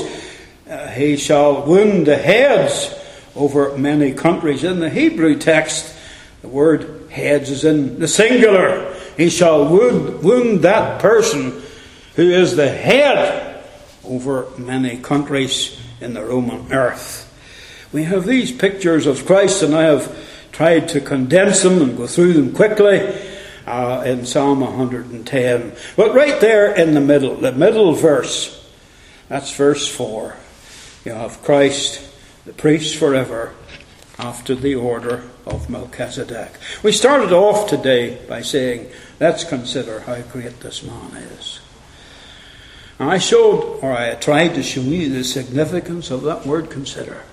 Uh, 0.70 0.88
he 0.90 1.18
shall 1.18 1.64
wound 1.66 2.06
the 2.06 2.16
heads 2.16 2.94
over 3.36 3.76
many 3.76 4.14
countries. 4.14 4.64
In 4.64 4.80
the 4.80 4.90
Hebrew 4.90 5.36
text, 5.40 5.96
the 6.44 6.48
word 6.48 7.10
heads 7.10 7.50
is 7.50 7.66
in 7.66 8.00
the 8.00 8.08
singular. 8.08 8.94
He 9.18 9.32
shall 9.32 9.68
wound, 9.68 10.24
wound 10.24 10.62
that 10.62 11.02
person 11.02 11.60
who 12.16 12.30
is 12.30 12.56
the 12.56 12.70
head 12.70 13.64
over 14.04 14.48
many 14.60 14.98
countries 14.98 15.82
in 16.00 16.14
the 16.14 16.24
Roman 16.24 16.72
earth. 16.72 17.28
We 17.92 18.04
have 18.04 18.26
these 18.26 18.52
pictures 18.52 19.08
of 19.08 19.26
Christ, 19.26 19.64
and 19.64 19.74
I 19.74 19.84
have 19.84 20.16
tried 20.62 20.88
to 20.88 21.02
condense 21.02 21.64
them 21.64 21.82
and 21.82 21.98
go 21.98 22.06
through 22.06 22.34
them 22.34 22.54
quickly 22.54 23.00
uh, 23.66 24.04
in 24.06 24.28
Psalm 24.28 24.60
110. 24.60 25.76
But 25.96 26.14
right 26.14 26.40
there 26.40 26.72
in 26.76 26.94
the 26.94 27.02
middle, 27.02 27.36
the 27.36 27.52
middle 27.52 27.94
verse, 27.94 28.64
that's 29.28 29.52
verse 29.56 29.88
4. 29.88 30.36
You 31.04 31.14
have 31.14 31.42
Christ, 31.42 32.08
the 32.46 32.54
priest 32.54 32.96
forever, 32.96 33.56
after 34.20 34.54
the 34.54 34.76
order 34.76 35.24
of 35.48 35.68
Melchizedek. 35.68 36.52
We 36.84 36.92
started 36.92 37.32
off 37.32 37.68
today 37.68 38.24
by 38.28 38.44
saying, 38.44 38.92
let's 39.20 39.44
consider 39.44 40.02
how 40.02 40.22
great 40.22 40.60
this 40.60 40.84
man 40.84 41.16
is. 41.40 41.60
I 43.00 43.18
showed, 43.18 43.80
or 43.82 43.94
I 43.94 44.14
tried 44.14 44.50
to 44.50 44.62
show 44.62 44.82
you 44.82 45.10
the 45.10 45.24
significance 45.24 46.12
of 46.12 46.22
that 46.22 46.46
word 46.46 46.70
consider 46.70 47.24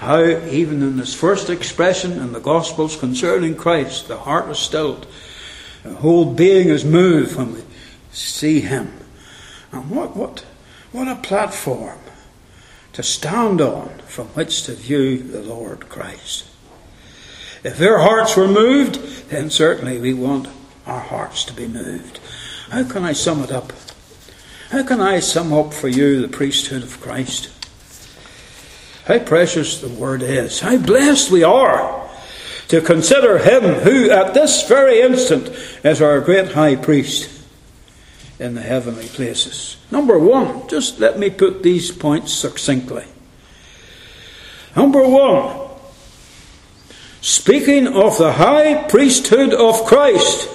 how 0.00 0.24
even 0.24 0.82
in 0.82 0.96
this 0.96 1.12
first 1.12 1.50
expression 1.50 2.12
in 2.12 2.32
the 2.32 2.40
Gospels 2.40 2.96
concerning 2.96 3.54
Christ, 3.54 4.08
the 4.08 4.16
heart 4.16 4.48
is 4.48 4.58
stilled, 4.58 5.06
the 5.82 5.96
whole 5.96 6.32
being 6.32 6.70
is 6.70 6.86
moved 6.86 7.36
when 7.36 7.52
we 7.52 7.60
see 8.10 8.60
Him. 8.60 8.94
And 9.70 9.90
what, 9.90 10.16
what, 10.16 10.46
what 10.90 11.06
a 11.06 11.16
platform 11.16 11.98
to 12.94 13.02
stand 13.02 13.60
on 13.60 13.90
from 14.06 14.28
which 14.28 14.62
to 14.62 14.72
view 14.72 15.18
the 15.18 15.42
Lord 15.42 15.90
Christ. 15.90 16.46
If 17.62 17.76
their 17.76 17.98
hearts 17.98 18.38
were 18.38 18.48
moved, 18.48 19.28
then 19.28 19.50
certainly 19.50 19.98
we 19.98 20.14
want 20.14 20.48
our 20.86 21.00
hearts 21.00 21.44
to 21.44 21.52
be 21.52 21.68
moved. 21.68 22.20
How 22.70 22.84
can 22.84 23.04
I 23.04 23.12
sum 23.12 23.42
it 23.42 23.52
up? 23.52 23.74
How 24.70 24.82
can 24.82 25.02
I 25.02 25.20
sum 25.20 25.52
up 25.52 25.74
for 25.74 25.88
you 25.88 26.22
the 26.22 26.28
priesthood 26.28 26.82
of 26.82 27.02
Christ? 27.02 27.50
How 29.06 29.18
precious 29.18 29.80
the 29.80 29.88
word 29.88 30.22
is. 30.22 30.60
How 30.60 30.76
blessed 30.76 31.30
we 31.30 31.42
are 31.42 32.08
to 32.68 32.80
consider 32.80 33.38
him 33.38 33.62
who 33.82 34.10
at 34.10 34.34
this 34.34 34.68
very 34.68 35.00
instant 35.00 35.48
is 35.84 36.00
our 36.00 36.20
great 36.20 36.52
high 36.52 36.76
priest 36.76 37.44
in 38.38 38.54
the 38.54 38.62
heavenly 38.62 39.06
places. 39.06 39.76
Number 39.90 40.18
one, 40.18 40.68
just 40.68 41.00
let 41.00 41.18
me 41.18 41.30
put 41.30 41.62
these 41.62 41.90
points 41.90 42.32
succinctly. 42.32 43.04
Number 44.76 45.06
one, 45.06 45.70
speaking 47.20 47.88
of 47.88 48.18
the 48.18 48.34
high 48.34 48.84
priesthood 48.88 49.52
of 49.52 49.84
Christ, 49.84 50.48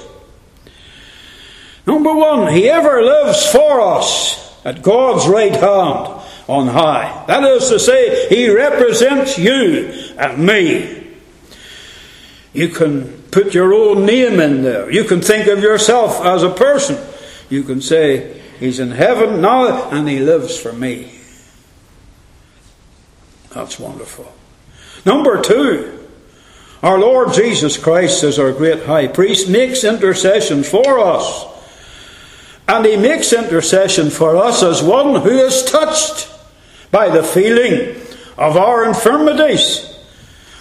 Number 1.85 2.15
one, 2.15 2.51
he 2.51 2.69
ever 2.69 3.03
lives 3.03 3.45
for 3.51 3.79
us 3.79 4.59
at 4.65 4.81
God's 4.81 5.27
right 5.27 5.55
hand 5.55 6.14
on 6.47 6.67
high. 6.67 7.25
That 7.27 7.43
is 7.43 7.69
to 7.69 7.79
say, 7.79 8.27
he 8.29 8.49
represents 8.49 9.37
you 9.37 10.13
and 10.17 10.45
me. 10.45 11.03
You 12.53 12.69
can 12.69 13.21
put 13.31 13.53
your 13.53 13.73
own 13.73 14.05
name 14.05 14.39
in 14.39 14.61
there. 14.61 14.89
You 14.89 15.03
can 15.03 15.21
think 15.21 15.47
of 15.47 15.59
yourself 15.59 16.23
as 16.25 16.43
a 16.43 16.49
person. 16.49 16.97
You 17.49 17.63
can 17.63 17.81
say, 17.81 18.41
He's 18.59 18.79
in 18.79 18.91
heaven 18.91 19.41
now 19.41 19.89
and 19.89 20.07
He 20.07 20.19
lives 20.19 20.57
for 20.57 20.71
me. 20.71 21.11
That's 23.53 23.77
wonderful. 23.77 24.31
Number 25.05 25.41
two, 25.41 26.07
our 26.81 26.97
Lord 26.97 27.33
Jesus 27.33 27.77
Christ, 27.77 28.23
as 28.23 28.39
our 28.39 28.53
great 28.53 28.85
high 28.85 29.07
priest, 29.07 29.49
makes 29.49 29.83
intercession 29.83 30.63
for 30.63 30.99
us. 30.99 31.45
And 32.67 32.85
He 32.85 32.95
makes 32.95 33.33
intercession 33.33 34.09
for 34.09 34.37
us 34.37 34.63
as 34.63 34.81
one 34.81 35.21
who 35.21 35.29
is 35.29 35.63
touched 35.63 36.31
by 36.91 37.09
the 37.09 37.23
feeling 37.23 38.01
of 38.37 38.57
our 38.57 38.85
infirmities 38.85 39.95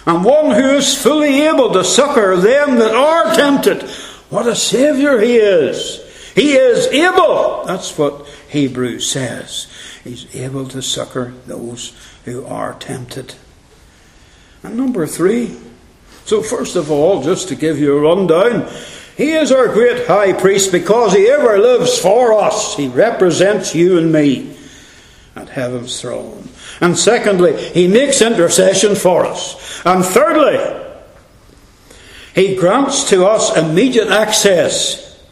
and 0.05 0.23
one 0.23 0.51
who 0.51 0.69
is 0.69 1.01
fully 1.01 1.41
able 1.41 1.73
to 1.73 1.83
succor 1.83 2.37
them 2.37 2.77
that 2.77 2.93
are 2.93 3.35
tempted. 3.35 3.83
What 4.29 4.47
a 4.47 4.55
Saviour 4.55 5.19
He 5.19 5.37
is! 5.37 6.01
He 6.35 6.53
is 6.53 6.87
able. 6.87 7.63
That's 7.65 7.97
what 7.97 8.27
Hebrews 8.49 9.09
says. 9.09 9.67
He's 10.03 10.35
able 10.35 10.67
to 10.67 10.81
succor 10.81 11.33
those 11.47 11.95
who 12.25 12.45
are 12.45 12.73
tempted. 12.73 13.35
And 14.61 14.75
number 14.77 15.07
three. 15.07 15.57
So, 16.25 16.41
first 16.41 16.75
of 16.75 16.91
all, 16.91 17.23
just 17.23 17.47
to 17.49 17.55
give 17.55 17.79
you 17.79 17.97
a 17.97 18.01
rundown, 18.01 18.69
He 19.15 19.31
is 19.31 19.51
our 19.51 19.67
great 19.67 20.07
high 20.07 20.33
priest 20.33 20.71
because 20.71 21.13
He 21.13 21.29
ever 21.29 21.57
lives 21.57 21.97
for 21.97 22.33
us. 22.33 22.75
He 22.75 22.87
represents 22.87 23.73
you 23.73 23.97
and 23.97 24.11
me 24.11 24.54
at 25.35 25.49
heaven's 25.49 25.99
throne. 25.99 26.47
And 26.81 26.97
secondly, 26.97 27.61
He 27.71 27.87
makes 27.87 28.21
intercession 28.21 28.95
for 28.95 29.25
us. 29.25 29.81
And 29.85 30.03
thirdly, 30.03 30.59
He 32.33 32.55
grants 32.55 33.09
to 33.09 33.25
us 33.25 33.55
immediate 33.55 34.09
access 34.09 35.23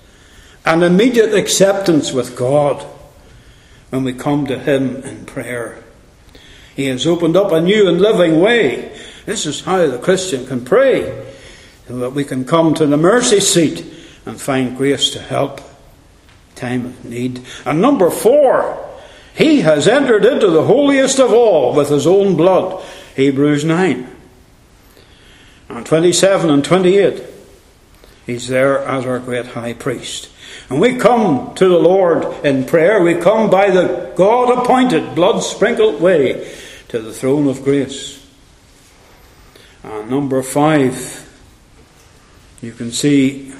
and 0.66 0.84
immediate 0.84 1.34
acceptance 1.34 2.12
with 2.12 2.36
God 2.36 2.82
when 3.90 4.04
we 4.04 4.14
come 4.14 4.48
to 4.48 4.60
Him 4.60 4.98
in 5.04 5.26
prayer. 5.26 5.84
He 6.76 6.88
has 6.88 7.06
opened 7.06 7.38
up 7.38 7.52
a 7.52 7.62
new 7.62 7.88
and 7.88 8.02
living 8.02 8.40
way. 8.40 8.98
This 9.26 9.46
is 9.46 9.62
how 9.62 9.86
the 9.86 10.00
Christian 10.00 10.46
can 10.48 10.66
pray, 10.66 11.26
so 11.88 11.98
that 12.00 12.12
we 12.12 12.24
can 12.24 12.46
come 12.46 12.74
to 12.74 12.86
the 12.86 12.98
mercy 12.98 13.40
seat 13.40 13.86
and 14.26 14.40
find 14.40 14.76
grace 14.76 15.12
to 15.12 15.20
help 15.20 15.62
time 16.56 16.86
of 16.86 17.06
need. 17.06 17.46
And 17.66 17.82
number 17.82 18.10
four, 18.10 18.90
he 19.36 19.62
has 19.62 19.88
entered 19.88 20.26
into 20.26 20.48
the 20.48 20.66
holiest 20.66 21.20
of 21.20 21.34
all 21.34 21.74
with 21.74 21.90
his 21.90 22.06
own 22.06 22.36
blood. 22.36 22.84
Hebrews 23.16 23.66
9. 23.66 24.10
And 25.70 25.86
27 25.86 26.50
and 26.50 26.64
28. 26.64 27.24
He's 28.26 28.48
there 28.48 28.80
as 28.80 29.06
our 29.06 29.20
great 29.20 29.48
high 29.48 29.74
priest. 29.74 30.30
And 30.70 30.80
we 30.80 30.98
come 30.98 31.54
to 31.56 31.68
the 31.68 31.80
Lord 31.80 32.46
in 32.46 32.66
prayer. 32.66 33.02
We 33.02 33.16
come 33.16 33.50
by 33.50 33.72
the 33.72 34.14
God 34.16 34.58
appointed, 34.58 35.16
blood 35.16 35.40
sprinkled 35.40 36.00
way 36.00 36.56
to 36.90 37.00
the 37.00 37.14
throne 37.14 37.48
of 37.48 37.64
grace. 37.64 38.26
And 39.84 40.10
number 40.10 40.42
five, 40.44 41.20
you 42.62 42.72
can 42.72 42.92
see 42.92 43.52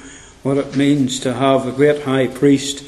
what 0.42 0.56
it 0.56 0.76
means 0.76 1.20
to 1.20 1.34
have 1.34 1.66
a 1.66 1.72
great 1.72 2.02
high 2.02 2.28
priest 2.28 2.84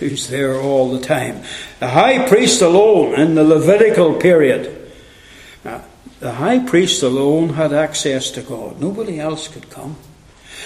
who's 0.00 0.28
there 0.28 0.60
all 0.60 0.90
the 0.90 1.00
time. 1.00 1.42
The 1.78 1.88
high 1.88 2.26
priest 2.28 2.60
alone 2.60 3.14
in 3.14 3.34
the 3.36 3.44
Levitical 3.44 4.14
period, 4.14 4.90
the 6.18 6.32
high 6.32 6.58
priest 6.58 7.02
alone 7.02 7.50
had 7.50 7.72
access 7.72 8.30
to 8.32 8.42
God. 8.42 8.80
Nobody 8.80 9.20
else 9.20 9.48
could 9.48 9.70
come. 9.70 9.96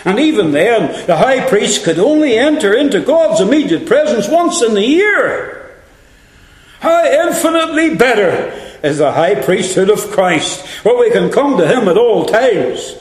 And 0.05 0.19
even 0.19 0.51
then, 0.51 1.07
the 1.07 1.17
high 1.17 1.49
priest 1.49 1.85
could 1.85 1.99
only 1.99 2.37
enter 2.37 2.75
into 2.75 3.01
God's 3.01 3.41
immediate 3.41 3.87
presence 3.87 4.29
once 4.29 4.63
in 4.63 4.75
the 4.75 4.85
year. 4.85 5.83
How 6.81 7.05
infinitely 7.05 7.95
better 7.95 8.53
is 8.83 8.99
the 8.99 9.13
high 9.13 9.37
priesthood 9.37 9.91
of 9.91 10.11
Christ, 10.11 10.67
where 10.85 10.99
we 10.99 11.11
can 11.11 11.31
come 11.31 11.57
to 11.57 11.67
him 11.67 11.89
at 11.89 11.97
all 11.97 12.27
times. 12.27 12.97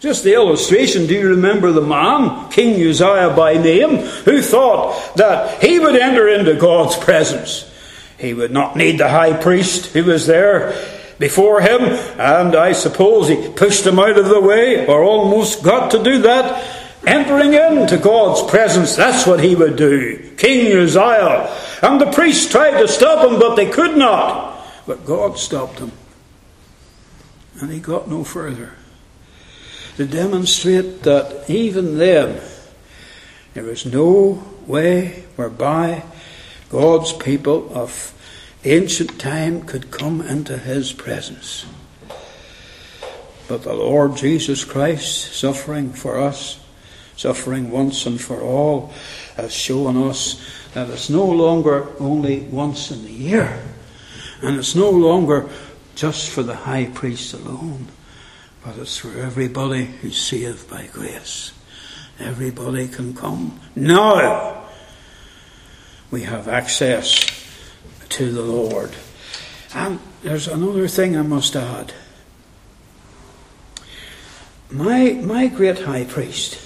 Just 0.00 0.24
the 0.24 0.34
illustration, 0.34 1.06
do 1.06 1.14
you 1.14 1.30
remember 1.30 1.72
the 1.72 1.80
man, 1.80 2.50
King 2.50 2.74
Uzziah 2.86 3.32
by 3.34 3.54
name, 3.54 3.96
who 3.96 4.42
thought 4.42 5.16
that 5.16 5.62
he 5.62 5.78
would 5.78 5.96
enter 5.96 6.28
into 6.28 6.54
God's 6.54 6.96
presence? 6.96 7.72
He 8.18 8.34
would 8.34 8.50
not 8.50 8.76
need 8.76 8.98
the 8.98 9.08
high 9.08 9.32
priest 9.32 9.86
who 9.86 10.04
was 10.04 10.26
there 10.26 10.72
before 11.18 11.62
him, 11.62 11.80
and 11.80 12.54
I 12.54 12.72
suppose 12.72 13.28
he 13.28 13.48
pushed 13.48 13.86
him 13.86 13.98
out 13.98 14.18
of 14.18 14.28
the 14.28 14.40
way, 14.40 14.86
or 14.86 15.02
almost 15.02 15.62
got 15.62 15.90
to 15.92 16.02
do 16.02 16.18
that. 16.22 16.82
Entering 17.06 17.54
into 17.54 17.96
God's 17.96 18.50
presence, 18.50 18.96
that's 18.96 19.26
what 19.26 19.40
he 19.40 19.54
would 19.54 19.76
do. 19.76 20.34
King 20.36 20.76
Uzziah. 20.76 21.54
And 21.82 22.00
the 22.00 22.10
priests 22.10 22.50
tried 22.50 22.80
to 22.80 22.88
stop 22.88 23.26
him, 23.26 23.38
but 23.38 23.54
they 23.54 23.70
could 23.70 23.96
not. 23.96 24.66
But 24.86 25.06
God 25.06 25.38
stopped 25.38 25.78
him. 25.78 25.92
And 27.60 27.70
he 27.70 27.78
got 27.78 28.08
no 28.08 28.24
further 28.24 28.74
to 29.96 30.06
demonstrate 30.06 31.02
that 31.02 31.48
even 31.48 31.98
then 31.98 32.40
there 33.54 33.64
was 33.64 33.86
no 33.86 34.44
way 34.66 35.24
whereby 35.36 36.02
God's 36.68 37.12
people 37.12 37.70
of 37.74 38.12
ancient 38.64 39.18
time 39.18 39.62
could 39.62 39.90
come 39.90 40.20
into 40.20 40.58
his 40.58 40.92
presence. 40.92 41.64
But 43.48 43.62
the 43.62 43.74
Lord 43.74 44.16
Jesus 44.16 44.64
Christ, 44.64 45.32
suffering 45.32 45.92
for 45.92 46.18
us, 46.18 46.58
suffering 47.16 47.70
once 47.70 48.04
and 48.04 48.20
for 48.20 48.42
all, 48.42 48.92
has 49.36 49.52
shown 49.52 49.96
us 50.08 50.42
that 50.74 50.90
it's 50.90 51.08
no 51.08 51.24
longer 51.24 51.88
only 51.98 52.40
once 52.40 52.90
in 52.90 53.04
the 53.04 53.12
year, 53.12 53.62
and 54.42 54.58
it's 54.58 54.74
no 54.74 54.90
longer 54.90 55.48
just 55.94 56.28
for 56.28 56.42
the 56.42 56.54
high 56.54 56.86
priest 56.86 57.32
alone, 57.32 57.86
but 58.66 58.78
it's 58.78 58.96
for 58.96 59.16
everybody 59.16 59.84
who's 59.84 60.20
saved 60.20 60.68
by 60.68 60.88
grace. 60.92 61.52
Everybody 62.18 62.88
can 62.88 63.14
come. 63.14 63.60
Now 63.76 64.64
we 66.10 66.22
have 66.22 66.48
access 66.48 67.30
to 68.08 68.32
the 68.32 68.42
Lord. 68.42 68.90
And 69.72 70.00
there's 70.24 70.48
another 70.48 70.88
thing 70.88 71.16
I 71.16 71.22
must 71.22 71.54
add. 71.54 71.92
My, 74.68 75.12
my 75.12 75.46
great 75.46 75.82
high 75.82 76.04
priest, 76.04 76.60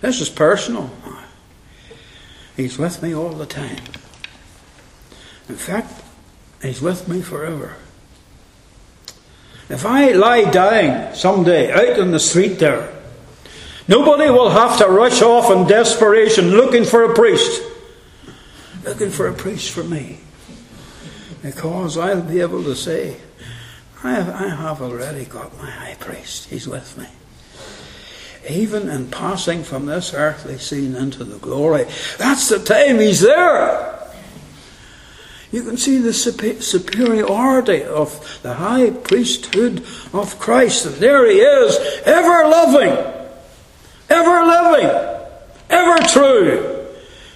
this 0.00 0.22
is 0.22 0.30
personal. 0.30 0.90
He's 2.56 2.78
with 2.78 3.02
me 3.02 3.14
all 3.14 3.34
the 3.34 3.44
time. 3.44 3.82
In 5.50 5.56
fact, 5.56 6.02
he's 6.62 6.80
with 6.80 7.08
me 7.08 7.20
forever. 7.20 7.76
If 9.68 9.84
I 9.84 10.12
lie 10.12 10.50
dying 10.50 11.14
someday 11.14 11.70
out 11.70 11.98
in 11.98 12.10
the 12.10 12.18
street 12.18 12.58
there, 12.58 12.90
nobody 13.86 14.30
will 14.30 14.48
have 14.48 14.78
to 14.78 14.86
rush 14.86 15.20
off 15.20 15.50
in 15.50 15.66
desperation 15.66 16.52
looking 16.52 16.84
for 16.84 17.04
a 17.04 17.14
priest. 17.14 17.62
Looking 18.84 19.10
for 19.10 19.28
a 19.28 19.34
priest 19.34 19.70
for 19.70 19.84
me. 19.84 20.20
Because 21.42 21.98
I'll 21.98 22.22
be 22.22 22.40
able 22.40 22.64
to 22.64 22.74
say, 22.74 23.18
I 24.02 24.12
have, 24.12 24.28
I 24.30 24.48
have 24.48 24.80
already 24.80 25.26
got 25.26 25.56
my 25.58 25.70
high 25.70 25.96
priest. 26.00 26.48
He's 26.48 26.66
with 26.66 26.96
me. 26.96 27.06
Even 28.48 28.88
in 28.88 29.10
passing 29.10 29.62
from 29.64 29.86
this 29.86 30.14
earthly 30.14 30.56
scene 30.56 30.96
into 30.96 31.24
the 31.24 31.38
glory, 31.38 31.84
that's 32.16 32.48
the 32.48 32.58
time 32.58 32.98
he's 32.98 33.20
there. 33.20 34.07
You 35.50 35.62
can 35.62 35.78
see 35.78 35.98
the 35.98 36.12
superiority 36.12 37.82
of 37.82 38.40
the 38.42 38.54
high 38.54 38.90
priesthood 38.90 39.82
of 40.12 40.38
Christ. 40.38 40.84
And 40.84 40.96
there 40.96 41.26
he 41.26 41.38
is, 41.38 42.02
ever 42.04 42.48
loving, 42.48 42.92
ever 44.10 44.44
living, 44.44 44.90
ever 45.70 45.96
true. 46.08 46.86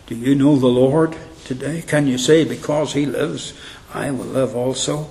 Do 0.06 0.14
you 0.14 0.34
know 0.34 0.56
the 0.56 0.66
Lord 0.66 1.16
today? 1.46 1.82
Can 1.86 2.06
you 2.06 2.18
say, 2.18 2.44
because 2.44 2.92
he 2.92 3.06
lives, 3.06 3.54
I 3.94 4.10
will 4.10 4.26
live 4.26 4.54
also? 4.54 5.08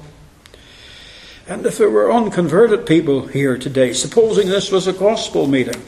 And 1.48 1.66
if 1.66 1.80
there 1.80 1.90
were 1.90 2.14
unconverted 2.14 2.86
people 2.86 3.26
here 3.28 3.58
today, 3.58 3.94
supposing 3.94 4.48
this 4.48 4.72
was 4.72 4.86
a 4.86 4.94
gospel 4.94 5.48
meeting, 5.48 5.82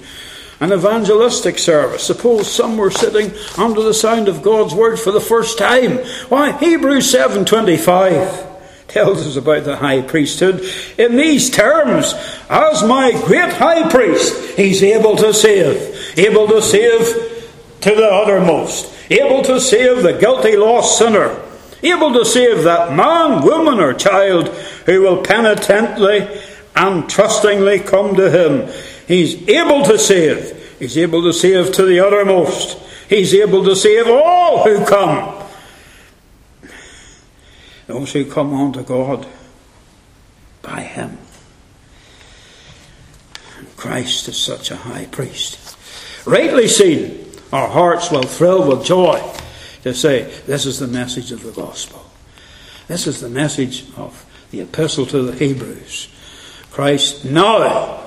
an 0.63 0.71
evangelistic 0.71 1.59
service. 1.59 2.03
Suppose 2.03 2.49
some 2.49 2.77
were 2.77 2.89
sitting 2.89 3.33
under 3.57 3.81
the 3.81 3.93
sound 3.93 4.29
of 4.29 4.41
God's 4.41 4.73
word 4.73 4.97
for 4.97 5.11
the 5.11 5.19
first 5.19 5.57
time. 5.57 5.97
Why, 6.29 6.53
Hebrews 6.53 7.11
7:25 7.11 8.47
tells 8.87 9.27
us 9.27 9.35
about 9.35 9.65
the 9.65 9.75
high 9.75 10.01
priesthood 10.01 10.65
in 10.97 11.17
these 11.17 11.49
terms. 11.49 12.15
As 12.49 12.81
my 12.81 13.11
great 13.25 13.51
high 13.51 13.89
priest, 13.89 14.55
he's 14.55 14.81
able 14.81 15.17
to 15.17 15.33
save. 15.33 16.17
Able 16.17 16.47
to 16.47 16.61
save 16.61 17.07
to 17.81 17.93
the 17.93 18.07
uttermost, 18.07 18.89
able 19.09 19.43
to 19.43 19.59
save 19.59 20.01
the 20.01 20.13
guilty 20.13 20.55
lost 20.55 20.97
sinner, 20.97 21.41
able 21.81 22.13
to 22.13 22.23
save 22.23 22.63
that 22.63 22.95
man, 22.95 23.43
woman, 23.43 23.81
or 23.81 23.93
child 23.93 24.47
who 24.85 25.01
will 25.01 25.23
penitently 25.23 26.25
and 26.73 27.09
trustingly 27.09 27.79
come 27.79 28.15
to 28.15 28.31
him. 28.31 28.69
He's 29.07 29.47
able 29.49 29.83
to 29.83 29.99
save. 29.99 30.77
He's 30.79 30.97
able 30.97 31.21
to 31.23 31.33
save 31.33 31.71
to 31.73 31.85
the 31.85 31.99
uttermost. 31.99 32.77
He's 33.09 33.33
able 33.33 33.63
to 33.65 33.75
save 33.75 34.07
all 34.07 34.63
who 34.63 34.85
come. 34.85 35.43
Those 37.87 38.13
who 38.13 38.25
come 38.25 38.53
unto 38.53 38.83
God 38.83 39.27
by 40.61 40.81
Him. 40.81 41.17
Christ 43.75 44.29
is 44.29 44.37
such 44.37 44.71
a 44.71 44.77
high 44.77 45.05
priest. 45.05 45.77
Rightly 46.25 46.67
seen, 46.67 47.25
our 47.51 47.67
hearts 47.67 48.09
will 48.09 48.23
thrill 48.23 48.67
with 48.67 48.85
joy 48.85 49.21
to 49.83 49.93
say, 49.93 50.23
This 50.47 50.65
is 50.65 50.79
the 50.79 50.87
message 50.87 51.31
of 51.31 51.43
the 51.43 51.51
gospel. 51.51 52.05
This 52.87 53.07
is 53.07 53.19
the 53.19 53.29
message 53.29 53.85
of 53.97 54.25
the 54.51 54.61
epistle 54.61 55.05
to 55.07 55.21
the 55.23 55.33
Hebrews. 55.33 56.07
Christ 56.71 57.25
now 57.25 58.02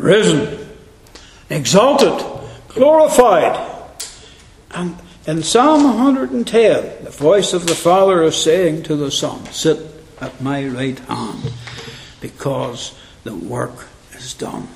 risen, 0.00 0.68
exalted, 1.48 2.26
glorified. 2.68 3.68
And 4.70 4.96
in 5.26 5.42
Psalm 5.42 5.84
110, 5.84 7.04
the 7.04 7.10
voice 7.10 7.52
of 7.52 7.66
the 7.66 7.74
Father 7.74 8.22
is 8.22 8.42
saying 8.42 8.84
to 8.84 8.96
the 8.96 9.10
Son, 9.10 9.44
Sit 9.46 9.78
at 10.20 10.40
my 10.40 10.66
right 10.66 10.98
hand, 10.98 11.52
because 12.20 12.98
the 13.24 13.34
work 13.34 13.86
is 14.14 14.34
done. 14.34 14.68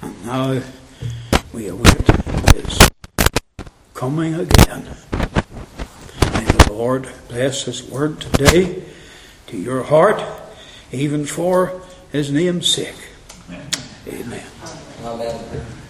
And 0.00 0.26
now 0.26 0.62
we 1.52 1.68
await 1.68 2.06
his 2.54 2.88
coming 3.94 4.34
again. 4.34 4.96
May 6.32 6.44
the 6.44 6.68
Lord 6.72 7.08
bless 7.28 7.64
his 7.64 7.82
word 7.82 8.20
today 8.20 8.82
to 9.48 9.56
your 9.56 9.84
heart, 9.84 10.22
even 10.90 11.24
for 11.24 11.82
his 12.10 12.30
name's 12.32 12.72
sake. 12.72 13.11
Amen. 13.52 14.42
Amen. 15.04 15.81